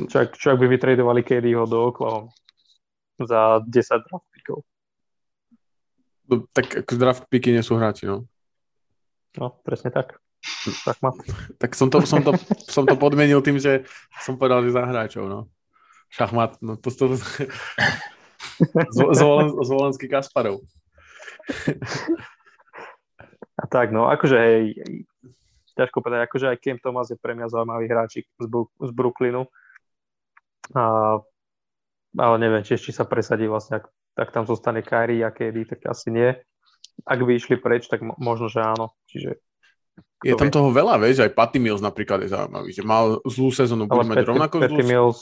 Čo, 0.10 0.18
čo 0.32 0.48
ak 0.52 0.58
by 0.58 0.68
vytredovali 0.68 1.22
Kadyho 1.22 1.68
do 1.70 1.92
Oklahoma? 1.92 2.32
za 3.24 3.64
10 3.64 4.04
draft 4.10 4.28
pickov. 4.34 4.60
No, 6.26 6.44
tak 6.52 6.84
draft 6.98 7.30
picky 7.30 7.54
nie 7.54 7.64
sú 7.64 7.78
hráči, 7.78 8.10
no. 8.10 8.26
No, 9.38 9.62
presne 9.62 9.94
tak. 9.94 10.18
Tak, 10.86 10.98
ma. 11.02 11.12
tak 11.58 11.72
som 11.74 11.90
to, 11.90 12.06
som, 12.06 12.22
to, 12.22 12.38
som 12.70 12.86
to 12.86 12.94
podmenil 12.98 13.42
tým, 13.42 13.58
že 13.58 13.90
som 14.22 14.38
povedal, 14.38 14.62
že 14.62 14.78
za 14.78 14.86
hráčov, 14.86 15.26
no. 15.26 15.50
Šachmat, 16.14 16.62
no 16.62 16.78
to, 16.78 16.94
to, 16.94 17.18
Zvolenský 19.66 20.06
Kasparov. 20.06 20.62
A 23.56 23.64
tak, 23.66 23.90
no, 23.90 24.06
akože 24.12 24.38
hej, 24.38 24.78
ťažko 25.74 26.04
povedať, 26.04 26.30
akože 26.30 26.46
aj 26.54 26.62
Kim 26.62 26.78
Thomas 26.78 27.10
je 27.10 27.18
pre 27.18 27.34
mňa 27.34 27.50
zaujímavý 27.50 27.86
hráčik 27.90 28.30
z, 28.38 28.48
z 28.86 28.92
Brooklynu. 28.94 29.50
A 30.76 30.84
ale 32.16 32.36
neviem, 32.40 32.64
či, 32.64 32.80
či 32.80 32.96
sa 32.96 33.04
presadí 33.04 33.44
vlastne, 33.48 33.84
ak, 33.84 33.86
tak 34.16 34.28
tam 34.32 34.48
zostane 34.48 34.80
Kyrie 34.80 35.24
a 35.24 35.36
KD, 35.36 35.68
tak 35.68 35.84
asi 35.92 36.12
nie. 36.12 36.32
Ak 37.04 37.20
by 37.20 37.36
išli 37.36 37.60
preč, 37.60 37.92
tak 37.92 38.00
možno, 38.00 38.48
že 38.48 38.64
áno. 38.64 38.96
Čiže 39.12 39.44
je 40.26 40.34
tam 40.34 40.50
toho 40.50 40.70
veľa, 40.74 40.98
vieš, 40.98 41.22
aj 41.22 41.38
Patty 41.38 41.62
Mills 41.62 41.86
napríklad 41.86 42.26
je 42.26 42.34
zaujímavý, 42.34 42.74
že 42.74 42.82
mal 42.82 43.22
zlú 43.30 43.54
sezónu, 43.54 43.86
bude 43.86 44.10
mať 44.10 44.26
rovnako 44.26 44.58
Patty 44.58 44.82
zlú... 44.82 44.90
Mills 44.90 45.20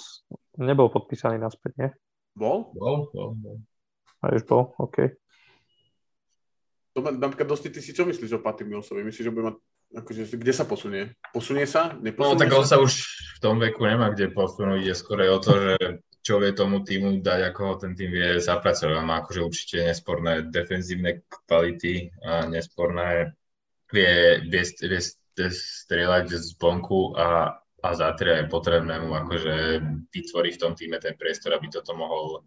nebol 0.56 0.88
podpísaný 0.88 1.42
naspäť, 1.42 1.72
nie? 1.76 1.90
Bol? 2.34 2.72
Bol, 2.72 3.12
bol, 3.12 3.30
bol. 3.36 3.58
A 4.24 4.32
už 4.32 4.48
bol, 4.48 4.72
OK. 4.80 5.12
To, 6.94 7.02
napríklad 7.02 7.50
dosti, 7.50 7.74
ty 7.74 7.82
si 7.82 7.92
čo 7.92 8.06
myslíš 8.06 8.38
o 8.38 8.44
Patty 8.46 8.64
Millsovi? 8.64 9.02
Myslíš, 9.02 9.26
že 9.28 9.34
bude 9.34 9.52
mať, 9.52 9.56
akože, 9.98 10.38
kde 10.38 10.54
sa 10.54 10.64
posunie? 10.64 11.12
Posunie 11.34 11.66
sa? 11.66 11.98
Neposunie 11.98 12.38
no 12.38 12.42
tak 12.42 12.54
on 12.54 12.66
sa 12.66 12.78
už 12.78 12.94
v 13.36 13.40
tom 13.42 13.58
veku 13.58 13.84
nemá 13.84 14.14
kde 14.14 14.30
posunúť, 14.30 14.88
je 14.88 14.96
skôr 14.96 15.26
o 15.28 15.42
to, 15.42 15.52
že 15.58 15.76
čo 16.24 16.40
vie 16.40 16.56
tomu 16.56 16.88
týmu 16.88 17.20
dať, 17.20 17.52
ako 17.52 17.60
ho 17.68 17.74
ten 17.76 17.92
tým 18.00 18.08
vie 18.08 18.40
zapracovať. 18.40 18.96
On 18.96 19.04
má 19.04 19.20
akože 19.20 19.42
určite 19.44 19.84
nesporné 19.84 20.48
defenzívne 20.48 21.28
kvality 21.28 22.16
a 22.24 22.48
nesporné 22.48 23.36
vie, 23.94 24.42
vie, 24.50 24.64
vie 24.66 25.02
strieľať 25.54 26.26
z 26.34 26.50
bonku 26.58 27.14
a, 27.14 27.62
a 27.86 27.90
zatria 27.94 28.42
je 28.42 28.52
potrebné 28.52 28.98
mu 29.00 29.14
akože 29.14 29.80
vytvoriť 30.10 30.54
v 30.58 30.62
tom 30.62 30.74
týme 30.74 30.98
ten 30.98 31.14
priestor, 31.14 31.54
aby 31.54 31.70
toto 31.70 31.94
mohol, 31.94 32.42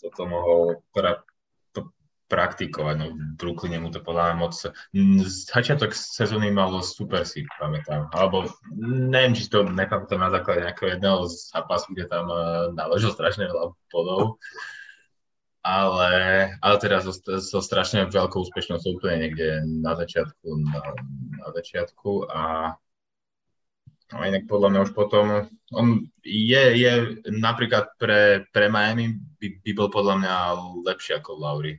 toto 0.00 0.24
mohol 0.24 0.80
pra, 0.90 1.20
praktikovať. 2.26 2.94
No, 2.98 3.06
v 3.14 3.38
Brooklyne 3.38 3.78
mu 3.78 3.88
to 3.94 4.02
podľa 4.02 4.34
moc... 4.34 4.54
Začiatok 5.26 5.94
sezóny 5.94 6.50
malo 6.50 6.82
super 6.82 7.22
si, 7.22 7.46
pamätám. 7.58 8.10
Alebo 8.10 8.50
neviem, 8.82 9.34
či 9.34 9.46
to 9.46 9.62
nepamätám 9.62 10.18
na 10.18 10.30
základe 10.34 10.66
nejakého 10.66 10.98
jedného 10.98 11.18
zápasu, 11.30 11.94
kde 11.94 12.04
tam 12.10 12.26
uh, 12.26 12.70
naložil 12.74 13.14
strašne 13.14 13.46
veľa 13.46 13.72
bodov. 13.90 14.42
Ale, 15.66 16.12
ale 16.62 16.76
teraz 16.78 17.02
so, 17.10 17.18
so 17.42 17.58
strašne 17.58 18.06
veľkou 18.06 18.38
úspešnosťou 18.38 19.02
úplne 19.02 19.26
niekde 19.26 19.66
na 19.82 19.98
začiatku, 19.98 20.46
na, 20.62 20.94
na 21.42 21.48
začiatku 21.50 22.30
a 22.30 22.42
No 24.06 24.22
inak 24.22 24.46
podľa 24.46 24.70
mňa 24.70 24.80
už 24.86 24.92
potom, 24.94 25.50
on 25.74 25.86
je, 26.22 26.64
je 26.78 26.92
napríklad 27.26 27.90
pre, 27.98 28.46
pre 28.54 28.70
Miami 28.70 29.18
by, 29.18 29.66
by 29.66 29.70
bol 29.74 29.90
podľa 29.90 30.14
mňa 30.22 30.34
lepší 30.86 31.18
ako 31.18 31.34
Lauri. 31.34 31.74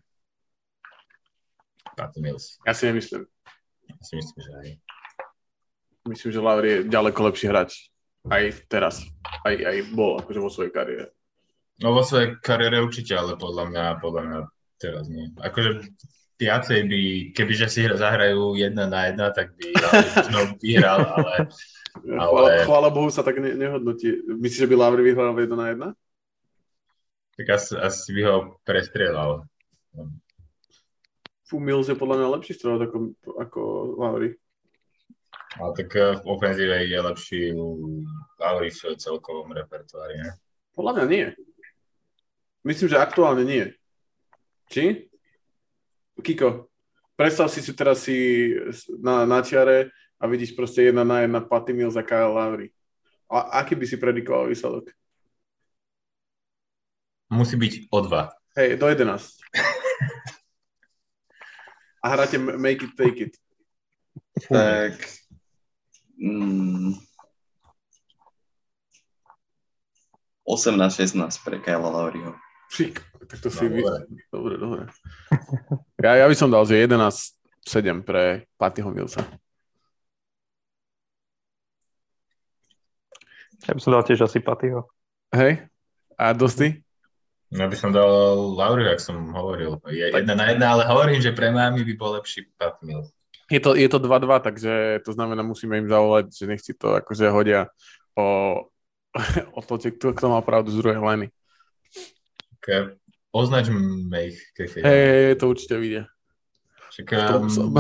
Mills. 2.20 2.60
Ja 2.68 2.78
si 2.78 2.92
nemyslím. 2.92 3.26
Ja 3.90 4.04
si 4.06 4.14
myslím, 4.20 4.40
že 4.44 4.52
aj. 4.54 4.70
Myslím, 6.06 6.30
že 6.36 6.44
Lauri 6.44 6.68
je 6.70 6.80
ďaleko 6.92 7.20
lepší 7.32 7.48
hráč. 7.50 7.90
Aj 8.28 8.44
teraz. 8.70 9.08
Aj, 9.48 9.56
aj 9.56 9.78
bol 9.96 10.20
akože 10.20 10.40
vo 10.44 10.52
svojej 10.52 10.70
kariére. 10.76 11.17
No 11.78 11.94
vo 11.94 12.02
svojej 12.02 12.42
kariére 12.42 12.82
určite, 12.82 13.14
ale 13.14 13.38
podľa 13.38 13.70
mňa, 13.70 13.86
podľa 14.02 14.22
mňa 14.26 14.40
teraz 14.82 15.06
nie. 15.10 15.30
Akože 15.38 15.86
viacej 16.38 16.80
by, 16.90 17.02
kebyže 17.34 17.68
si 17.70 17.82
zahrajú 17.86 18.58
jedna 18.58 18.90
na 18.90 19.10
jedna, 19.10 19.30
tak 19.30 19.54
by 19.58 19.74
možno 20.18 20.40
vyhral, 20.58 21.06
ale... 21.06 21.36
ale... 22.18 22.30
Chvála, 22.30 22.50
chvála 22.66 22.90
Bohu 22.90 23.10
sa 23.10 23.22
tak 23.22 23.38
ne, 23.42 23.54
nehodnotí. 23.54 24.26
Myslíš, 24.26 24.66
že 24.66 24.70
by 24.70 24.76
Lauri 24.78 25.02
vyhral 25.06 25.34
jedna 25.38 25.58
na 25.58 25.68
jedna? 25.70 25.88
Tak 27.38 27.46
asi, 27.54 27.78
asi 27.78 28.10
by 28.18 28.22
ho 28.26 28.36
prestrieľal. 28.66 29.46
Fu 31.46 31.62
Mills 31.62 31.88
je 31.88 31.96
podľa 31.98 32.26
mňa 32.26 32.34
lepší 32.38 32.54
strelec 32.58 32.90
ako, 32.90 32.98
ako 33.38 33.62
Lauri. 34.02 34.30
A 35.58 35.74
tak 35.74 35.90
eh, 35.94 36.18
v 36.18 36.24
ofenzíve 36.26 36.86
je 36.90 37.00
lepší 37.02 37.42
Lauri 38.42 38.74
v 38.74 38.98
celkovom 38.98 39.54
repertoári, 39.54 40.26
ne? 40.26 40.32
Podľa 40.74 40.92
mňa 40.98 41.06
nie. 41.10 41.26
Myslím, 42.68 42.92
že 42.92 43.00
aktuálne 43.00 43.48
nie. 43.48 43.64
Či? 44.68 45.08
Kiko, 46.20 46.68
predstav 47.16 47.48
si 47.48 47.64
si 47.64 47.72
teraz 47.72 48.04
si 48.04 48.52
na, 49.00 49.24
na 49.24 49.40
čiare 49.40 49.96
a 50.20 50.28
vidíš 50.28 50.52
proste 50.52 50.92
jedna 50.92 51.08
na 51.08 51.24
jedna 51.24 51.40
Patty 51.40 51.72
Mills 51.72 51.96
a 51.96 52.04
Kyle 52.04 52.36
Lowry. 52.36 52.76
A 53.32 53.64
aký 53.64 53.80
by 53.80 53.88
si 53.88 53.96
predikoval 53.96 54.52
výsledok? 54.52 54.92
Musí 57.32 57.56
byť 57.56 57.88
o 57.88 58.00
dva. 58.04 58.36
Hej, 58.60 58.76
do 58.76 58.92
11. 58.92 59.16
a 62.04 62.06
hráte 62.12 62.36
Make 62.36 62.84
it, 62.84 62.94
take 63.00 63.20
it. 63.32 63.34
Tak... 64.52 65.00
Mm, 66.18 66.98
18-16 70.48 71.44
pre 71.44 71.60
Kyla 71.60 71.92
Lauriho. 71.92 72.47
Fík, 72.78 73.02
tak 73.26 73.42
to 73.42 73.50
si... 73.50 73.66
No, 73.66 73.74
vy... 73.74 73.82
Dobre, 74.30 74.54
dobre. 74.62 74.82
Ja, 75.98 76.14
ja 76.14 76.26
by 76.30 76.36
som 76.38 76.54
dal, 76.54 76.62
že 76.70 76.78
11-7 76.86 78.06
pre 78.06 78.46
Pattyho 78.54 78.94
Millsa. 78.94 79.26
Ja 83.66 83.74
by 83.74 83.82
som 83.82 83.98
dal 83.98 84.06
tiež 84.06 84.30
asi 84.30 84.38
Pattyho. 84.38 84.86
Hej? 85.34 85.66
A 86.22 86.38
Dosti? 86.38 86.78
Ja 87.50 87.66
by 87.66 87.74
som 87.74 87.90
dal 87.90 88.38
Lauri, 88.54 88.86
ak 88.86 89.02
som 89.02 89.34
hovoril. 89.34 89.82
Je 89.90 90.14
tak... 90.14 90.22
jedna 90.22 90.38
na 90.38 90.46
jedna, 90.54 90.78
ale 90.78 90.86
hovorím, 90.86 91.18
že 91.18 91.34
pre 91.34 91.50
mami 91.50 91.82
by 91.82 91.94
bol 91.98 92.14
lepší 92.14 92.46
Pat 92.62 92.78
Mills. 92.86 93.10
Je 93.50 93.58
to, 93.58 93.74
je 93.74 93.90
to 93.90 93.98
2-2, 93.98 94.44
takže 94.44 95.02
to 95.02 95.18
znamená, 95.18 95.42
musíme 95.42 95.82
im 95.82 95.90
zavolať, 95.90 96.30
že 96.30 96.46
nech 96.46 96.62
si 96.62 96.78
to 96.78 96.94
akože 97.00 97.32
hodia 97.34 97.74
o 98.14 98.62
o 99.58 99.62
to, 99.66 99.82
kto, 99.82 100.14
kto 100.14 100.26
má 100.30 100.46
pravdu 100.46 100.70
z 100.70 100.78
druhej 100.78 101.02
liny. 101.02 101.28
Okay. 102.68 103.00
Označme 103.32 103.80
ich. 104.28 104.44
Hej, 104.60 104.84
hey, 104.84 105.40
to 105.40 105.48
určite 105.48 105.80
vidia. 105.80 106.12
Čak, 106.92 107.16
um, 107.40 107.80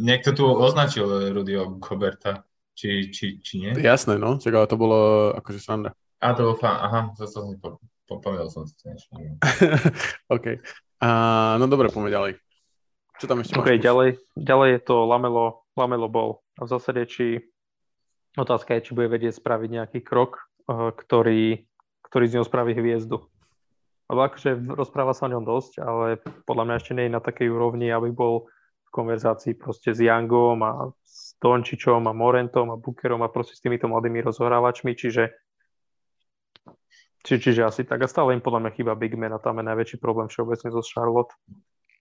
niekto 0.00 0.32
tu 0.32 0.48
označil 0.48 1.36
Rudyho 1.36 1.76
Goberta, 1.76 2.48
či, 2.72 3.12
či, 3.12 3.36
či 3.44 3.54
nie? 3.60 3.76
Jasné, 3.76 4.16
no, 4.16 4.40
čak, 4.40 4.56
ale 4.56 4.64
to 4.64 4.80
bolo 4.80 5.28
akože 5.36 5.60
sranda. 5.60 5.92
A 6.24 6.32
to 6.32 6.48
bol 6.48 6.56
fan, 6.56 6.72
aha, 6.72 7.12
zase 7.20 7.36
som 7.36 7.52
po, 7.60 7.76
po, 8.08 8.16
povedal 8.16 8.48
som 8.48 8.64
si 8.64 8.72
niečo. 8.88 9.12
OK. 10.40 10.56
A, 11.04 11.08
no 11.60 11.68
dobre, 11.68 11.92
poďme 11.92 12.08
ďalej. 12.08 12.32
Čo 13.20 13.24
tam 13.28 13.44
ešte 13.44 13.60
OK, 13.60 13.76
máš? 13.76 13.84
ďalej, 13.84 14.08
ďalej 14.40 14.68
je 14.72 14.80
to 14.88 14.96
Lamelo, 15.04 15.68
Lamelo 15.76 16.08
bol. 16.08 16.40
A 16.56 16.64
v 16.64 16.72
zásade, 16.72 17.04
či 17.04 17.44
Otázka 18.40 18.72
je, 18.80 18.88
či 18.88 18.96
bude 18.96 19.12
vedieť 19.12 19.36
spraviť 19.36 19.68
nejaký 19.68 19.98
krok, 20.00 20.48
eh, 20.64 20.96
ktorý, 20.96 21.68
ktorý 22.08 22.24
z 22.24 22.34
neho 22.40 22.46
spraví 22.48 22.72
hviezdu. 22.72 23.20
Lebo 24.06 24.20
akože 24.22 24.70
rozpráva 24.70 25.12
sa 25.12 25.26
o 25.26 25.32
ňom 25.34 25.42
dosť, 25.42 25.82
ale 25.82 26.22
podľa 26.46 26.64
mňa 26.66 26.74
ešte 26.78 26.92
nie 26.94 27.04
je 27.10 27.16
na 27.16 27.22
takej 27.22 27.50
úrovni, 27.50 27.90
aby 27.90 28.14
bol 28.14 28.46
v 28.86 28.90
konverzácii 28.94 29.58
proste 29.58 29.90
s 29.90 29.98
Youngom 29.98 30.62
a 30.62 30.94
s 31.02 31.34
Dončičom 31.42 32.06
a 32.06 32.14
Morentom 32.14 32.70
a 32.70 32.78
Bookerom 32.78 33.26
a 33.26 33.32
proste 33.32 33.58
s 33.58 33.62
týmito 33.62 33.90
mladými 33.90 34.22
rozhrávačmi, 34.22 34.94
čiže 34.94 35.34
či, 37.26 37.42
čiže 37.42 37.66
asi 37.66 37.82
tak 37.82 38.06
a 38.06 38.06
stále 38.06 38.38
im 38.38 38.42
podľa 38.44 38.62
mňa 38.62 38.74
chýba 38.78 38.94
Big 38.94 39.18
Man 39.18 39.34
a 39.34 39.42
tam 39.42 39.58
je 39.58 39.66
najväčší 39.66 39.98
problém 39.98 40.30
všeobecne 40.30 40.70
zo 40.70 40.82
Charlotte. 40.86 41.34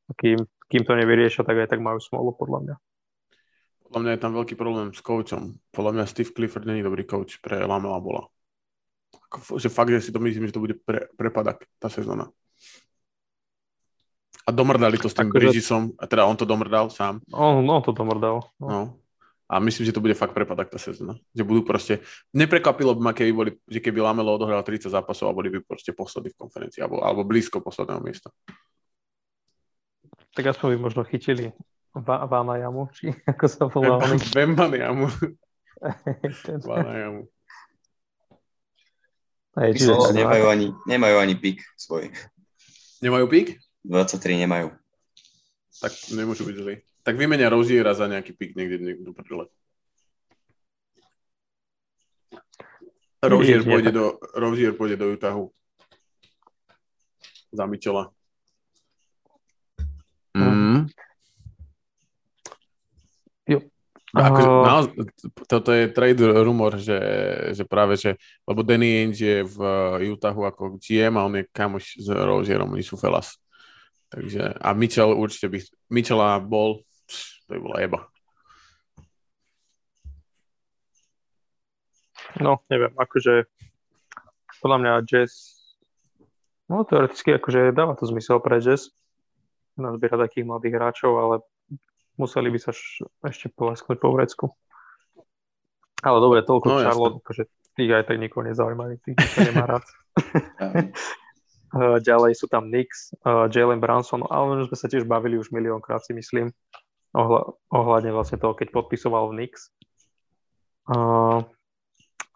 A 0.06 0.14
kým, 0.14 0.38
kým 0.70 0.86
to 0.86 0.93
nevyriešia, 0.93 1.41
tak 1.41 1.66
aj 1.66 1.74
tak 1.74 1.82
majú 1.82 1.97
smolu 1.97 2.38
podľa 2.38 2.60
mňa. 2.62 2.76
Podľa 3.89 3.99
mňa 4.06 4.12
je 4.14 4.22
tam 4.22 4.34
veľký 4.38 4.53
problém 4.53 4.93
s 4.93 5.01
coachom. 5.01 5.58
Podľa 5.74 5.91
mňa 5.97 6.06
Steve 6.06 6.30
Clifford 6.30 6.70
není 6.70 6.86
dobrý 6.86 7.10
coach 7.10 7.41
pre 7.41 7.66
Lamela 7.66 7.97
Bola. 7.97 8.30
Že 9.55 9.70
fakt, 9.70 9.91
že 9.91 10.09
si 10.09 10.11
to 10.11 10.20
myslím, 10.22 10.47
že 10.47 10.55
to 10.55 10.63
bude 10.63 10.76
pre, 10.84 11.09
prepadak 11.16 11.66
tá 11.80 11.91
sezóna. 11.91 12.32
A 14.45 14.53
domrdali 14.53 15.01
to 15.01 15.09
s 15.09 15.18
tým 15.18 15.34
Bridgesom, 15.34 15.97
a 15.97 16.05
teda 16.05 16.30
on 16.30 16.38
to 16.38 16.45
domrdal 16.45 16.93
sám. 16.93 17.18
On, 17.34 17.66
on 17.66 17.82
to 17.82 17.89
domrdal. 17.91 18.45
No. 18.61 18.68
no. 18.70 18.82
A 19.45 19.61
myslím, 19.61 19.86
že 19.86 19.93
to 19.93 20.01
bude 20.01 20.18
fakt 20.18 20.34
prepadak 20.34 20.74
tá 20.74 20.78
sezóna. 20.78 21.18
Že 21.34 21.43
budú 21.45 21.61
proste... 21.66 22.01
Neprekvapilo 22.34 22.97
by 22.97 23.01
ma, 23.01 23.13
keby 23.13 23.32
boli, 23.34 23.51
že 23.70 23.78
keby 23.82 24.01
Lamelo 24.01 24.34
odohral 24.34 24.61
30 24.66 24.89
zápasov 24.89 25.30
a 25.30 25.38
boli 25.38 25.53
by 25.53 25.61
proste 25.66 25.93
poslední 25.93 26.34
v 26.34 26.39
konferencii, 26.45 26.82
alebo, 26.82 27.01
alebo 27.01 27.22
blízko 27.26 27.61
posledného 27.61 28.01
miesta. 28.01 28.34
Tak 30.34 30.45
aspoň 30.49 30.78
by 30.78 30.78
možno 30.82 31.01
chytili 31.05 31.53
Vána 31.95 32.59
jamu, 32.59 32.91
či 32.91 33.16
ako 33.32 33.45
sa 33.47 33.63
volá? 33.72 34.03
Vemban 34.36 34.76
jamu. 34.76 35.07
Vána 36.68 36.93
jamu. 36.99 37.22
Hej, 39.56 39.72
čiže 39.80 39.95
no, 39.95 40.12
nemajú, 40.12 40.45
ani, 40.51 40.68
nemajú 40.84 41.16
ani 41.16 41.36
pík 41.39 41.64
svoj. 41.80 42.12
Nemajú 42.99 43.26
pík? 43.32 43.56
23 43.88 44.43
nemajú. 44.43 44.76
Tak 45.80 45.91
nemôžu 46.12 46.43
byť 46.43 46.56
zlí. 46.60 46.76
Tak 47.06 47.16
vymenia 47.16 47.47
Roziera 47.47 47.95
za 47.95 48.10
nejaký 48.10 48.36
pík 48.36 48.51
niekde, 48.60 48.84
niekde 48.84 49.03
do 49.08 49.14
prdele. 49.16 49.47
Rozier 53.26 53.62
pôjde, 53.64 53.91
do, 53.95 54.20
Rozier 54.36 54.74
pôjde 54.76 54.97
do 54.99 55.08
Utahu. 55.14 55.49
Za 57.56 57.66
Michela. 57.66 58.12
Mm. 60.36 60.91
No, 64.16 64.88
toto 65.43 65.76
je 65.76 65.91
trade 65.91 66.24
rumor, 66.24 66.80
že, 66.80 66.99
že 67.51 67.68
práve, 67.68 67.99
že, 67.99 68.16
lebo 68.47 68.63
Danny 68.63 69.03
Ainge 69.03 69.20
je 69.20 69.43
v 69.43 69.57
Utahu 70.16 70.47
ako 70.47 70.80
GM 70.80 71.20
a 71.20 71.28
on 71.28 71.36
je 71.36 71.43
kamoš 71.51 71.99
s 71.99 72.07
Rozierom, 72.07 72.72
oni 72.72 72.86
sú 72.86 72.95
felas. 72.95 73.36
Takže, 74.07 74.55
a 74.55 74.72
Mitchell 74.72 75.11
určite 75.11 75.51
by, 75.51 75.59
Mitchella 75.91 76.39
bol, 76.39 76.88
to 77.43 77.49
by 77.51 77.59
bola 77.59 77.78
jeba. 77.84 77.99
No, 82.39 82.63
neviem, 82.72 82.95
akože 82.95 83.51
podľa 84.63 84.78
mňa 84.80 84.91
Jazz, 85.03 85.59
no 86.72 86.88
teoreticky 86.88 87.36
akože 87.36 87.76
dáva 87.76 87.99
to 87.99 88.07
zmysel 88.07 88.39
pre 88.39 88.63
Jazz, 88.63 88.95
nazbierať 89.76 90.32
takých 90.32 90.47
mladých 90.47 90.76
hráčov, 90.80 91.11
ale 91.20 91.36
museli 92.16 92.49
by 92.51 92.59
sa 92.59 92.72
š- 92.72 93.07
ešte 93.24 93.51
polesknúť 93.51 93.97
po 93.99 94.09
vrecku. 94.16 94.45
Ale 96.03 96.18
dobre, 96.22 96.45
toľko 96.45 96.68
no, 96.70 96.78
Charlotte, 96.84 97.20
akože 97.24 97.43
tých 97.76 97.91
aj 97.91 98.03
tak 98.07 98.18
nikoho 98.22 98.47
nezaujímajú, 98.47 98.93
tých 99.03 99.18
sa 99.26 99.41
nemá 99.47 99.66
rád. 99.76 99.86
Ďalej 102.07 102.39
sú 102.39 102.47
tam 102.47 102.72
Knicks, 102.72 103.11
uh, 103.28 103.51
Jalen 103.51 103.84
Branson, 103.84 104.24
ale 104.32 104.63
už 104.63 104.72
sme 104.72 104.78
sa 104.80 104.88
tiež 104.88 105.03
bavili 105.03 105.36
už 105.36 105.51
miliónkrát 105.51 105.99
si 105.99 106.16
myslím 106.16 106.55
ohľa, 107.11 107.51
ohľadne 107.68 108.16
vlastne 108.16 108.39
toho, 108.39 108.55
keď 108.55 108.72
podpisoval 108.72 109.28
v 109.32 109.43
Knicks. 109.43 109.76
Uh, 110.88 111.43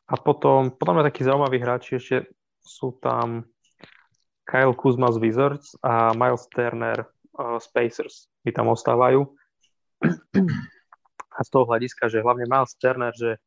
a 0.10 0.16
potom, 0.20 0.76
potom 0.76 1.00
takí 1.00 1.24
zaujímaví 1.24 1.62
hráči 1.62 2.02
ešte 2.02 2.28
sú 2.60 3.00
tam 3.00 3.48
Kyle 4.44 4.74
Kuzma 4.74 5.14
z 5.14 5.22
Wizards 5.22 5.78
a 5.86 6.12
Miles 6.18 6.50
Turner 6.50 7.06
z 7.38 7.68
Pacers. 7.72 8.28
My 8.44 8.52
tam 8.52 8.74
ostávajú 8.74 9.30
a 11.36 11.40
z 11.44 11.50
toho 11.50 11.66
hľadiska, 11.68 12.12
že 12.12 12.24
hlavne 12.24 12.48
Miles 12.48 12.76
Turner, 12.76 13.16
že 13.16 13.40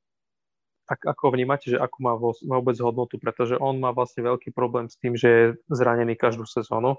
ak, 0.89 1.05
ako 1.17 1.33
vnímate, 1.33 1.73
že 1.73 1.79
akú 1.79 2.05
má 2.05 2.17
vôbec 2.19 2.77
hodnotu, 2.81 3.17
pretože 3.17 3.57
on 3.57 3.79
má 3.81 3.95
vlastne 3.95 4.25
veľký 4.27 4.53
problém 4.53 4.91
s 4.91 4.99
tým, 4.99 5.17
že 5.17 5.29
je 5.29 5.45
zranený 5.73 6.19
každú 6.19 6.45
sezónu. 6.45 6.99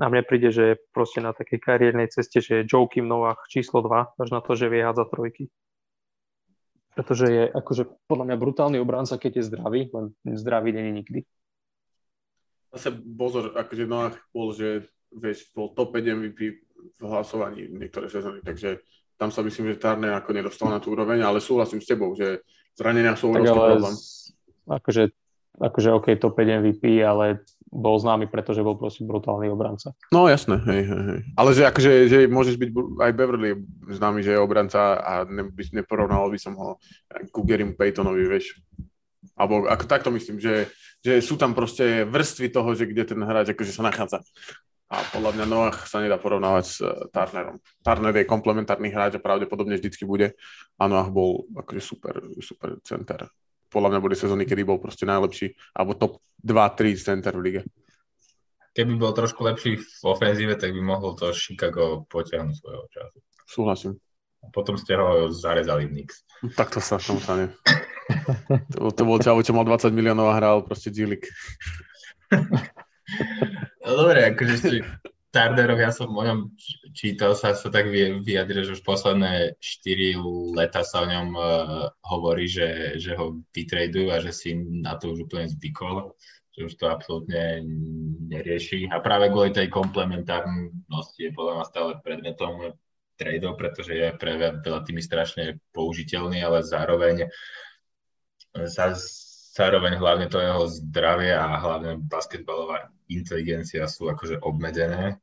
A 0.00 0.08
mne 0.08 0.24
príde, 0.24 0.48
že 0.48 0.64
je 0.64 0.80
proste 0.96 1.20
na 1.20 1.36
takej 1.36 1.60
kariérnej 1.60 2.08
ceste, 2.08 2.40
že 2.40 2.64
je 2.64 2.66
Joe 2.68 2.88
Kim 2.88 3.04
Novach 3.04 3.44
číslo 3.52 3.84
2, 3.84 4.16
až 4.16 4.28
na 4.32 4.40
to, 4.40 4.56
že 4.56 4.72
vie 4.72 4.80
hádzať 4.80 5.08
trojky. 5.12 5.44
Pretože 6.96 7.26
je 7.28 7.44
akože 7.52 7.82
podľa 8.08 8.32
mňa 8.32 8.36
brutálny 8.40 8.78
obránca, 8.80 9.20
keď 9.20 9.44
je 9.44 9.48
zdravý, 9.52 9.80
len 9.92 10.16
zdravý 10.24 10.72
není 10.72 11.04
nikdy. 11.04 11.20
Zase 12.72 12.96
pozor, 12.96 13.52
akože 13.52 13.84
Noach 13.84 14.16
bol, 14.32 14.56
že 14.56 14.88
vieš, 15.14 15.50
bol 15.54 15.74
top 15.74 15.96
5 15.96 16.16
MVP 16.16 16.40
v 17.00 17.02
hlasovaní 17.04 17.68
niektoré 17.68 18.08
sezóny, 18.08 18.40
takže 18.40 18.80
tam 19.20 19.28
sa 19.28 19.44
myslím, 19.44 19.74
že 19.74 19.82
Turner 19.82 20.16
ako 20.16 20.30
nedostal 20.32 20.72
na 20.72 20.80
tú 20.80 20.96
úroveň, 20.96 21.20
ale 21.20 21.44
súhlasím 21.44 21.84
s 21.84 21.90
tebou, 21.90 22.16
že 22.16 22.40
zranenia 22.72 23.12
sú 23.18 23.28
obrovský 23.28 23.52
problém. 23.52 23.96
Akože, 24.70 25.02
akože 25.60 25.88
OK, 25.92 26.06
to 26.16 26.32
5 26.32 26.64
MVP, 26.64 27.04
ale 27.04 27.44
bol 27.70 28.00
známy, 28.00 28.26
pretože 28.26 28.64
bol 28.66 28.74
proste 28.74 29.06
brutálny 29.06 29.46
obranca. 29.46 29.94
No 30.10 30.26
jasné, 30.26 30.58
hej, 30.66 30.82
hej, 30.90 31.02
hej. 31.06 31.20
Ale 31.38 31.50
že 31.54 31.62
akože, 31.70 31.92
že 32.10 32.18
môžeš 32.26 32.58
byť 32.58 32.70
aj 32.98 33.12
Beverly 33.14 33.50
známy, 33.92 34.26
že 34.26 34.34
je 34.34 34.42
obranca 34.42 34.98
a 34.98 35.22
ne, 35.22 35.46
by, 35.46 35.62
neporovnal 35.78 36.26
by 36.32 36.38
som 36.40 36.58
ho 36.58 36.82
ku 37.30 37.46
Gerim 37.46 37.78
Paytonovi, 37.78 38.26
vieš. 38.26 38.58
Alebo 39.38 39.70
ako 39.70 39.84
takto 39.86 40.10
myslím, 40.10 40.42
že, 40.42 40.66
že 41.04 41.22
sú 41.22 41.38
tam 41.38 41.54
proste 41.54 42.02
vrstvy 42.08 42.50
toho, 42.50 42.74
že 42.74 42.90
kde 42.90 43.06
ten 43.06 43.20
hráč 43.22 43.54
akože 43.54 43.70
sa 43.70 43.86
nachádza. 43.86 44.18
A 44.90 45.06
podľa 45.14 45.38
mňa 45.38 45.46
Noach 45.46 45.86
sa 45.86 46.02
nedá 46.02 46.18
porovnávať 46.18 46.64
s 46.66 46.82
uh, 46.82 47.06
Turnerom. 47.14 47.62
Turner 47.78 48.10
je 48.10 48.26
komplementárny 48.26 48.90
hráč 48.90 49.14
a 49.14 49.22
pravdepodobne 49.22 49.78
vždycky 49.78 50.02
bude. 50.02 50.34
A 50.82 50.90
Noach 50.90 51.14
bol 51.14 51.46
akože 51.54 51.78
super, 51.78 52.18
super 52.42 52.82
center. 52.82 53.30
Podľa 53.70 53.88
mňa 53.94 54.00
boli 54.02 54.18
sezóny, 54.18 54.42
kedy 54.50 54.66
bol 54.66 54.82
proste 54.82 55.06
najlepší, 55.06 55.54
alebo 55.78 55.94
top 55.94 56.18
2-3 56.42 56.98
center 56.98 57.38
v 57.38 57.42
lige. 57.46 57.62
keby 58.74 58.98
bol 58.98 59.14
trošku 59.14 59.46
lepší 59.46 59.78
v 59.78 60.02
ofenzíve, 60.02 60.58
tak 60.58 60.74
by 60.74 60.82
mohol 60.82 61.14
to 61.14 61.30
Chicago 61.30 62.02
potiahnuť 62.10 62.54
svojho 62.58 62.84
času. 62.90 63.18
Súhlasím. 63.46 63.92
A 64.42 64.50
potom 64.50 64.74
ste 64.74 64.98
ho 64.98 65.30
zarezali 65.30 65.86
v 65.86 66.02
Knicks. 66.02 66.26
Tak 66.58 66.74
to 66.74 66.82
sa 66.82 66.98
samozrejme. 66.98 67.54
to, 68.74 68.90
to 68.90 69.02
bol 69.06 69.22
čavo, 69.22 69.38
čo 69.46 69.54
mal 69.54 69.62
20 69.62 69.94
miliónov 69.94 70.34
a 70.34 70.38
hral 70.42 70.66
proste 70.66 70.90
Gilik. 70.90 71.30
no 73.86 73.90
dobre, 73.96 74.30
akože 74.34 74.82
Tarderov, 75.30 75.78
ja 75.78 75.94
som 75.94 76.10
o 76.10 76.22
ňom 76.26 76.50
čítal, 76.90 77.38
sa, 77.38 77.54
sa 77.54 77.70
tak 77.70 77.86
vyjadril, 77.86 78.66
že 78.66 78.74
už 78.74 78.82
posledné 78.82 79.54
4 79.62 80.18
leta 80.58 80.82
sa 80.82 81.06
o 81.06 81.10
ňom 81.10 81.28
uh, 81.38 81.86
hovorí, 82.02 82.50
že, 82.50 82.98
že 82.98 83.14
ho 83.14 83.38
vytradujú 83.54 84.10
a 84.10 84.18
že 84.18 84.34
si 84.34 84.58
na 84.58 84.98
to 84.98 85.14
už 85.14 85.30
úplne 85.30 85.46
zvykol, 85.46 86.18
že 86.50 86.66
už 86.66 86.74
to 86.74 86.90
absolútne 86.90 87.62
nerieši. 88.26 88.90
A 88.90 88.98
práve 88.98 89.30
kvôli 89.30 89.54
tej 89.54 89.70
komplementárnosti 89.70 91.30
je 91.30 91.30
podľa 91.30 91.62
mňa 91.62 91.66
stále 91.70 91.90
predmetom 92.02 92.74
tradeov, 93.14 93.54
pretože 93.54 93.94
je 93.94 94.10
pre 94.18 94.34
veľa 94.34 94.82
tými 94.82 94.98
strašne 94.98 95.62
použiteľný, 95.70 96.42
ale 96.42 96.66
zároveň 96.66 97.30
zároveň 99.54 99.94
hlavne 99.94 100.26
to 100.26 100.42
jeho 100.42 100.66
zdravie 100.66 101.30
a 101.30 101.54
hlavne 101.54 102.02
basketbalová 102.02 102.90
inteligencia 103.10 103.86
sú 103.90 104.08
akože 104.10 104.42
obmedzené. 104.42 105.18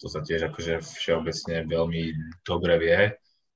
To 0.00 0.12
sa 0.12 0.20
tiež 0.20 0.52
akože 0.52 0.84
všeobecne 0.84 1.64
veľmi 1.64 2.02
dobre 2.44 2.74
vie. 2.80 3.00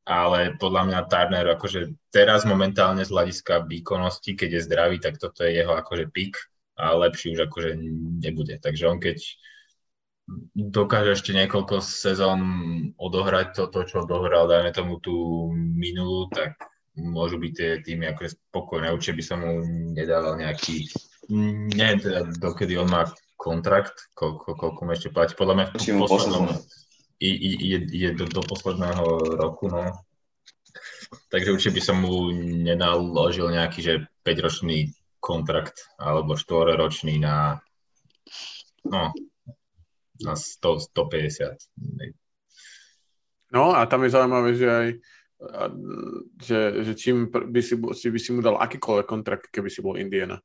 Ale 0.08 0.56
podľa 0.56 0.82
mňa 0.88 1.08
Turner 1.12 1.46
akože 1.54 2.10
teraz 2.10 2.48
momentálne 2.48 3.04
z 3.04 3.12
hľadiska 3.12 3.68
výkonnosti, 3.68 4.32
keď 4.34 4.58
je 4.58 4.66
zdravý, 4.66 4.96
tak 4.98 5.20
toto 5.20 5.44
je 5.44 5.60
jeho 5.60 5.76
akože 5.76 6.08
pik 6.08 6.34
a 6.80 6.96
lepší 6.96 7.36
už 7.36 7.46
akože 7.46 7.76
nebude. 8.24 8.56
Takže 8.58 8.88
on 8.88 8.98
keď 8.98 9.20
dokáže 10.54 11.20
ešte 11.20 11.36
niekoľko 11.36 11.84
sezón 11.84 12.40
odohrať 12.96 13.54
toto, 13.54 13.84
čo 13.84 14.02
odohral, 14.06 14.48
dajme 14.48 14.72
tomu 14.72 14.96
tú 15.02 15.46
minulú, 15.54 16.30
tak 16.32 16.56
môžu 16.96 17.38
byť 17.38 17.52
tie 17.54 17.70
týmy 17.82 18.10
akože 18.14 18.38
spokojné. 18.50 18.90
Určite 18.90 19.18
by 19.18 19.24
som 19.24 19.38
mu 19.42 19.52
nedával 19.94 20.38
nejaký, 20.38 20.90
neviem 21.76 22.00
teda, 22.02 22.30
dokedy 22.38 22.78
on 22.78 22.90
má 22.90 23.06
kontrakt, 23.40 24.12
koľko, 24.12 24.52
koľko 24.52 24.80
mu 24.84 24.92
ešte 24.92 25.08
platí. 25.08 25.32
Podľa 25.32 25.54
mňa 25.56 25.66
v 25.72 26.04
poslednom, 26.04 26.52
je, 27.16 27.78
je 27.88 28.08
do, 28.12 28.28
do 28.28 28.44
posledného 28.44 29.04
roku, 29.40 29.72
no. 29.72 30.04
Takže 31.32 31.56
určite 31.56 31.80
by 31.80 31.82
som 31.82 31.96
mu 32.04 32.28
nenaložil 32.36 33.48
nejaký, 33.48 33.80
že 33.80 34.04
5-ročný 34.28 34.92
kontrakt 35.24 35.88
alebo 35.96 36.36
4-ročný 36.36 37.16
na 37.16 37.64
no, 38.84 39.10
na 40.20 40.34
100, 40.36 40.92
150. 40.92 41.56
No 43.56 43.72
a 43.74 43.88
tam 43.88 44.04
je 44.04 44.14
zaujímavé, 44.14 44.54
že 44.54 44.68
aj 44.68 44.88
že, 46.36 46.84
že 46.84 46.92
čím 46.94 47.32
by 47.32 47.60
si, 47.64 47.74
by 47.80 48.18
si 48.20 48.30
mu 48.36 48.44
dal 48.44 48.60
akýkoľvek 48.60 49.06
kontrakt, 49.08 49.48
keby 49.48 49.72
si 49.72 49.80
bol 49.80 49.96
Indiana. 49.96 50.36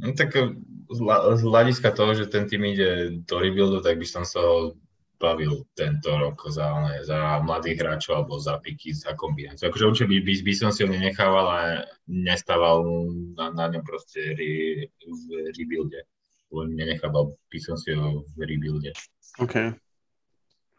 No 0.00 0.16
tak 0.16 0.36
eh, 0.36 0.56
z 0.90 1.42
hľadiska 1.44 1.92
toho, 1.94 2.16
že 2.16 2.26
ten 2.26 2.48
tým 2.48 2.64
ide 2.66 3.20
do 3.28 3.36
rebuildu, 3.38 3.84
tak 3.84 4.00
by 4.00 4.06
som 4.08 4.24
sa 4.26 4.42
ho 4.42 4.74
bavil 5.20 5.68
tento 5.76 6.08
rok 6.16 6.48
za, 6.48 6.80
ne, 6.80 7.04
za 7.04 7.44
mladých 7.44 7.84
hráčov 7.84 8.24
alebo 8.24 8.40
za 8.40 8.56
piky, 8.56 8.96
za 8.96 9.12
kombináciu. 9.12 9.68
Akože 9.68 9.86
určite 9.86 10.08
by, 10.08 10.16
by, 10.24 10.32
by 10.40 10.54
som 10.56 10.72
si 10.72 10.80
ho 10.82 10.88
nenechával 10.88 11.46
a 11.46 11.60
nestával 12.08 12.88
na, 13.36 13.52
na 13.52 13.68
ňom 13.68 13.84
proste 13.84 14.32
re, 14.32 14.88
v 14.88 15.22
rebuilde. 15.52 16.08
Nenechával 16.50 17.36
by 17.52 17.58
som 17.60 17.76
si 17.76 17.92
ho 17.92 18.24
v 18.32 18.48
rebuilde. 18.48 18.96
OK. 19.44 19.76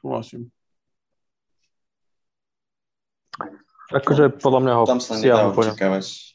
Súhlasím. 0.01 0.49
Akože 3.93 4.33
podľa 4.41 4.59
mňa 4.65 4.73
ho 4.73 4.83
Tam 4.89 5.03
sa 5.03 5.21
nedá 5.21 5.53
očakávať. 5.53 6.33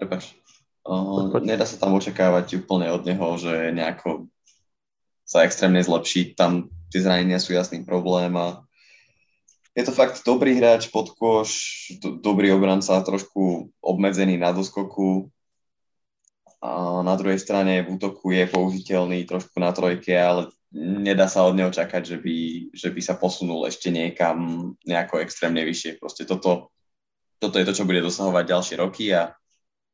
Prepač. 0.00 0.32
Nedá 1.42 1.66
sa 1.66 1.78
tam 1.78 1.98
očakávať 1.98 2.62
úplne 2.62 2.90
od 2.94 3.02
neho, 3.02 3.28
že 3.38 3.74
nejako 3.74 4.30
sa 5.26 5.42
extrémne 5.42 5.82
zlepší. 5.82 6.38
Tam 6.38 6.70
tie 6.94 7.02
zranenia 7.02 7.42
sú 7.42 7.52
jasný 7.52 7.82
problém 7.82 8.30
a 8.38 8.62
je 9.76 9.84
to 9.84 9.92
fakt 9.92 10.24
dobrý 10.24 10.56
hráč 10.56 10.88
pod 10.88 11.12
koš, 11.12 11.50
do, 12.00 12.16
dobrý 12.16 12.48
obranca, 12.54 12.96
trošku 13.04 13.68
obmedzený 13.84 14.40
na 14.40 14.54
doskoku. 14.54 15.28
A 16.64 17.02
na 17.04 17.12
druhej 17.20 17.36
strane 17.36 17.84
v 17.84 18.00
útoku 18.00 18.32
je 18.32 18.48
použiteľný 18.48 19.28
trošku 19.28 19.60
na 19.60 19.76
trojke, 19.76 20.16
ale 20.16 20.48
nedá 20.72 21.28
sa 21.28 21.44
od 21.44 21.52
neho 21.52 21.68
čakať, 21.68 22.02
že 22.08 22.16
by, 22.16 22.36
že 22.72 22.88
by 22.88 23.00
sa 23.04 23.20
posunul 23.20 23.68
ešte 23.68 23.92
niekam 23.92 24.72
nejako 24.88 25.20
extrémne 25.20 25.60
vyššie. 25.60 26.00
Proste 26.00 26.24
toto, 26.24 26.72
toto 27.36 27.60
je 27.60 27.66
to, 27.68 27.76
čo 27.76 27.84
bude 27.84 28.00
dosahovať 28.00 28.44
ďalšie 28.48 28.76
roky 28.80 29.12
a 29.12 29.36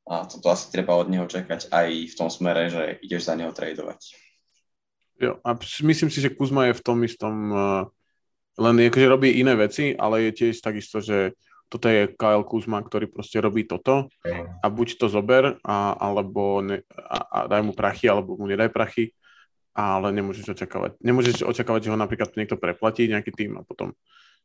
a 0.02 0.26
toto 0.26 0.50
asi 0.50 0.70
treba 0.74 0.98
od 0.98 1.06
neho 1.06 1.26
čakať 1.26 1.70
aj 1.70 1.88
v 2.10 2.14
tom 2.18 2.28
smere, 2.28 2.66
že 2.68 2.98
ideš 3.02 3.30
za 3.30 3.34
neho 3.38 3.54
tradovať. 3.54 4.00
Jo, 5.22 5.38
a 5.46 5.54
myslím 5.86 6.10
si, 6.10 6.18
že 6.18 6.34
Kuzma 6.34 6.66
je 6.70 6.78
v 6.78 6.82
tom 6.82 6.98
istom, 7.06 7.34
uh, 7.54 7.86
len 8.58 8.76
je, 8.82 8.90
že 8.90 9.06
robí 9.06 9.38
iné 9.38 9.54
veci, 9.54 9.94
ale 9.94 10.28
je 10.28 10.30
tiež 10.34 10.58
takisto, 10.58 10.98
že 10.98 11.38
toto 11.72 11.88
je 11.88 12.10
Kyle 12.12 12.44
Kuzma, 12.44 12.84
ktorý 12.84 13.08
proste 13.08 13.40
robí 13.40 13.64
toto 13.64 14.12
a 14.60 14.66
buď 14.68 15.00
to 15.00 15.06
zober, 15.08 15.56
a, 15.64 15.96
alebo 15.96 16.60
ne, 16.60 16.84
a, 16.92 17.18
a 17.24 17.38
daj 17.48 17.64
mu 17.64 17.72
prachy, 17.72 18.12
alebo 18.12 18.36
mu 18.36 18.44
nedaj 18.44 18.68
prachy, 18.68 19.16
ale 19.72 20.12
nemôžeš 20.12 20.52
očakávať. 20.52 21.00
Nemôžeš 21.00 21.48
očakávať, 21.48 21.88
že 21.88 21.90
ho 21.94 21.96
napríklad 21.96 22.36
niekto 22.36 22.60
preplatí, 22.60 23.08
nejaký 23.08 23.32
tým 23.32 23.56
a 23.56 23.64
potom 23.64 23.96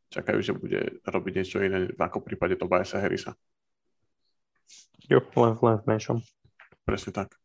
čakajú, 0.07 0.39
že 0.39 0.55
bude 0.55 1.03
robiť 1.03 1.33
niečo 1.35 1.59
iné, 1.59 1.91
ako 1.99 2.23
v 2.23 2.27
prípade 2.31 2.55
Tobiasa 2.55 3.03
Harrisa. 3.03 3.35
Jo, 5.07 5.23
len, 5.23 5.53
len 5.55 5.77
v 5.79 5.85
menšom. 5.87 6.17
Presne 6.83 7.11
tak. 7.15 7.35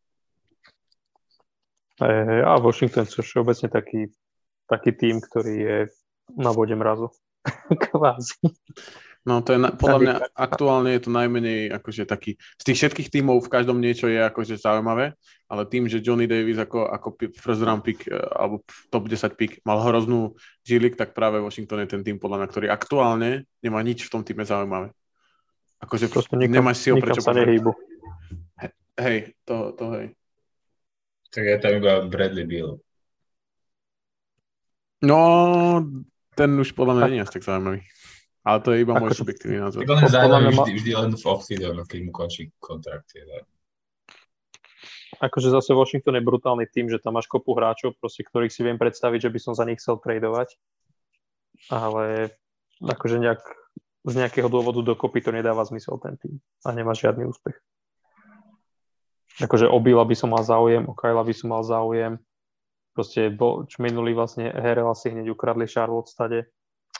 E, 2.03 2.11
a 2.43 2.59
Washington 2.59 3.07
sú 3.07 3.23
všeobecne 3.23 3.71
taký, 3.71 4.11
taký 4.67 4.91
tým, 4.91 5.23
ktorý 5.23 5.55
je 5.55 5.77
na 6.35 6.51
vode 6.51 6.75
mrazu. 6.75 7.07
Kvázi. 7.87 8.39
No 9.23 9.39
to 9.39 9.55
je, 9.55 9.59
na, 9.59 9.71
podľa 9.71 9.99
mňa 10.03 10.15
aktuálne 10.35 10.91
je 10.99 11.07
to 11.07 11.11
najmenej 11.15 11.71
akože 11.79 12.03
taký, 12.03 12.35
z 12.59 12.63
tých 12.67 12.77
všetkých 12.83 13.07
tímov 13.07 13.39
v 13.47 13.51
každom 13.55 13.79
niečo 13.79 14.11
je 14.11 14.19
akože 14.19 14.59
zaujímavé, 14.59 15.15
ale 15.47 15.63
tým, 15.63 15.87
že 15.87 16.03
Johnny 16.03 16.27
Davis 16.27 16.59
ako, 16.59 16.91
ako 16.91 17.07
first 17.31 17.63
round 17.63 17.87
pick 17.87 18.03
e, 18.03 18.11
alebo 18.11 18.67
top 18.91 19.07
10 19.07 19.39
pick 19.39 19.63
mal 19.63 19.79
hroznú 19.79 20.35
žilik, 20.67 20.99
tak 20.99 21.15
práve 21.15 21.39
Washington 21.39 21.87
je 21.87 21.95
ten 21.95 22.03
tým 22.03 22.19
podľa 22.19 22.43
mňa, 22.43 22.47
ktorý 22.51 22.67
aktuálne 22.67 23.47
nemá 23.63 23.79
nič 23.79 24.03
v 24.03 24.11
tom 24.11 24.27
týme 24.27 24.43
zaujímavé. 24.43 24.91
Akože 25.83 26.07
Proste 26.07 26.39
nikam, 26.39 26.63
nemáš 26.63 26.79
si 26.79 26.87
ho 26.89 26.97
prečo 26.97 27.19
sa 27.19 27.35
nehýbu. 27.35 27.75
He, 28.63 28.67
hej, 29.03 29.17
to, 29.43 29.75
to 29.75 29.85
hej. 29.99 30.05
Tak 31.33 31.43
je 31.43 31.57
tam 31.59 31.71
iba 31.83 31.93
Bradley 32.07 32.47
Beal. 32.47 32.79
No, 35.03 35.19
ten 36.39 36.55
už 36.55 36.71
podľa 36.71 37.03
mňa 37.03 37.07
nie 37.11 37.21
je 37.27 37.33
tak 37.35 37.43
zaujímavý. 37.43 37.83
Ale 38.43 38.57
to 38.59 38.75
je 38.75 38.83
iba 38.83 38.95
môj 38.99 39.15
subjektívny 39.15 39.59
názor. 39.59 39.83
Tak 39.83 39.91
on 39.91 40.03
je 40.03 40.11
zaujímavý 40.11 40.47
vždy, 40.55 40.71
vždy 40.79 40.91
len 40.95 41.11
v 41.15 41.23
off-season, 41.27 41.77
keď 41.83 41.99
mu 42.07 42.11
končí 42.15 42.51
kontrakt. 42.59 43.11
Je 43.15 43.23
akože 45.23 45.55
zase 45.55 45.71
Washington 45.71 46.19
je 46.19 46.27
brutálny 46.27 46.67
tým, 46.67 46.91
že 46.91 46.99
tam 46.99 47.15
máš 47.15 47.31
kopu 47.31 47.55
hráčov, 47.55 47.95
proste, 47.95 48.27
ktorých 48.27 48.51
si 48.51 48.61
viem 48.67 48.75
predstaviť, 48.75 49.29
že 49.29 49.31
by 49.31 49.39
som 49.39 49.53
za 49.55 49.63
nich 49.63 49.79
chcel 49.79 49.95
tradovať. 50.03 50.59
Ale 51.71 52.35
akože 52.83 53.23
nejak 53.23 53.39
z 54.03 54.13
nejakého 54.19 54.51
dôvodu 54.51 54.83
dokopy 54.83 55.23
to 55.23 55.31
nedáva 55.31 55.63
zmysel 55.63 55.95
ten 55.99 56.19
tým 56.19 56.35
a 56.67 56.75
nemá 56.75 56.91
žiadny 56.91 57.23
úspech. 57.23 57.55
Akože 59.41 59.65
o 59.65 59.79
by 59.81 60.13
som 60.13 60.29
mal 60.29 60.45
záujem, 60.45 60.85
o 60.85 60.93
Kyla 60.93 61.25
by 61.25 61.33
som 61.33 61.49
mal 61.49 61.63
záujem. 61.65 62.21
Proste 62.93 63.33
bol, 63.33 63.65
minulý 63.81 64.13
vlastne 64.13 64.53
Herel 64.53 64.93
si 64.93 65.09
hneď 65.09 65.33
ukradli 65.33 65.65
Charlotte 65.65 66.05
stade. 66.05 66.45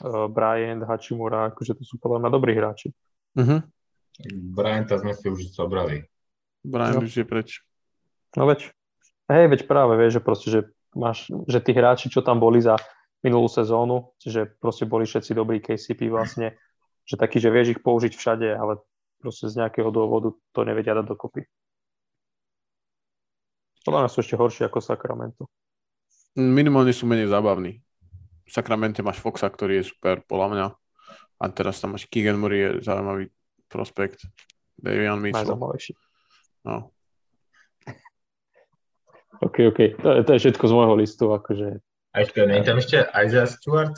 Uh, 0.01 0.25
Bryant, 0.25 0.81
Hachimura, 0.89 1.53
akože 1.53 1.77
to 1.77 1.83
sú 1.85 2.01
podľa 2.01 2.25
mňa 2.25 2.29
dobrí 2.33 2.57
hráči. 2.57 2.89
Uh-huh. 3.37 3.61
Bryanta 4.33 4.97
sme 4.97 5.13
si 5.13 5.29
už 5.29 5.53
zobrali. 5.53 6.01
Bryant 6.65 6.97
no. 6.97 7.05
už 7.05 7.13
je 7.21 7.25
preč. 7.29 7.61
No 8.33 8.49
veď, 8.49 8.73
hej, 9.29 9.45
veď 9.53 9.69
práve 9.69 9.93
vieš, 10.01 10.17
že 10.17 10.21
proste, 10.25 10.47
že 10.49 10.59
máš, 10.97 11.29
že 11.45 11.61
tí 11.61 11.77
hráči, 11.77 12.09
čo 12.09 12.25
tam 12.25 12.41
boli 12.41 12.57
za 12.57 12.73
minulú 13.21 13.45
sezónu, 13.45 14.17
že 14.17 14.49
proste 14.57 14.89
boli 14.89 15.05
všetci 15.05 15.31
dobrí 15.37 15.61
KCP 15.61 16.09
vlastne, 16.13 16.57
že 17.03 17.15
taký, 17.19 17.39
že 17.39 17.51
vieš 17.51 17.77
ich 17.77 17.81
použiť 17.83 18.13
všade, 18.15 18.47
ale 18.55 18.79
proste 19.19 19.47
z 19.51 19.59
nejakého 19.59 19.91
dôvodu 19.91 20.35
to 20.51 20.59
nevedia 20.63 20.95
dať 20.95 21.05
dokopy. 21.07 21.47
Podľa 23.83 24.07
nás 24.07 24.11
sú 24.15 24.23
ešte 24.23 24.39
horšie 24.39 24.67
ako 24.67 24.79
Sacramento. 24.79 25.43
Minimálne 26.39 26.95
sú 26.95 27.03
menej 27.03 27.27
zábavní. 27.27 27.83
V 28.47 28.51
Sacramente 28.51 29.03
máš 29.03 29.19
Foxa, 29.19 29.51
ktorý 29.51 29.83
je 29.83 29.91
super, 29.91 30.23
podľa 30.23 30.47
mňa. 30.51 30.67
A 31.39 31.45
teraz 31.51 31.83
tam 31.83 31.95
máš 31.95 32.07
Keegan 32.07 32.39
Murray, 32.39 32.79
je 32.79 32.87
zaujímavý 32.87 33.27
prospekt. 33.67 34.23
Davian 34.79 35.19
Mitchell. 35.19 35.43
Najzaujímavejší. 35.43 35.93
No. 36.63 36.95
OK, 39.45 39.55
OK. 39.71 39.79
To, 39.99 40.07
to 40.23 40.31
je 40.31 40.39
všetko 40.47 40.63
z 40.63 40.73
môjho 40.73 40.95
listu, 40.95 41.25
akože. 41.27 41.83
A 42.13 42.15
ešte, 42.23 42.39
nie 42.47 42.63
je 42.63 42.67
tam 42.67 42.77
ešte 42.79 42.97
Isaiah 43.03 43.49
Stewart? 43.49 43.95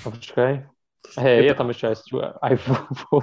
Počkaj. 0.00 0.77
Hej, 1.16 1.40
je, 1.40 1.48
je 1.48 1.54
tam 1.56 1.70
ešte 1.72 1.84
aj, 1.88 1.96
aj 2.42 2.54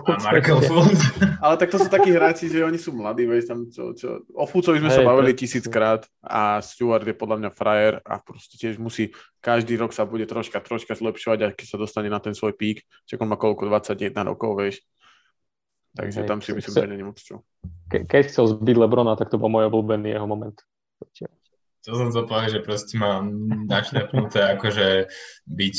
A 0.10 0.18
Markel 0.26 0.58
Fultz. 0.68 1.02
Ale 1.38 1.56
tak 1.60 1.70
to 1.70 1.78
sú 1.78 1.92
takí 1.92 2.10
hráči, 2.10 2.50
že 2.50 2.66
oni 2.66 2.80
sú 2.82 2.96
mladí, 2.96 3.30
veď 3.30 3.46
tam 3.46 3.60
čo, 3.70 3.94
čo... 3.94 4.26
O 4.34 4.48
Fulcovi 4.50 4.82
sme 4.82 4.90
hey, 4.90 4.98
sa 4.98 5.06
bavili 5.06 5.36
to... 5.36 5.46
tisíckrát 5.46 6.02
a 6.24 6.64
Stewart 6.66 7.06
je 7.06 7.14
podľa 7.14 7.38
mňa 7.46 7.50
frajer 7.54 8.02
a 8.02 8.18
proste 8.24 8.58
tiež 8.58 8.82
musí, 8.82 9.14
každý 9.44 9.78
rok 9.78 9.94
sa 9.94 10.08
bude 10.08 10.26
troška, 10.26 10.58
troška 10.64 10.98
zlepšovať 10.98 11.40
a 11.46 11.48
keď 11.54 11.68
sa 11.68 11.78
dostane 11.78 12.10
na 12.10 12.18
ten 12.18 12.34
svoj 12.34 12.58
pík, 12.58 12.82
čo 13.06 13.22
on 13.22 13.30
má 13.30 13.38
koľko, 13.38 13.70
21 13.70 14.18
rokov, 14.24 14.58
vieš. 14.58 14.82
Takže 15.94 16.26
hey, 16.26 16.28
tam 16.28 16.40
si 16.42 16.52
myslím, 16.58 16.74
že 16.74 16.90
není 16.90 17.06
moc 17.06 17.20
čo. 17.22 17.46
Ke, 17.92 18.08
keď 18.08 18.34
chcel 18.34 18.50
zbyť 18.56 18.76
Lebrona, 18.82 19.14
tak 19.14 19.30
to 19.30 19.38
bol 19.38 19.52
môj 19.52 19.70
obľúbený 19.70 20.16
jeho 20.16 20.26
moment. 20.26 20.58
To 21.86 21.94
som 21.94 22.10
to 22.10 22.26
povedal, 22.26 22.50
že 22.50 22.66
proste 22.66 22.98
mám 22.98 23.30
načlepnuté 23.70 24.58
akože 24.58 25.06
byť 25.46 25.78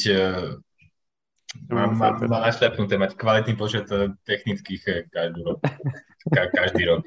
Mám 1.71 1.99
našlepnuté 2.27 2.99
mať 2.99 3.15
kvalitný 3.15 3.55
počet 3.55 3.87
eh, 3.95 4.11
technických 4.27 4.83
eh, 4.91 5.03
každý 5.09 5.41
rok. 5.47 5.59
Ka, 6.35 6.43
každý 6.51 6.83
rok. 6.91 7.07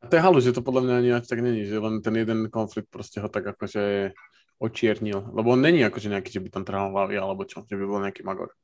A 0.00 0.04
to 0.06 0.14
je 0.14 0.22
halu, 0.22 0.38
že 0.38 0.54
to 0.54 0.62
podľa 0.62 0.82
mňa 0.86 0.94
ani 1.00 1.10
tak 1.26 1.40
není, 1.42 1.66
že 1.66 1.80
len 1.80 1.98
ten 2.04 2.14
jeden 2.14 2.46
konflikt 2.52 2.92
proste 2.92 3.18
ho 3.18 3.26
tak 3.26 3.42
akože 3.42 4.14
očiernil. 4.62 5.34
Lebo 5.34 5.56
on 5.56 5.60
není 5.64 5.82
akože 5.82 6.12
nejaký, 6.12 6.30
že 6.30 6.42
by 6.44 6.48
tam 6.52 6.62
trhal 6.62 6.94
hlavy 6.94 7.18
alebo 7.18 7.42
čo, 7.42 7.66
že 7.66 7.74
by 7.74 7.84
bol 7.84 8.00
nejaký 8.04 8.22
magor. 8.22 8.54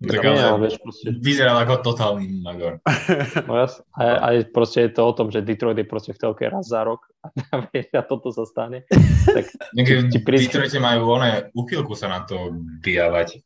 Tak 0.00 0.24
ale, 0.24 0.40
ale 0.40 0.58
vieš, 0.64 0.80
proste... 0.80 1.12
vyzeral 1.12 1.60
ako 1.60 1.84
totálny 1.84 2.40
magor. 2.40 2.80
No 3.48 3.52
jas, 3.60 3.84
aj, 3.92 4.12
aj 4.16 4.36
proste 4.48 4.88
je 4.88 4.96
to 4.96 5.04
o 5.04 5.12
tom, 5.12 5.28
že 5.28 5.44
Detroit 5.44 5.76
je 5.76 5.84
proste 5.84 6.16
v 6.16 6.20
telke 6.24 6.48
raz 6.48 6.72
za 6.72 6.80
rok 6.88 7.04
a, 7.20 7.28
vieš, 7.68 7.92
a 7.92 8.00
toto 8.00 8.32
sa 8.32 8.48
stane. 8.48 8.88
Tak 9.28 9.44
ti 10.12 10.18
prísť... 10.24 10.56
Detroite 10.56 10.80
majú 10.80 11.20
oné 11.20 11.52
uchylku 11.52 11.92
sa 11.92 12.08
na 12.08 12.24
to 12.24 12.48
vyjavať. 12.80 13.44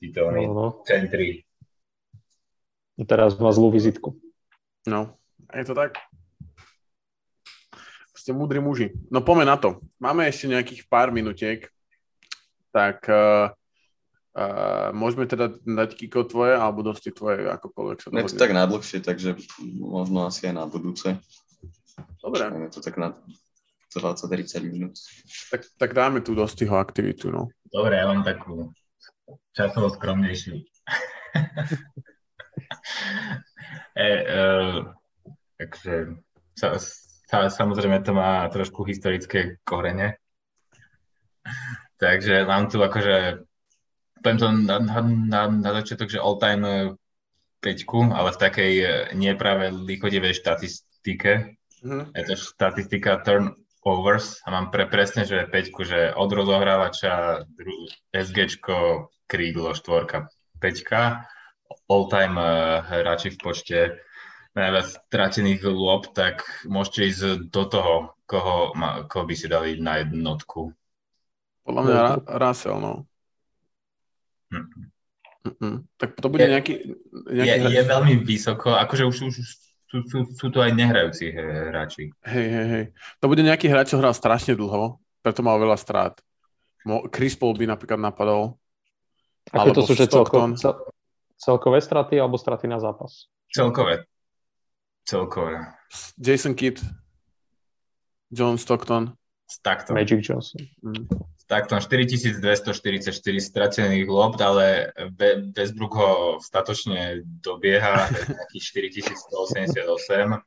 Títo 0.00 0.32
no, 0.32 0.40
no. 0.48 0.66
centri. 0.88 1.44
Teraz 3.04 3.36
má 3.36 3.52
zlú 3.52 3.68
vizitku. 3.68 4.16
No, 4.88 5.20
je 5.52 5.64
to 5.68 5.76
tak. 5.76 6.00
Ste 8.16 8.32
múdri 8.32 8.64
muži. 8.64 8.96
No 9.12 9.20
poďme 9.20 9.44
na 9.52 9.60
to. 9.60 9.84
Máme 10.00 10.24
ešte 10.24 10.48
nejakých 10.48 10.88
pár 10.88 11.12
minutiek. 11.12 11.68
Tak 12.72 13.04
uh, 13.12 13.52
Uh, 14.30 14.94
môžeme 14.94 15.26
teda 15.26 15.50
dať 15.58 15.98
Kiko 15.98 16.22
tvoje, 16.22 16.54
alebo 16.54 16.86
dosť 16.86 17.18
tvoje, 17.18 17.50
akokoľvek 17.50 17.98
sa 17.98 18.08
dohodne. 18.14 18.30
Je 18.30 18.38
to 18.38 18.38
tak 18.38 18.54
najdlhšie, 18.54 18.98
takže 19.02 19.30
možno 19.82 20.30
asi 20.30 20.46
aj 20.46 20.54
na 20.54 20.64
budúce. 20.70 21.18
Dobre. 22.22 22.46
Je 22.46 22.70
to 22.70 22.78
tak 22.78 22.94
na 22.94 23.18
20-30 23.90 24.70
minút. 24.70 24.94
Tak, 25.50 25.66
tak 25.74 25.90
dáme 25.98 26.22
tu 26.22 26.38
dostyho 26.38 26.78
aktivitu, 26.78 27.34
no. 27.34 27.50
Dobre, 27.74 27.98
ja 27.98 28.06
mám 28.06 28.22
takú 28.22 28.70
časovo 29.50 29.90
skromnejšiu. 29.90 30.62
e, 33.98 34.08
uh, 34.30 34.94
takže 35.58 36.22
sa, 36.54 36.78
sa, 37.26 37.50
samozrejme 37.50 37.98
to 38.06 38.14
má 38.14 38.46
trošku 38.46 38.86
historické 38.86 39.58
korene. 39.66 40.22
Takže 41.98 42.46
mám 42.46 42.70
tu 42.70 42.78
akože 42.78 43.49
poviem 44.20 44.38
to 44.38 44.48
na, 44.52 44.76
na, 44.80 45.42
na 45.48 45.70
začiatok, 45.80 46.08
že 46.12 46.22
all-time 46.22 46.64
e, 46.64 46.76
peťku, 47.60 48.12
ale 48.12 48.32
v 48.32 48.40
takej 48.40 48.72
e, 48.80 48.86
nepráve 49.16 49.72
lichodivej 49.72 50.36
štatistike. 50.36 51.56
Mm-hmm. 51.80 52.12
Je 52.12 52.22
to 52.28 52.34
štatistika 52.36 53.20
turnovers 53.24 54.44
a 54.44 54.52
mám 54.52 54.68
pre 54.68 54.84
presne, 54.88 55.24
že 55.24 55.48
peťku, 55.48 55.84
že 55.84 56.12
od 56.12 56.30
rozohrávača 56.32 57.44
SGčko, 58.12 59.08
krídlo, 59.24 59.72
štvorka, 59.72 60.28
peťka, 60.60 61.24
all-time 61.88 62.36
e, 62.36 62.48
hráči 62.84 63.32
v 63.34 63.38
počte 63.40 63.78
najviac 64.54 64.86
stratených 65.06 65.62
lôb, 65.62 66.10
tak 66.10 66.42
môžete 66.66 67.00
ísť 67.06 67.22
do 67.54 67.62
toho, 67.70 67.94
koho, 68.26 68.74
koho 69.06 69.24
by 69.26 69.34
si 69.34 69.46
dali 69.46 69.78
na 69.78 70.02
jednotku. 70.02 70.74
Podľa 71.62 71.82
mňa 71.86 72.02
Russell, 72.34 72.82
no. 72.82 73.09
Mm-mm. 74.50 75.88
Tak 75.96 76.20
to 76.20 76.28
bude 76.28 76.44
je, 76.44 76.52
nejaký... 76.52 76.74
nejaký 77.32 77.64
je, 77.64 77.76
je 77.80 77.84
veľmi 77.86 78.14
vysoko, 78.20 78.76
akože 78.76 79.04
už, 79.08 79.16
už 79.32 79.36
sú, 79.90 79.96
sú, 80.06 80.18
sú 80.30 80.46
to 80.52 80.60
aj 80.60 80.70
nehrajúci 80.76 81.32
hráči. 81.34 82.12
Hej, 82.22 82.46
hej, 82.46 82.66
hej. 82.68 82.84
To 83.18 83.26
bude 83.26 83.42
nejaký 83.42 83.66
hráč, 83.66 83.90
čo 83.90 83.98
hral 83.98 84.14
strašne 84.14 84.54
dlho, 84.54 85.00
preto 85.24 85.40
mal 85.40 85.56
veľa 85.56 85.74
strát. 85.80 86.14
Chris 87.10 87.34
Paul 87.34 87.56
by 87.56 87.66
napríklad 87.72 88.00
napadol. 88.00 88.60
Aké 89.50 89.72
to 89.72 89.82
sú, 89.82 89.96
že 89.96 90.06
celko, 90.06 90.54
cel, 90.60 90.76
celkové 91.40 91.80
straty 91.80 92.20
alebo 92.20 92.36
straty 92.36 92.68
na 92.68 92.78
zápas? 92.78 93.26
Celkové. 93.50 94.04
Celkové. 95.08 95.58
Jason 96.20 96.54
Kidd, 96.54 96.78
John 98.30 98.60
Stockton. 98.60 99.16
Stockton. 99.48 99.96
Magic 99.96 100.22
Johnson. 100.22 100.62
Mm 100.84 101.08
takto 101.50 101.74
4244 101.82 103.10
stratených 103.42 104.06
lob, 104.06 104.38
ale 104.38 104.94
Westbrook 105.50 105.92
ho 105.98 106.12
statočne 106.38 107.26
dobieha 107.26 108.06
nejakých 108.30 108.64
4188, 108.86 110.38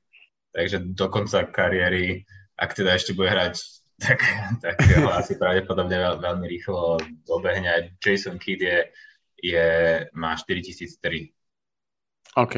takže 0.56 0.78
do 0.96 1.08
konca 1.12 1.44
kariéry, 1.44 2.24
ak 2.56 2.72
teda 2.72 2.96
ešte 2.96 3.12
bude 3.12 3.28
hrať, 3.28 3.60
tak, 4.00 4.24
tak 4.64 4.80
ho 5.04 5.12
asi 5.12 5.36
pravdepodobne 5.36 6.00
veľ, 6.00 6.24
veľmi 6.24 6.46
rýchlo 6.48 7.04
dobehne. 7.28 7.92
Jason 8.00 8.40
Kidd 8.40 8.64
je, 8.64 8.80
je, 9.44 9.68
má 10.16 10.40
4003. 10.40 11.36
OK. 12.40 12.56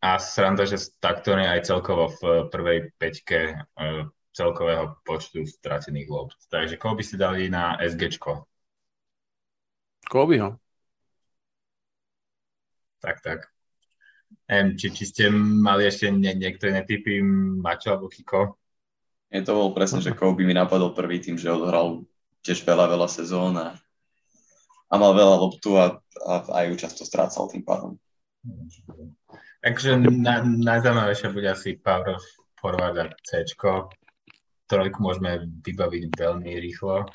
A 0.00 0.16
sranda, 0.16 0.64
že 0.64 0.80
takto 1.02 1.36
je 1.36 1.44
aj 1.44 1.66
celkovo 1.68 2.08
v 2.08 2.48
prvej 2.48 2.78
peťke 2.96 3.52
e, 3.52 3.56
celkového 4.30 4.98
počtu 5.02 5.42
stratených 5.46 6.08
lob. 6.08 6.30
Takže 6.50 6.78
koho 6.78 6.94
by 6.94 7.02
ste 7.02 7.16
dali 7.18 7.50
na 7.50 7.78
SGčko? 7.82 8.46
Kobyho. 10.06 10.58
Tak, 13.00 13.22
tak. 13.24 13.48
Neviem, 14.50 14.78
či, 14.78 14.86
či 14.94 15.04
ste 15.06 15.24
mali 15.34 15.86
ešte 15.86 16.10
nie, 16.10 16.34
niektoré 16.34 16.74
netypy, 16.74 17.22
Mačo 17.58 17.94
alebo 17.94 18.10
Kiko? 18.10 18.58
Je 19.30 19.46
to 19.46 19.54
bol 19.54 19.70
presne, 19.70 20.02
že 20.02 20.14
Kobe 20.14 20.42
mi 20.42 20.50
napadol 20.50 20.90
prvý 20.90 21.22
tým, 21.22 21.38
že 21.38 21.54
odhral 21.54 22.02
tiež 22.42 22.66
veľa, 22.66 22.90
veľa 22.90 23.06
sezón 23.06 23.54
a, 23.54 23.78
a 24.90 24.94
mal 24.98 25.14
veľa 25.14 25.36
loptu 25.38 25.78
a, 25.78 26.02
a 26.26 26.32
aj 26.62 26.64
ju 26.66 26.74
často 26.74 27.02
strácal 27.06 27.46
tým 27.46 27.62
pádom. 27.62 27.94
Takže 29.62 30.02
na, 30.02 30.42
najzaujímavejšia 30.42 31.30
bude 31.30 31.46
asi 31.46 31.78
Power 31.78 32.18
Forward 32.58 32.96
a 32.98 33.04
C 33.22 33.46
trojku 34.70 35.02
môžeme 35.02 35.50
vybaviť 35.66 36.14
veľmi 36.14 36.54
rýchlo. 36.62 37.10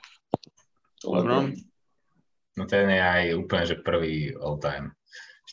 Lebron? 1.08 1.56
No 2.60 2.64
ten 2.68 2.92
je 2.92 3.00
aj 3.00 3.24
úplne, 3.40 3.64
že 3.64 3.80
prvý 3.80 4.36
all 4.36 4.60
time. 4.60 4.92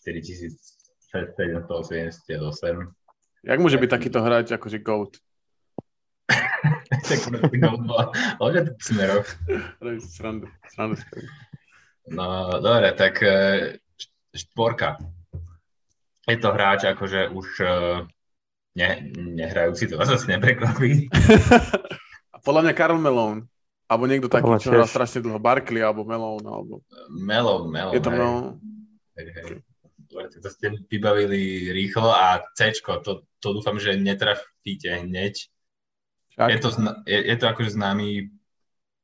4778. 0.03 1.15
Jak 3.43 3.59
môže 3.59 3.79
byť 3.79 3.91
takýto 3.91 4.19
hráč 4.23 4.51
akože 4.55 4.79
GOAT? 4.83 5.19
tak 7.11 7.19
GOAT 7.59 7.83
bola 7.87 8.11
v 8.39 8.83
smeroch. 8.83 9.27
Srandu, 10.03 10.47
srandu. 10.71 10.99
No, 12.11 12.59
dobre, 12.59 12.91
tak 12.99 13.23
e, 13.23 13.35
štvorka. 14.35 14.99
Je 16.27 16.39
to 16.39 16.55
hráč 16.55 16.87
akože 16.87 17.31
už 17.31 17.49
e, 17.63 17.67
ne, 18.77 18.89
nehrajúci, 19.17 19.89
to 19.89 20.01
vás 20.01 20.09
asi 20.09 20.33
neprekvapí. 20.33 21.09
Podľa 22.47 22.61
mňa 22.67 22.75
Karl 22.75 22.99
Malone. 22.99 23.47
Alebo 23.87 24.09
niekto 24.09 24.33
taký, 24.33 24.49
čo 24.57 24.73
hral 24.73 24.89
strašne 24.89 25.21
dlho. 25.21 25.37
Barkley 25.37 25.85
alebo 25.85 26.09
Malone. 26.09 26.49
Alebo... 26.49 26.81
Malone, 27.13 27.69
Malone. 27.69 27.95
Je 27.95 28.01
to 28.01 28.11
hej. 29.21 29.61
To 30.13 30.49
ste 30.49 30.77
vybavili 30.93 31.73
rýchlo 31.73 32.13
a 32.13 32.45
C, 32.53 32.73
to, 32.77 33.25
to 33.41 33.49
dúfam, 33.53 33.81
že 33.81 33.97
netrafíte 33.97 34.93
hneď. 35.05 35.49
Je 36.37 36.59
to, 36.61 36.69
je, 37.05 37.19
je 37.33 37.37
to 37.37 37.45
akože 37.49 37.77
známy 37.77 38.33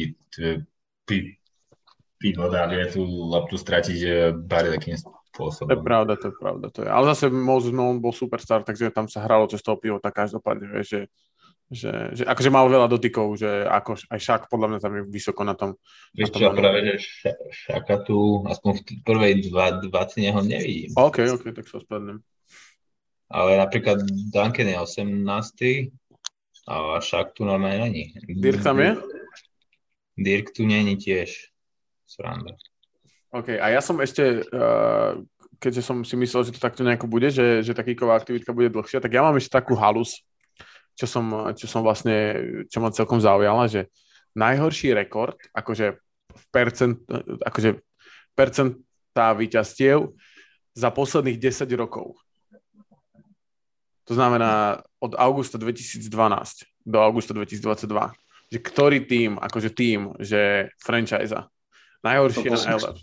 pivot 2.21 2.53
a 2.53 2.69
vie 2.69 2.85
tú 2.85 3.01
loptu 3.03 3.57
stratiť 3.57 3.99
e, 4.05 4.09
bare 4.37 4.77
takým 4.77 4.93
spôsobom. 4.95 5.73
To 5.73 5.75
je 5.75 5.81
pravda, 5.81 6.13
to 6.15 6.29
je 6.29 6.35
pravda. 6.37 6.67
To 6.69 6.79
je. 6.85 6.89
Ale 6.93 7.03
zase 7.11 7.33
Moses 7.33 7.73
Malone 7.73 7.97
bol 7.97 8.13
superstar, 8.13 8.61
takže 8.61 8.93
tam 8.93 9.09
sa 9.09 9.25
hralo 9.25 9.49
cez 9.49 9.65
toho 9.65 9.81
pivota 9.81 10.13
každopádne, 10.13 10.69
vieš, 10.69 10.87
že 10.87 11.01
že, 11.71 12.11
že 12.11 12.23
akože 12.27 12.51
mal 12.51 12.67
veľa 12.67 12.91
dotykov, 12.91 13.39
že 13.39 13.63
ako 13.63 13.95
aj 14.11 14.19
Šak 14.19 14.51
podľa 14.51 14.67
mňa 14.75 14.79
tam 14.83 14.91
je 14.91 15.01
vysoko 15.07 15.41
na 15.47 15.55
tom. 15.55 15.79
Vieš 16.11 16.35
čo, 16.35 16.51
práve, 16.51 16.83
že 16.99 17.31
Šaka 17.47 18.03
tu 18.03 18.43
aspoň 18.43 18.71
v 18.75 18.81
prvej 19.07 19.33
dva, 19.47 19.79
20 19.79 20.35
ho 20.35 20.41
nevidím. 20.43 20.91
OK, 20.99 21.23
OK, 21.31 21.55
tak 21.55 21.63
sa 21.71 21.79
ospravedlňujem. 21.79 22.19
Ale 23.31 23.51
napríklad 23.55 24.03
Duncan 24.35 24.67
je 24.67 24.75
18. 24.75 25.95
a 26.67 27.01
Šak 27.01 27.33
tu 27.33 27.45
normálne 27.45 27.89
není. 27.89 28.13
Dirk 28.27 28.61
tam 28.61 28.77
je? 28.79 28.97
Dirk 30.17 30.53
tu 30.53 30.65
není 30.65 30.97
tiež. 30.97 31.49
Sranda. 32.05 32.53
OK, 33.31 33.55
a 33.55 33.71
ja 33.71 33.79
som 33.79 33.95
ešte, 34.03 34.43
uh, 34.51 35.15
keďže 35.55 35.81
som 35.87 36.03
si 36.03 36.19
myslel, 36.19 36.51
že 36.51 36.59
to 36.59 36.59
takto 36.59 36.83
nejako 36.83 37.07
bude, 37.07 37.31
že, 37.31 37.63
že 37.63 37.71
tá 37.71 37.79
kicková 37.79 38.19
aktivitka 38.19 38.51
bude 38.51 38.67
dlhšia, 38.67 38.99
tak 38.99 39.15
ja 39.15 39.23
mám 39.23 39.39
ešte 39.39 39.55
takú 39.55 39.79
halus, 39.79 40.19
čo 40.99 41.07
som, 41.07 41.55
čo 41.55 41.65
som 41.71 41.79
vlastne, 41.79 42.35
čo 42.67 42.83
ma 42.83 42.91
celkom 42.91 43.23
zaujala, 43.23 43.71
že 43.71 43.87
najhorší 44.35 44.91
rekord, 44.91 45.39
akože 45.55 45.95
percent, 46.51 46.99
akože 47.39 47.79
percentá 48.35 49.31
víťazstiev 49.31 50.11
za 50.75 50.91
posledných 50.91 51.39
10 51.39 51.67
rokov. 51.79 52.19
To 54.09 54.13
znamená 54.13 54.81
od 54.99 55.13
augusta 55.17 55.57
2012 55.57 56.05
do 56.85 56.97
augusta 57.01 57.33
2022. 57.33 58.13
Že 58.51 58.59
ktorý 58.59 58.97
tým, 59.07 59.39
akože 59.39 59.69
tým, 59.71 60.11
že 60.19 60.69
franchise 60.81 61.31
Najhorší 62.01 62.49
na 62.49 62.81
LF. 62.81 62.97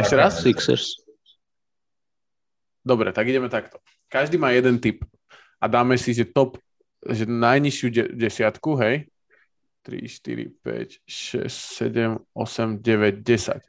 Ešte 0.00 0.16
raz? 0.16 0.40
Sixers. 0.40 1.04
Dobre, 2.80 3.12
tak 3.12 3.28
ideme 3.28 3.52
takto. 3.52 3.76
Každý 4.08 4.40
má 4.40 4.48
jeden 4.56 4.80
typ 4.80 5.04
a 5.60 5.68
dáme 5.68 6.00
si, 6.00 6.16
že 6.16 6.24
top 6.24 6.56
že 6.98 7.30
najnižšiu 7.30 7.88
de- 7.94 8.10
desiatku, 8.10 8.74
hej, 8.82 9.06
3, 9.86 10.08
4, 10.08 10.50
5, 10.66 10.98
6, 11.06 11.46
7, 11.46 12.18
8, 12.34 12.82
9, 12.82 13.22
10. 13.22 13.62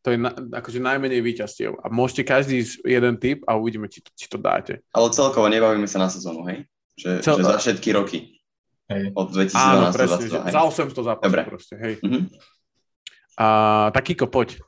To 0.00 0.16
je 0.16 0.18
na, 0.18 0.32
akože 0.32 0.80
najmenej 0.80 1.20
výťastiev. 1.20 1.76
A 1.84 1.92
môžete 1.92 2.24
každý 2.24 2.64
jeden 2.88 3.20
typ 3.20 3.44
a 3.44 3.60
uvidíme, 3.60 3.84
či 3.84 4.00
to, 4.00 4.10
či 4.16 4.26
to 4.32 4.40
dáte. 4.40 4.80
Ale 4.96 5.12
celkovo 5.12 5.44
nebavíme 5.52 5.84
sa 5.84 6.00
na 6.00 6.08
sezónu, 6.08 6.48
hej? 6.48 6.64
Že, 6.96 7.10
Cel... 7.20 7.36
že 7.36 7.44
za 7.44 7.56
všetky 7.60 7.88
roky. 7.92 8.18
Hej. 8.88 9.12
Od 9.12 9.28
2012 9.28 9.54
Áno, 9.54 9.86
presne, 9.92 10.24
22, 10.26 10.48
hej? 10.48 10.54
za 10.56 10.60
800 10.64 11.08
zápasov 11.08 11.28
Dobre. 11.28 11.42
proste, 11.46 11.74
hej. 11.76 11.94
Mm-hmm. 12.00 12.22
A, 13.38 13.46
tak 13.92 14.02
Kiko, 14.08 14.26
poď. 14.26 14.58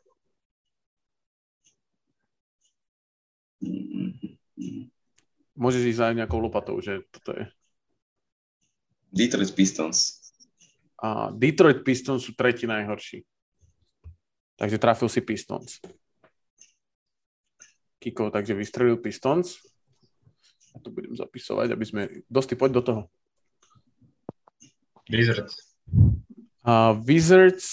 Môžeš 5.56 5.96
ísť 5.96 6.00
aj 6.12 6.14
nejakou 6.22 6.38
lopatou, 6.44 6.76
že 6.84 7.08
toto 7.08 7.34
je. 7.40 7.44
Detroit 9.12 9.52
Pistons. 9.52 10.22
A 11.02 11.32
Detroit 11.34 11.84
Pistons 11.84 12.24
sú 12.24 12.32
tretí 12.32 12.64
najhorší. 12.64 13.24
Takže 14.56 14.78
trafil 14.78 15.08
si 15.08 15.20
Pistons. 15.20 15.80
Kiko, 18.02 18.30
takže 18.30 18.54
vystrelil 18.54 18.98
Pistons. 18.98 19.58
A 20.72 20.80
tu 20.80 20.90
budem 20.90 21.12
zapisovať, 21.12 21.68
aby 21.72 21.84
sme... 21.84 22.00
Dosti, 22.26 22.56
poď 22.56 22.70
do 22.80 22.82
toho. 22.82 23.02
Wizards. 25.06 25.76
A 26.62 26.94
Wizards 26.94 27.66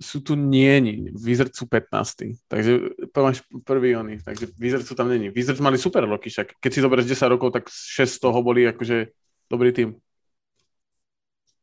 sú 0.00 0.24
tu 0.24 0.34
nie, 0.34 1.12
Wizards 1.12 1.54
sú 1.54 1.68
15. 1.68 2.48
Takže 2.48 2.72
máš 3.12 3.44
prvý 3.62 3.94
oni, 3.94 4.24
takže 4.24 4.48
Wizards 4.56 4.88
sú 4.88 4.96
tam 4.96 5.12
není. 5.12 5.28
Wizards 5.28 5.60
mali 5.60 5.76
super 5.76 6.08
roky, 6.08 6.32
však 6.32 6.56
keď 6.58 6.70
si 6.72 6.80
zoberieš 6.80 7.12
10 7.12 7.34
rokov, 7.36 7.52
tak 7.52 7.68
6 7.68 8.08
z 8.08 8.18
toho 8.18 8.38
boli 8.40 8.64
akože 8.66 9.12
dobrý 9.52 9.70
tým. 9.70 9.94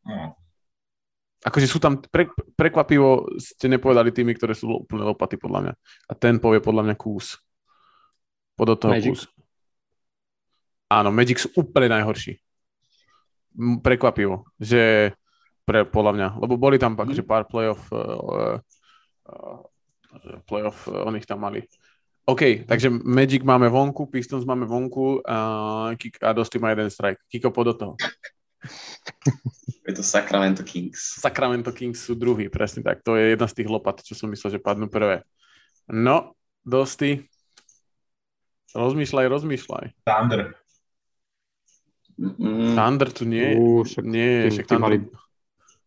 No. 0.05 0.38
Akože 1.39 1.67
sú 1.71 1.79
tam, 1.79 2.03
pre, 2.03 2.27
prekvapivo 2.59 3.39
ste 3.39 3.71
nepovedali 3.71 4.11
tými, 4.11 4.35
ktoré 4.35 4.51
sú 4.51 4.83
úplne 4.83 5.07
lopaty 5.07 5.39
podľa 5.39 5.59
mňa. 5.63 5.73
A 6.11 6.13
ten 6.19 6.35
povie 6.35 6.59
podľa 6.59 6.91
mňa 6.91 6.95
kús. 6.99 7.39
Pod 8.59 8.75
toho 8.75 8.91
Magic. 8.91 9.15
kús. 9.15 9.21
Áno, 10.91 11.15
Magic 11.15 11.39
sú 11.39 11.47
úplne 11.55 11.95
najhorší. 11.95 12.35
Prekvapivo, 13.79 14.51
že 14.59 15.15
pre, 15.63 15.87
podľa 15.87 16.11
mňa, 16.17 16.27
lebo 16.43 16.59
boli 16.59 16.75
tam 16.75 16.97
mm. 16.97 17.07
akože 17.07 17.23
pár 17.23 17.45
playoff 17.45 17.87
uh, 17.93 18.57
uh, 19.29 19.61
playoff 20.49 20.89
uh, 20.89 21.05
oni 21.05 21.21
tam 21.21 21.45
mali. 21.45 21.61
OK, 22.25 22.65
takže 22.65 22.89
Magic 22.89 23.41
máme 23.45 23.69
vonku, 23.69 24.09
Pistons 24.09 24.45
máme 24.45 24.65
vonku 24.65 25.21
uh, 25.21 25.93
a 25.97 26.29
Dosti 26.33 26.57
má 26.57 26.73
jeden 26.73 26.89
strike. 26.89 27.21
Kiko, 27.29 27.53
pod 27.53 27.65
do 27.69 27.73
toho. 27.73 27.93
Je 29.89 29.97
to 29.97 30.05
Sacramento 30.05 30.61
Kings. 30.61 31.17
Sacramento 31.17 31.73
Kings 31.73 32.05
sú 32.05 32.13
druhý, 32.13 32.45
presne 32.45 32.85
tak. 32.85 33.01
To 33.01 33.17
je 33.17 33.33
jedna 33.33 33.49
z 33.49 33.57
tých 33.57 33.69
lopat, 33.73 34.05
čo 34.05 34.13
som 34.13 34.29
myslel, 34.29 34.53
že 34.53 34.61
padnú 34.61 34.85
prvé. 34.85 35.25
No, 35.89 36.37
dosti. 36.61 37.25
Rozmýšľaj, 38.77 39.25
rozmýšľaj. 39.25 39.85
Thunder. 40.05 40.53
Mm. 42.21 42.77
Thunder 42.77 43.09
tu 43.09 43.25
nie, 43.25 43.57
uh, 43.57 43.81
však, 43.81 44.05
nie, 44.05 44.53
však 44.53 44.69
Thunder... 44.69 44.83
mali, 44.85 44.97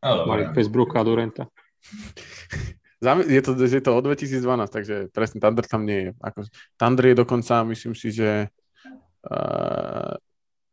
oh, 0.03 0.27
mali 0.27 0.43
Westbrooka 0.51 0.99
a 0.99 1.07
Durenta. 1.07 1.47
je 3.31 3.39
to, 3.39 3.55
je 3.55 3.79
to 3.79 3.91
od 3.95 4.03
2012, 4.03 4.43
takže 4.67 4.97
presne 5.15 5.39
Thunder 5.39 5.63
tam 5.63 5.87
nie 5.87 6.11
je. 6.11 6.13
Ako, 6.19 6.51
Thunder 6.75 7.07
je 7.07 7.15
dokonca, 7.23 7.63
myslím 7.71 7.95
si, 7.95 8.11
že 8.11 8.51
uh, 9.31 10.19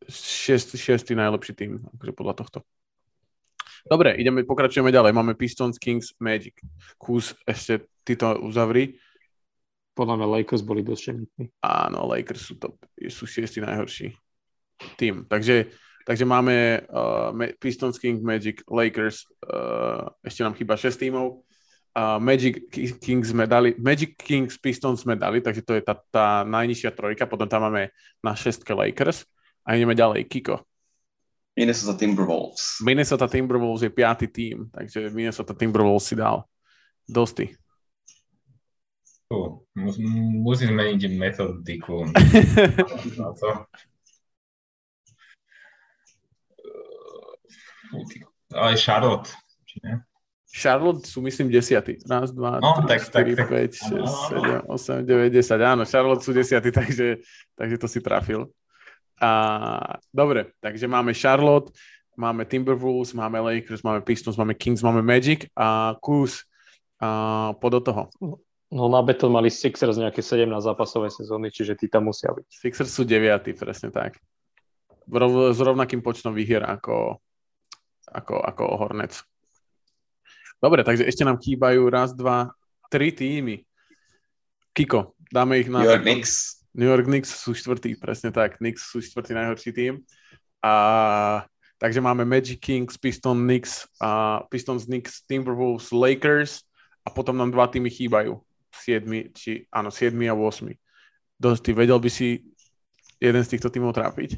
šiestý, 0.10 0.82
šiestý 0.82 1.14
najlepší 1.14 1.54
tým, 1.54 1.72
akože 1.94 2.14
podľa 2.18 2.34
tohto. 2.42 2.60
Dobre, 3.88 4.18
ideme, 4.20 4.44
pokračujeme 4.44 4.92
ďalej. 4.92 5.16
Máme 5.16 5.40
Pistons, 5.40 5.80
Kings, 5.80 6.18
Magic. 6.20 6.60
Kus, 7.00 7.32
ešte 7.48 7.88
ty 8.04 8.20
to 8.20 8.36
uzavri. 8.44 9.00
Podľa 9.96 10.16
mňa 10.20 10.28
Lakers 10.40 10.64
boli 10.64 10.84
dosť 10.84 11.02
šemitní. 11.12 11.46
Áno, 11.64 12.08
Lakers 12.08 12.42
sú, 12.44 12.54
top, 12.60 12.80
sú 13.12 13.24
šiestý 13.28 13.64
najhorší 13.64 14.16
tým. 14.96 15.28
Takže, 15.28 15.72
takže 16.08 16.24
máme 16.24 16.88
uh, 16.88 17.36
Pistons, 17.60 18.00
Kings, 18.00 18.24
Magic, 18.24 18.64
Lakers. 18.68 19.28
Uh, 19.44 20.08
ešte 20.24 20.44
nám 20.44 20.56
chýba 20.56 20.80
6 20.80 20.96
tímov. 20.96 21.44
Uh, 21.90 22.16
Magic 22.22 22.70
Kings 23.02 23.34
sme 23.34 23.50
dali, 23.50 23.76
Magic 23.76 24.16
Kings 24.16 24.56
Pistons 24.62 25.04
sme 25.04 25.20
dali, 25.20 25.42
takže 25.44 25.66
to 25.66 25.74
je 25.76 25.82
tá, 25.84 25.98
tá 26.14 26.28
najnižšia 26.46 26.96
trojka, 26.96 27.26
potom 27.26 27.50
tam 27.50 27.66
máme 27.68 27.92
na 28.22 28.38
šestke 28.38 28.72
Lakers 28.72 29.26
a 29.66 29.76
ideme 29.76 29.98
ďalej. 29.98 30.30
Kiko. 30.30 30.69
Minnesota 31.58 31.98
Timberwolves. 31.98 32.80
Minnesota 32.86 33.28
Timberwolves 33.28 33.82
je 33.84 33.90
piatý 33.90 34.28
tým, 34.28 34.70
takže 34.72 35.10
Minnesota 35.10 35.54
Timberwolves 35.54 36.06
si 36.08 36.16
dal. 36.16 36.44
Dosti. 37.10 37.50
Uh, 39.30 39.62
musím 40.42 40.74
zmeniť 40.74 41.02
metodiku. 41.14 42.06
Ale 48.50 48.78
Charlotte, 48.78 49.30
či 49.66 49.78
ne? 49.86 50.02
Charlotte 50.50 51.06
sú, 51.06 51.22
myslím, 51.22 51.54
desiatí. 51.54 52.02
Raz, 52.10 52.34
dva, 52.34 52.58
no, 52.58 52.82
tri, 52.82 52.98
tak, 52.98 53.06
4, 53.06 53.38
tak, 53.38 53.50
5, 53.54 53.70
6, 53.94 54.66
7, 54.66 55.06
8, 55.06 55.06
9, 55.06 55.30
10. 55.30 55.62
Áno, 55.62 55.86
Charlotte 55.86 56.26
sú 56.26 56.34
desiatí, 56.34 56.74
takže, 56.74 57.22
takže 57.54 57.76
to 57.78 57.86
si 57.86 58.02
trafil. 58.02 58.50
A, 59.20 60.00
dobre, 60.16 60.56
takže 60.64 60.88
máme 60.88 61.12
Charlotte, 61.12 61.76
máme 62.16 62.48
Timberwolves, 62.48 63.12
máme 63.16 63.40
Lakers, 63.40 63.84
máme 63.84 64.00
Pistons, 64.04 64.40
máme 64.40 64.56
Kings, 64.56 64.84
máme 64.84 65.04
Magic 65.04 65.48
a 65.56 65.96
Kus 66.00 66.44
a 67.00 67.52
po 67.56 67.68
do 67.72 67.80
toho. 67.80 68.12
No 68.70 68.86
na 68.86 69.02
beton 69.02 69.34
mali 69.34 69.50
Sixers 69.50 69.98
nejaké 69.98 70.22
17 70.22 70.46
zápasové 70.62 71.10
sezóny, 71.10 71.50
čiže 71.50 71.80
tí 71.80 71.88
tam 71.90 72.12
musia 72.12 72.30
byť. 72.30 72.48
Sixers 72.48 72.92
sú 72.92 73.02
deviatí, 73.08 73.56
presne 73.56 73.90
tak. 73.90 74.20
S 75.10 75.60
rovnakým 75.60 76.06
počtom 76.06 76.38
výhier 76.38 76.62
ako, 76.62 77.18
ako, 78.14 78.36
ako 78.46 78.64
Hornets. 78.78 79.26
Dobre, 80.60 80.84
takže 80.84 81.08
ešte 81.08 81.26
nám 81.26 81.40
chýbajú 81.40 81.88
raz, 81.90 82.14
dva, 82.14 82.52
tri 82.92 83.16
týmy. 83.16 83.64
Kiko, 84.76 85.16
dáme 85.32 85.64
ich 85.64 85.72
na... 85.72 85.82
New 85.82 85.90
York 85.90 86.06
Knicks. 86.06 86.59
New 86.74 86.86
York 86.86 87.10
Knicks 87.10 87.34
sú 87.34 87.58
štvrtý, 87.58 87.98
presne 87.98 88.30
tak. 88.30 88.62
Knicks 88.62 88.90
sú 88.90 89.02
štvrtý 89.02 89.34
najhorší 89.34 89.72
tým. 89.74 89.94
A 90.62 90.74
takže 91.82 92.04
máme 92.04 92.28
Magic 92.28 92.60
Kings, 92.62 93.00
Pistons, 93.00 93.42
Knicks, 93.42 93.88
a 93.98 94.42
Pistons, 94.52 94.86
Knicks, 94.86 95.26
Timberwolves, 95.26 95.90
Lakers 95.90 96.62
a 97.06 97.10
potom 97.10 97.34
nám 97.34 97.50
dva 97.50 97.66
týmy 97.66 97.90
chýbajú. 97.90 98.38
7, 98.70 99.34
či, 99.34 99.66
áno, 99.74 99.90
7 99.90 100.14
a 100.30 100.36
8. 100.38 100.72
Dosť, 101.40 101.62
ty 101.64 101.72
vedel 101.74 101.98
by 101.98 102.10
si 102.12 102.46
jeden 103.18 103.42
z 103.44 103.52
týchto 103.56 103.74
týmov 103.74 103.98
trápiť? 103.98 104.38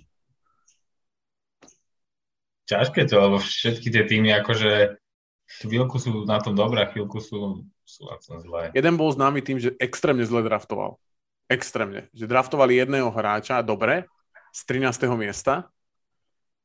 Ťažké 2.72 3.10
to, 3.12 3.20
lebo 3.20 3.38
všetky 3.42 3.92
tie 3.92 4.04
týmy 4.08 4.32
akože 4.40 4.96
chvíľku 5.60 6.00
sú 6.00 6.24
na 6.24 6.40
tom 6.40 6.56
dobré, 6.56 6.88
chvíľku 6.88 7.20
sú, 7.20 7.68
sú 7.84 8.02
na 8.08 8.16
tom 8.24 8.40
zlé. 8.40 8.72
Jeden 8.72 8.96
bol 8.96 9.12
známy 9.12 9.44
tým, 9.44 9.60
že 9.60 9.76
extrémne 9.76 10.24
zle 10.24 10.40
draftoval. 10.40 10.96
Extrémne. 11.52 12.08
Že 12.16 12.32
draftovali 12.32 12.80
jedného 12.80 13.12
hráča, 13.12 13.60
dobre, 13.60 14.08
z 14.56 14.62
13. 14.64 15.12
miesta 15.20 15.68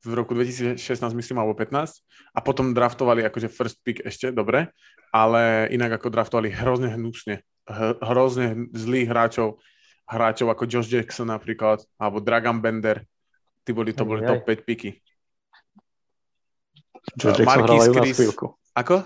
v 0.07 0.14
roku 0.14 0.39
2016, 0.39 0.78
myslím, 1.18 1.43
alebo 1.43 1.59
15 1.59 2.07
a 2.30 2.39
potom 2.39 2.70
draftovali 2.70 3.26
akože 3.26 3.51
first 3.51 3.82
pick 3.82 3.99
ešte, 4.07 4.30
dobre, 4.30 4.70
ale 5.11 5.66
inak 5.74 5.99
ako 5.99 6.14
draftovali 6.14 6.55
hrozne 6.55 6.95
hnusne 6.95 7.43
hrozne 8.03 8.70
zlých 8.70 9.11
hráčov, 9.11 9.59
hráčov 10.07 10.55
ako 10.55 10.62
Josh 10.70 10.91
Jackson 10.91 11.28
napríklad, 11.28 11.82
alebo 11.99 12.22
Dragan 12.22 12.62
Bender, 12.62 13.03
tí 13.66 13.74
boli, 13.74 13.91
to 13.91 14.07
boli 14.07 14.22
top 14.22 14.47
5 14.47 14.62
piky. 14.62 14.91
Josh 17.18 17.43
Jackson 17.43 17.66
Marquis 17.66 17.82
hral 17.82 17.82
aj 17.82 17.91
u 17.91 17.95
nás 17.99 18.14
chvíľku. 18.14 18.47
Ako? 18.76 18.97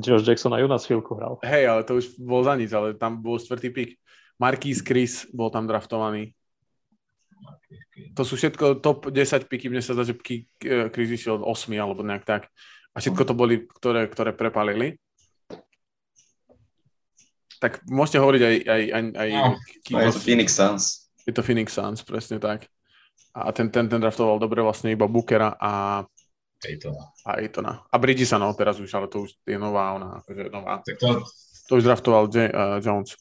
Josh 0.00 0.24
Jackson 0.28 0.52
aj 0.52 0.62
u 0.64 0.68
nás 0.68 0.82
chvíľku 0.84 1.12
hral. 1.16 1.34
Hej, 1.40 1.64
ale 1.68 1.80
to 1.88 1.96
už 1.96 2.20
bol 2.20 2.44
za 2.44 2.54
nič, 2.56 2.70
ale 2.76 2.96
tam 2.96 3.20
bol 3.20 3.40
štvrtý 3.40 3.68
pik. 3.72 3.90
Marquis 4.40 4.80
Chris 4.80 5.28
bol 5.30 5.52
tam 5.52 5.68
draftovaný. 5.68 6.32
To 8.16 8.24
sú 8.24 8.40
všetko 8.40 8.80
top 8.80 9.12
10 9.12 9.46
piky, 9.46 9.68
mne 9.68 9.84
sa 9.84 9.92
zdá, 9.92 10.02
že 10.08 10.16
Chris 10.90 11.10
išiel 11.12 11.44
8 11.44 11.46
alebo 11.76 12.00
nejak 12.00 12.24
tak. 12.24 12.48
A 12.90 12.98
všetko 12.98 13.22
to 13.28 13.34
boli, 13.36 13.68
ktoré, 13.68 14.08
ktoré 14.08 14.32
prepalili 14.32 14.98
tak 17.60 17.84
môžete 17.86 18.18
hovoriť 18.18 18.42
aj... 18.42 18.56
aj, 18.64 18.82
aj, 18.88 19.02
aj 19.20 19.28
no, 19.36 20.00
je 20.00 20.08
to 20.08 20.22
Phoenix 20.24 20.48
Suns. 20.56 20.82
Je 21.28 21.32
to 21.36 21.44
Phoenix 21.44 21.68
Suns, 21.76 22.00
presne 22.00 22.40
tak. 22.40 22.64
A 23.36 23.52
ten, 23.52 23.68
ten, 23.68 23.86
ten 23.86 24.00
draftoval 24.00 24.40
dobre 24.40 24.64
vlastne 24.64 24.90
iba 24.90 25.06
Bookera 25.06 25.54
a 25.60 26.02
Ejtona. 26.64 27.12
A 27.28 27.30
Ejtona. 27.38 27.72
A 27.92 27.94
Bridgesa, 28.00 28.40
no 28.40 28.50
teraz 28.56 28.80
už, 28.80 28.88
ale 28.96 29.06
to 29.12 29.28
už 29.28 29.36
je 29.44 29.60
nová, 29.60 29.92
ona, 29.92 30.24
akože 30.24 30.48
nová. 30.48 30.80
Tak 30.82 30.96
to... 30.98 31.20
to 31.68 31.72
už 31.78 31.84
draftoval 31.84 32.32
J- 32.32 32.50
uh, 32.50 32.80
Jones. 32.80 33.14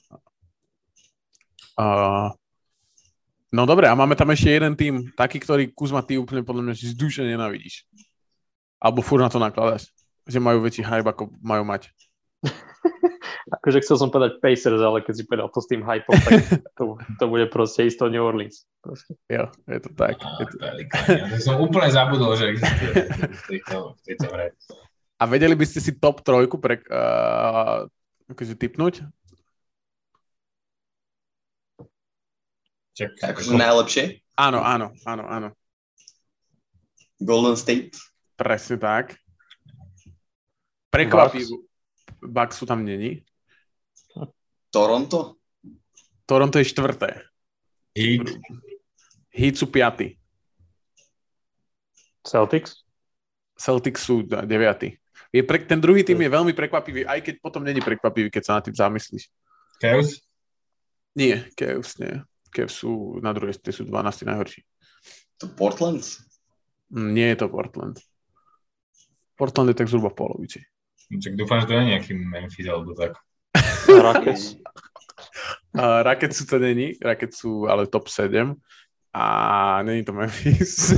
Uh, 1.79 2.27
no 3.55 3.63
dobre, 3.63 3.87
a 3.87 3.95
máme 3.95 4.19
tam 4.19 4.27
ešte 4.35 4.51
jeden 4.51 4.75
tým, 4.75 5.15
taký, 5.15 5.39
ktorý 5.39 5.71
Kuzma, 5.71 6.03
ty 6.03 6.19
úplne 6.19 6.43
podľa 6.43 6.67
mňa 6.67 6.75
z 6.75 6.95
duše 6.99 7.23
nenavidíš. 7.23 7.87
Alebo 8.83 8.99
fur 8.99 9.23
na 9.23 9.31
to 9.31 9.39
nakladáš. 9.39 9.87
Že 10.27 10.43
majú 10.43 10.59
väčší 10.59 10.83
hype, 10.83 11.07
ako 11.07 11.31
majú 11.39 11.63
mať. 11.63 11.87
akože 13.57 13.81
chcel 13.81 13.97
som 13.97 14.09
povedať 14.13 14.43
Pacers, 14.43 14.81
ale 14.81 15.01
keď 15.01 15.13
si 15.15 15.23
povedal 15.25 15.49
to 15.49 15.59
s 15.63 15.67
tým 15.71 15.81
hypom, 15.81 16.15
tak 16.19 16.33
to, 16.77 16.99
to 17.17 17.25
bude 17.25 17.45
proste 17.49 17.87
isto 17.87 18.11
New 18.11 18.21
Orleans. 18.21 18.67
Proste. 18.83 19.17
Jo, 19.31 19.49
je 19.67 19.79
to 19.79 19.89
tak. 19.95 20.19
je 20.19 20.45
to... 20.47 20.55
Ja 21.09 21.39
som 21.41 21.57
úplne 21.63 21.89
zabudol, 21.89 22.35
že 22.37 22.59
v 23.39 23.43
tejto, 23.49 23.95
v 23.97 24.01
tejto 24.05 24.27
hre. 24.31 24.53
A 25.19 25.23
vedeli 25.27 25.55
by 25.55 25.65
ste 25.67 25.83
si 25.83 25.91
top 25.99 26.23
trojku 26.23 26.55
pre, 26.61 26.79
uh, 26.87 27.83
akože 28.31 28.55
typnúť? 28.55 29.03
Čak, 32.99 33.31
akože 33.31 33.55
najlepšie? 33.55 34.03
Áno, 34.35 34.59
áno, 34.59 34.91
áno, 35.07 35.23
áno. 35.23 35.49
Golden 37.15 37.55
State? 37.55 37.95
Presne 38.35 38.75
tak. 38.75 39.15
Prekvapivú. 40.91 41.63
Bucks 42.19 42.59
sú 42.59 42.67
tam 42.67 42.83
není. 42.83 43.23
Toronto? 44.67 45.39
Toronto 46.27 46.59
je 46.59 46.67
štvrté. 46.67 47.23
Heat? 47.95 48.35
Heat 49.31 49.55
sú 49.55 49.71
piatý. 49.71 50.19
Celtics? 52.27 52.83
Celtics 53.55 54.03
sú 54.03 54.27
deviatý. 54.27 54.99
Je 55.31 55.39
pre, 55.39 55.63
ten 55.63 55.79
druhý 55.79 56.03
tým 56.03 56.19
je 56.19 56.35
veľmi 56.35 56.51
prekvapivý, 56.51 57.07
aj 57.07 57.23
keď 57.23 57.35
potom 57.39 57.63
není 57.63 57.79
prekvapivý, 57.79 58.27
keď 58.27 58.43
sa 58.43 58.53
na 58.59 58.61
tým 58.67 58.75
zamyslíš. 58.75 59.31
Cavs? 59.79 60.19
Nie, 61.15 61.47
Cavs 61.55 61.95
nie. 61.95 62.27
Cavs 62.49 62.81
sú 62.81 63.21
na 63.21 63.31
druhej, 63.31 63.55
tie 63.57 63.73
sú 63.73 63.85
12 63.85 64.29
najhorší. 64.29 64.61
To 65.39 65.47
Portland? 65.53 66.03
Mm, 66.91 67.13
nie 67.15 67.27
je 67.31 67.37
to 67.39 67.47
Portland. 67.47 67.97
Portland 69.39 69.71
je 69.71 69.77
tak 69.77 69.87
zhruba 69.87 70.11
v 70.11 70.19
polovici. 70.19 70.59
Tak 71.09 71.33
dúfam, 71.39 71.63
že 71.63 71.71
to 71.71 71.73
je 71.73 71.89
nejaký 71.95 72.11
Memphis 72.13 72.67
alebo 72.67 72.91
tak. 72.93 73.15
Rockets. 73.87 74.59
Rockets 76.05 76.35
sú 76.37 76.45
to 76.45 76.57
není, 76.59 76.97
Rockets 76.99 77.39
sú 77.39 77.65
ale 77.65 77.87
top 77.87 78.09
7 78.09 78.53
a 79.15 79.25
není 79.81 80.03
to 80.03 80.13
Memphis. 80.13 80.97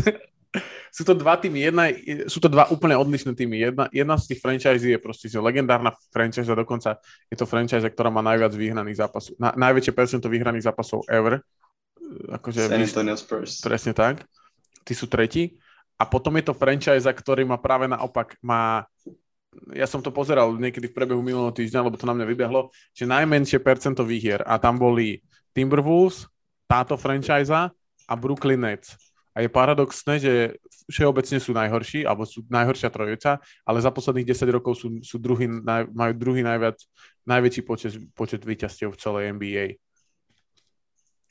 Sú 0.91 1.07
to 1.07 1.15
dva 1.15 1.39
týmy, 1.39 1.71
jedna, 1.71 1.83
sú 2.27 2.43
to 2.43 2.51
dva 2.51 2.67
úplne 2.67 2.99
odlišné 2.99 3.31
týmy. 3.31 3.55
Jedna, 3.63 3.87
jedna 3.95 4.15
z 4.19 4.35
tých 4.35 4.43
franchise 4.43 4.83
je 4.83 4.99
proste 4.99 5.31
že 5.31 5.39
legendárna 5.39 5.95
franchise 6.11 6.51
dokonca 6.51 6.99
je 7.31 7.39
to 7.39 7.47
franchise, 7.47 7.87
ktorá 7.87 8.11
má 8.11 8.19
najviac 8.19 8.51
vyhraných 8.51 9.07
zápasov, 9.07 9.39
na, 9.39 9.55
najväčšie 9.55 9.93
percento 9.95 10.27
vyhraných 10.27 10.67
zápasov 10.67 11.07
ever. 11.07 11.39
Akože 12.27 12.67
San 12.67 12.83
Antonio 12.83 13.15
Spurs. 13.15 13.63
Presne 13.63 13.95
tak. 13.95 14.27
Tí 14.83 14.91
sú 14.91 15.07
tretí. 15.07 15.55
A 15.95 16.03
potom 16.03 16.35
je 16.35 16.51
to 16.51 16.57
franchise, 16.57 17.07
ktorý 17.07 17.47
má 17.47 17.55
práve 17.55 17.87
naopak, 17.87 18.35
má 18.43 18.83
ja 19.75 19.83
som 19.83 19.99
to 19.99 20.15
pozeral 20.15 20.55
niekedy 20.55 20.87
v 20.87 20.95
prebehu 20.95 21.19
minulého 21.19 21.51
týždňa, 21.51 21.83
lebo 21.83 21.99
to 21.99 22.07
na 22.07 22.15
mňa 22.15 22.25
vybehlo, 22.27 22.71
že 22.95 23.03
najmenšie 23.03 23.59
percento 23.59 24.07
výhier 24.07 24.39
a 24.47 24.55
tam 24.55 24.79
boli 24.79 25.19
Timberwolves, 25.51 26.27
táto 26.71 26.95
franchise 26.95 27.51
a 27.51 28.13
Brooklyn 28.15 28.63
Nets. 28.63 28.95
A 29.32 29.43
je 29.43 29.49
paradoxné, 29.49 30.19
že 30.19 30.34
všeobecne 30.91 31.39
sú 31.39 31.55
najhorší, 31.55 32.03
alebo 32.03 32.27
sú 32.27 32.43
najhoršia 32.51 32.91
trojica, 32.91 33.39
ale 33.63 33.79
za 33.79 33.91
posledných 33.91 34.27
10 34.27 34.57
rokov 34.59 34.84
sú, 34.84 34.99
sú 34.99 35.15
druhý, 35.15 35.47
naj, 35.47 35.88
majú 35.95 36.11
druhý 36.15 36.43
najviac, 36.43 36.75
najväčší 37.23 37.61
počet, 37.63 37.93
počet 38.11 38.43
výťastiev 38.43 38.91
v 38.91 38.99
celej 38.99 39.23
NBA. 39.32 39.65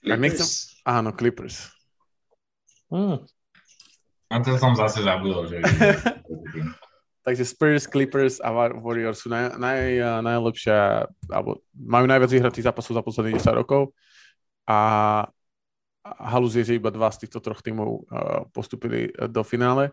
Clippers? 0.01 0.21
Nechcem... 0.21 0.49
Áno, 0.89 1.13
Clippers. 1.13 1.69
Hmm. 2.89 3.21
A 4.33 4.35
to 4.41 4.57
som 4.57 4.73
zase 4.73 5.05
zabudol, 5.05 5.45
že... 5.51 5.61
Takže 7.27 7.45
Spurs, 7.45 7.85
Clippers 7.85 8.41
a 8.41 8.49
Warriors 8.81 9.21
sú 9.21 9.29
naj, 9.29 9.61
naj, 9.61 9.81
najlepšia, 10.25 11.05
alebo 11.29 11.61
majú 11.77 12.09
najviac 12.09 12.33
vyhratých 12.33 12.73
zápasov 12.73 12.97
za 12.97 13.05
posledných 13.05 13.37
10 13.37 13.61
rokov 13.61 13.93
a 14.65 14.79
halus 16.05 16.57
je, 16.57 16.65
že 16.65 16.79
iba 16.81 16.89
dva 16.89 17.13
z 17.13 17.27
týchto 17.27 17.41
troch 17.45 17.61
tímov 17.61 17.89
uh, 17.89 18.45
postupili 18.53 19.13
do 19.29 19.45
finále 19.45 19.93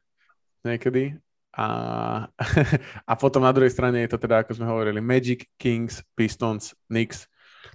niekedy. 0.63 1.15
A, 1.57 1.67
a 3.11 3.13
potom 3.17 3.43
na 3.43 3.51
druhej 3.51 3.73
strane 3.73 4.05
je 4.05 4.11
to 4.13 4.21
teda, 4.21 4.45
ako 4.45 4.55
sme 4.55 4.69
hovorili, 4.69 5.01
Magic, 5.01 5.49
Kings, 5.57 6.05
Pistons, 6.13 6.77
Knicks, 6.87 7.25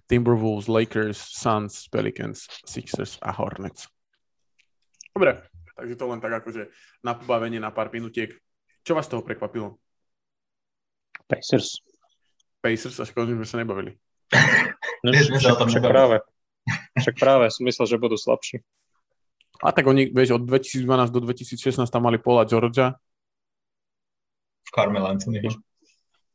Timberwolves, 0.07 0.71
Lakers, 0.71 1.19
Suns, 1.19 1.91
Pelicans, 1.91 2.47
Sixers 2.65 3.19
a 3.21 3.35
Hornets. 3.35 3.91
Dobre, 5.13 5.45
takže 5.77 5.95
to 5.99 6.05
len 6.09 6.21
tak 6.23 6.33
akože 6.41 6.73
na 7.05 7.13
pobavenie 7.19 7.61
na 7.61 7.75
pár 7.75 7.93
minutiek. 7.93 8.33
Čo 8.83 8.97
vás 8.97 9.11
toho 9.11 9.21
prekvapilo? 9.21 9.77
Pacers. 11.29 11.83
Pacers, 12.63 12.97
až 13.03 13.11
konečne 13.13 13.43
sme 13.43 13.49
sa 13.49 13.61
nebavili. 13.61 13.93
No, 15.03 15.11
však, 15.11 15.67
však 15.67 15.83
práve. 15.83 16.23
Však 16.93 17.17
práve, 17.17 17.49
som 17.49 17.65
myslel, 17.65 17.87
že 17.89 17.97
budú 17.97 18.17
slabší. 18.21 18.61
A 19.63 19.71
tak 19.71 19.87
oni, 19.87 20.11
vieš, 20.11 20.37
od 20.37 20.43
2012 20.45 20.85
do 21.15 21.21
2016 21.23 21.87
tam 21.87 22.03
mali 22.03 22.19
Paula 22.19 22.45
Georgia. 22.45 22.99
Carmel 24.73 25.07
Anthony. 25.07 25.45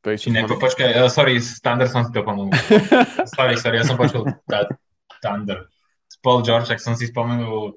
Či 0.08 0.32
ne, 0.32 0.48
počkaj, 0.48 1.04
uh, 1.04 1.12
sorry, 1.12 1.36
Thunder 1.42 1.90
som 1.92 2.08
si 2.08 2.16
to 2.16 2.24
pomohol. 2.24 2.54
sorry, 3.36 3.60
sorry, 3.60 3.84
ja 3.84 3.86
som 3.86 4.00
počul 4.00 4.24
Thunder. 5.20 5.68
Paul 6.24 6.48
George, 6.48 6.72
ak 6.72 6.80
som 6.80 6.96
si 6.96 7.12
spomenul, 7.12 7.76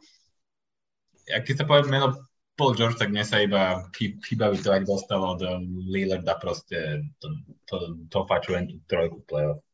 keď 1.27 1.55
sa 1.59 1.67
povie 1.67 1.91
meno 1.91 2.15
Paul 2.55 2.79
George, 2.79 3.01
tak 3.01 3.11
mne 3.11 3.25
sa 3.27 3.43
iba 3.43 3.83
chýba 3.99 4.53
by 4.53 4.59
to, 4.61 4.71
ak 4.71 4.85
dostalo 4.87 5.35
od 5.35 5.43
Lillarda 5.91 6.39
proste 6.39 7.03
to, 7.19 7.27
to, 7.67 7.75
to 8.13 8.19
tú 8.23 8.77
trojku 8.87 9.19
playoff. 9.27 9.65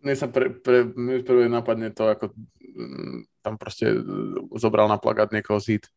Mne 0.00 0.14
sa 0.16 0.26
pre, 0.28 0.48
pre, 0.52 0.88
mne 0.96 1.20
prvé 1.24 1.48
napadne 1.52 1.92
to, 1.92 2.08
ako 2.08 2.32
mm, 2.58 3.44
tam 3.44 3.54
proste 3.60 3.92
zobral 4.56 4.88
na 4.88 4.96
plagát 4.96 5.32
niekoho 5.32 5.60
zít. 5.60 5.88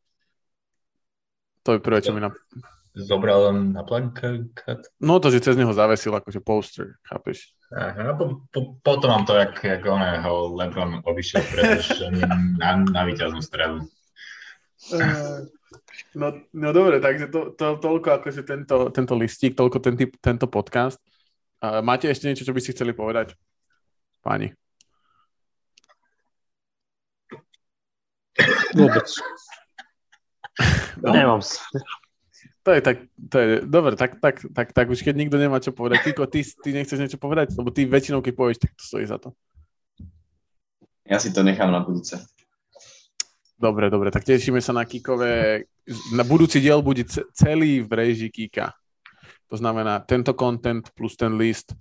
To 1.64 1.76
je 1.76 1.80
prvé, 1.80 2.04
čo 2.04 2.12
mi 2.12 2.20
napadne 2.20 2.44
zobral 2.94 3.50
len 3.50 3.74
na 3.74 3.82
plakát? 3.82 4.86
No 5.02 5.18
to, 5.18 5.34
že 5.34 5.42
cez 5.42 5.58
neho 5.58 5.74
zavesil 5.74 6.14
akože 6.14 6.40
poster, 6.46 7.02
chápeš? 7.02 7.58
Aha, 7.74 8.14
po, 8.14 8.46
po, 8.54 8.78
potom 8.86 9.10
mám 9.10 9.26
to, 9.26 9.34
jak, 9.34 9.58
jak 9.58 9.82
oného 9.82 10.54
Lebron 10.54 11.02
obišiel 11.02 11.42
na, 12.62 12.78
na 12.86 13.02
víťaznú 13.02 13.42
stredu. 13.42 13.82
Uh, 14.94 15.50
no, 16.14 16.38
no 16.54 16.70
dobre, 16.70 17.02
takže 17.02 17.34
to, 17.34 17.58
to, 17.58 17.82
toľko 17.82 18.22
akože 18.22 18.46
tento, 18.46 18.94
tento 18.94 19.14
listík, 19.18 19.58
toľko 19.58 19.78
ten, 19.82 19.98
tento 20.22 20.46
podcast. 20.46 21.02
Máte 21.64 22.12
ešte 22.12 22.30
niečo, 22.30 22.46
čo 22.46 22.54
by 22.54 22.62
ste 22.62 22.76
chceli 22.78 22.94
povedať? 22.94 23.34
Páni. 24.24 24.56
Vôbec. 28.74 29.08
No. 31.04 31.12
Nemám 31.12 31.42
to 32.64 32.72
je 32.72 32.82
tak, 32.82 32.98
to 33.30 33.36
je, 33.40 33.48
dobre, 33.68 34.00
tak, 34.00 34.24
tak, 34.24 34.40
tak, 34.56 34.72
tak 34.72 34.88
už 34.88 35.04
keď 35.04 35.16
nikto 35.20 35.36
nemá 35.36 35.60
čo 35.60 35.76
povedať. 35.76 36.00
Kiko, 36.08 36.24
ty, 36.32 36.48
ty 36.48 36.72
nechceš 36.72 36.96
niečo 36.96 37.20
povedať? 37.20 37.52
Lebo 37.60 37.76
ty 37.76 37.84
väčšinou, 37.84 38.24
keď 38.24 38.34
povieš, 38.40 38.58
tak 38.64 38.72
to 38.80 38.84
stojí 38.88 39.04
za 39.04 39.20
to. 39.20 39.36
Ja 41.04 41.20
si 41.20 41.36
to 41.36 41.44
nechám 41.44 41.68
na 41.68 41.84
budúce. 41.84 42.24
Dobre, 43.60 43.92
dobre, 43.92 44.16
tak 44.16 44.24
tešíme 44.24 44.64
sa 44.64 44.72
na 44.72 44.88
Kikové. 44.88 45.68
Na 46.16 46.24
budúci 46.24 46.64
diel 46.64 46.80
bude 46.80 47.04
celý 47.36 47.84
v 47.84 47.92
režii 47.92 48.32
Kika. 48.32 48.72
To 49.52 49.60
znamená 49.60 50.00
tento 50.00 50.32
content 50.32 50.88
plus 50.96 51.20
ten 51.20 51.36
list. 51.36 51.76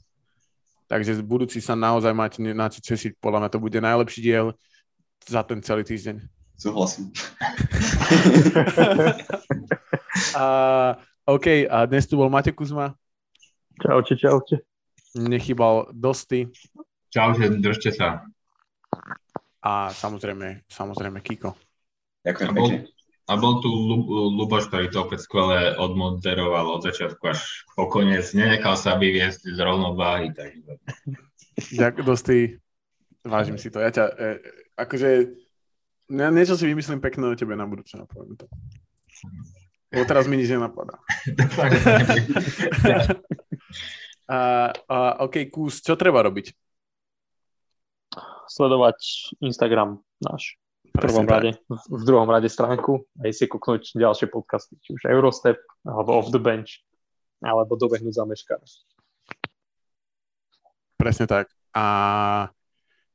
Takže 0.93 1.24
budúci 1.24 1.64
sa 1.64 1.72
naozaj 1.72 2.12
máte 2.12 2.45
na 2.45 2.68
čo 2.68 2.84
tešiť. 2.84 3.16
Podľa 3.16 3.40
mňa 3.40 3.51
to 3.57 3.64
bude 3.64 3.80
najlepší 3.80 4.20
diel 4.20 4.53
za 5.24 5.40
ten 5.40 5.64
celý 5.64 5.88
týždeň. 5.88 6.20
Súhlasím. 6.61 7.09
a, 10.36 10.45
OK, 11.24 11.64
a 11.64 11.88
dnes 11.88 12.05
tu 12.05 12.20
bol 12.20 12.28
Mate 12.28 12.53
Kuzma. 12.53 12.93
Čaute, 13.80 14.20
čaute. 14.20 14.68
Nechybal 15.16 15.88
Dosty. 15.97 16.53
Čaute, 17.09 17.49
držte 17.57 17.97
sa. 17.97 18.28
A 19.64 19.97
samozrejme, 19.97 20.68
samozrejme 20.68 21.24
Kiko. 21.24 21.57
Ďakujem 22.20 22.51
bol, 22.53 22.68
a 23.30 23.32
bol 23.38 23.62
tu 23.62 23.70
Luboš, 24.34 24.66
ktorý 24.66 24.90
to 24.90 25.06
opäť 25.06 25.30
skvelé 25.30 25.78
odmoderoval 25.78 26.78
od 26.78 26.82
začiatku 26.82 27.22
až 27.30 27.38
po 27.78 27.86
koniec. 27.86 28.26
Nenechal 28.34 28.74
sa 28.74 28.98
vyviesť 28.98 29.46
z 29.46 29.58
rovnováhy. 29.62 30.34
Takže... 30.34 30.72
Ďakujem, 31.78 32.06
Dosty. 32.06 32.38
Vážim 33.22 33.54
si 33.62 33.70
to. 33.70 33.78
Ja 33.78 33.94
ťa, 33.94 34.04
e, 34.18 34.30
akože, 34.74 35.10
ja 36.10 36.28
niečo 36.34 36.58
si 36.58 36.66
vymyslím 36.66 36.98
pekné 36.98 37.30
o 37.30 37.38
tebe 37.38 37.54
na 37.54 37.70
budúce, 37.70 37.94
poviem 38.10 38.34
to. 38.34 38.50
Lebo 39.94 40.02
teraz 40.08 40.26
mi 40.26 40.34
nič 40.40 40.50
nenapadá. 40.50 40.98
a, 44.26 44.38
a, 44.74 44.96
OK, 45.22 45.46
kus, 45.52 45.78
čo 45.84 45.94
treba 45.94 46.26
robiť? 46.26 46.50
Sledovať 48.50 48.98
Instagram 49.38 50.02
náš. 50.18 50.58
V 50.93 51.01
prvom 51.01 51.24
rade, 51.24 51.57
v 51.68 52.03
druhom 52.05 52.28
rade 52.28 52.53
stránku 52.53 53.09
aj 53.24 53.32
si 53.32 53.49
kúknuť 53.49 53.97
ďalšie 53.97 54.28
podcasty, 54.28 54.76
či 54.84 54.93
už 54.93 55.09
Eurostep, 55.09 55.57
alebo 55.88 56.20
Off 56.20 56.28
the 56.28 56.40
Bench, 56.40 56.84
alebo 57.40 57.80
Dobehnúť 57.80 58.12
za 58.12 58.24
Presne 61.01 61.26
tak. 61.26 61.49
A 61.72 61.84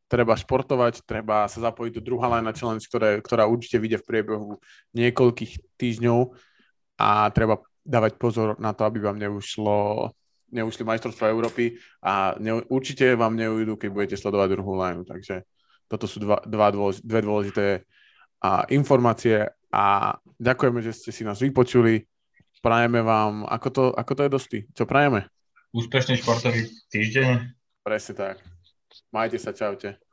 treba 0.09 0.33
športovať, 0.33 1.05
treba 1.05 1.45
sa 1.45 1.59
zapojiť 1.69 2.01
do 2.01 2.05
druhá 2.11 2.27
line 2.33 2.49
challenge, 2.57 2.89
ktoré, 2.89 3.21
ktorá 3.21 3.45
určite 3.45 3.77
vyjde 3.77 4.01
v 4.01 4.07
priebehu 4.09 4.49
niekoľkých 4.97 5.77
týždňov 5.77 6.33
a 6.97 7.29
treba 7.29 7.61
dávať 7.85 8.17
pozor 8.17 8.57
na 8.57 8.73
to, 8.73 8.83
aby 8.89 8.99
vám 8.99 9.21
neušlo 9.21 10.11
neušli 10.47 10.87
majstrovstva 10.87 11.27
Európy 11.27 11.75
a 11.99 12.35
ne, 12.39 12.63
určite 12.71 13.19
vám 13.19 13.35
neujdu, 13.35 13.75
keď 13.75 13.89
budete 13.91 14.15
sledovať 14.15 14.47
druhú 14.55 14.79
lineu. 14.79 15.03
Takže 15.03 15.43
toto 15.87 16.05
sú 16.05 16.19
dva, 16.23 16.43
dva 16.43 16.67
dôlež, 16.71 17.03
dve 17.03 17.19
dôležité 17.23 17.67
a, 18.43 18.67
informácie 18.71 19.47
a 19.71 20.15
ďakujeme, 20.39 20.79
že 20.83 20.95
ste 20.95 21.11
si 21.11 21.23
nás 21.23 21.39
vypočuli. 21.39 22.05
Prajeme 22.63 22.99
vám, 23.05 23.47
ako 23.47 23.67
to, 23.69 23.83
ako 23.95 24.11
to 24.17 24.21
je 24.23 24.31
dosti? 24.31 24.59
Čo 24.75 24.83
prajeme? 24.83 25.29
Úspešný 25.71 26.19
športový 26.19 26.67
týždeň. 26.91 27.53
Presne 27.85 28.13
tak. 28.15 28.35
Majte 29.13 29.37
sa, 29.39 29.53
čaute. 29.53 30.06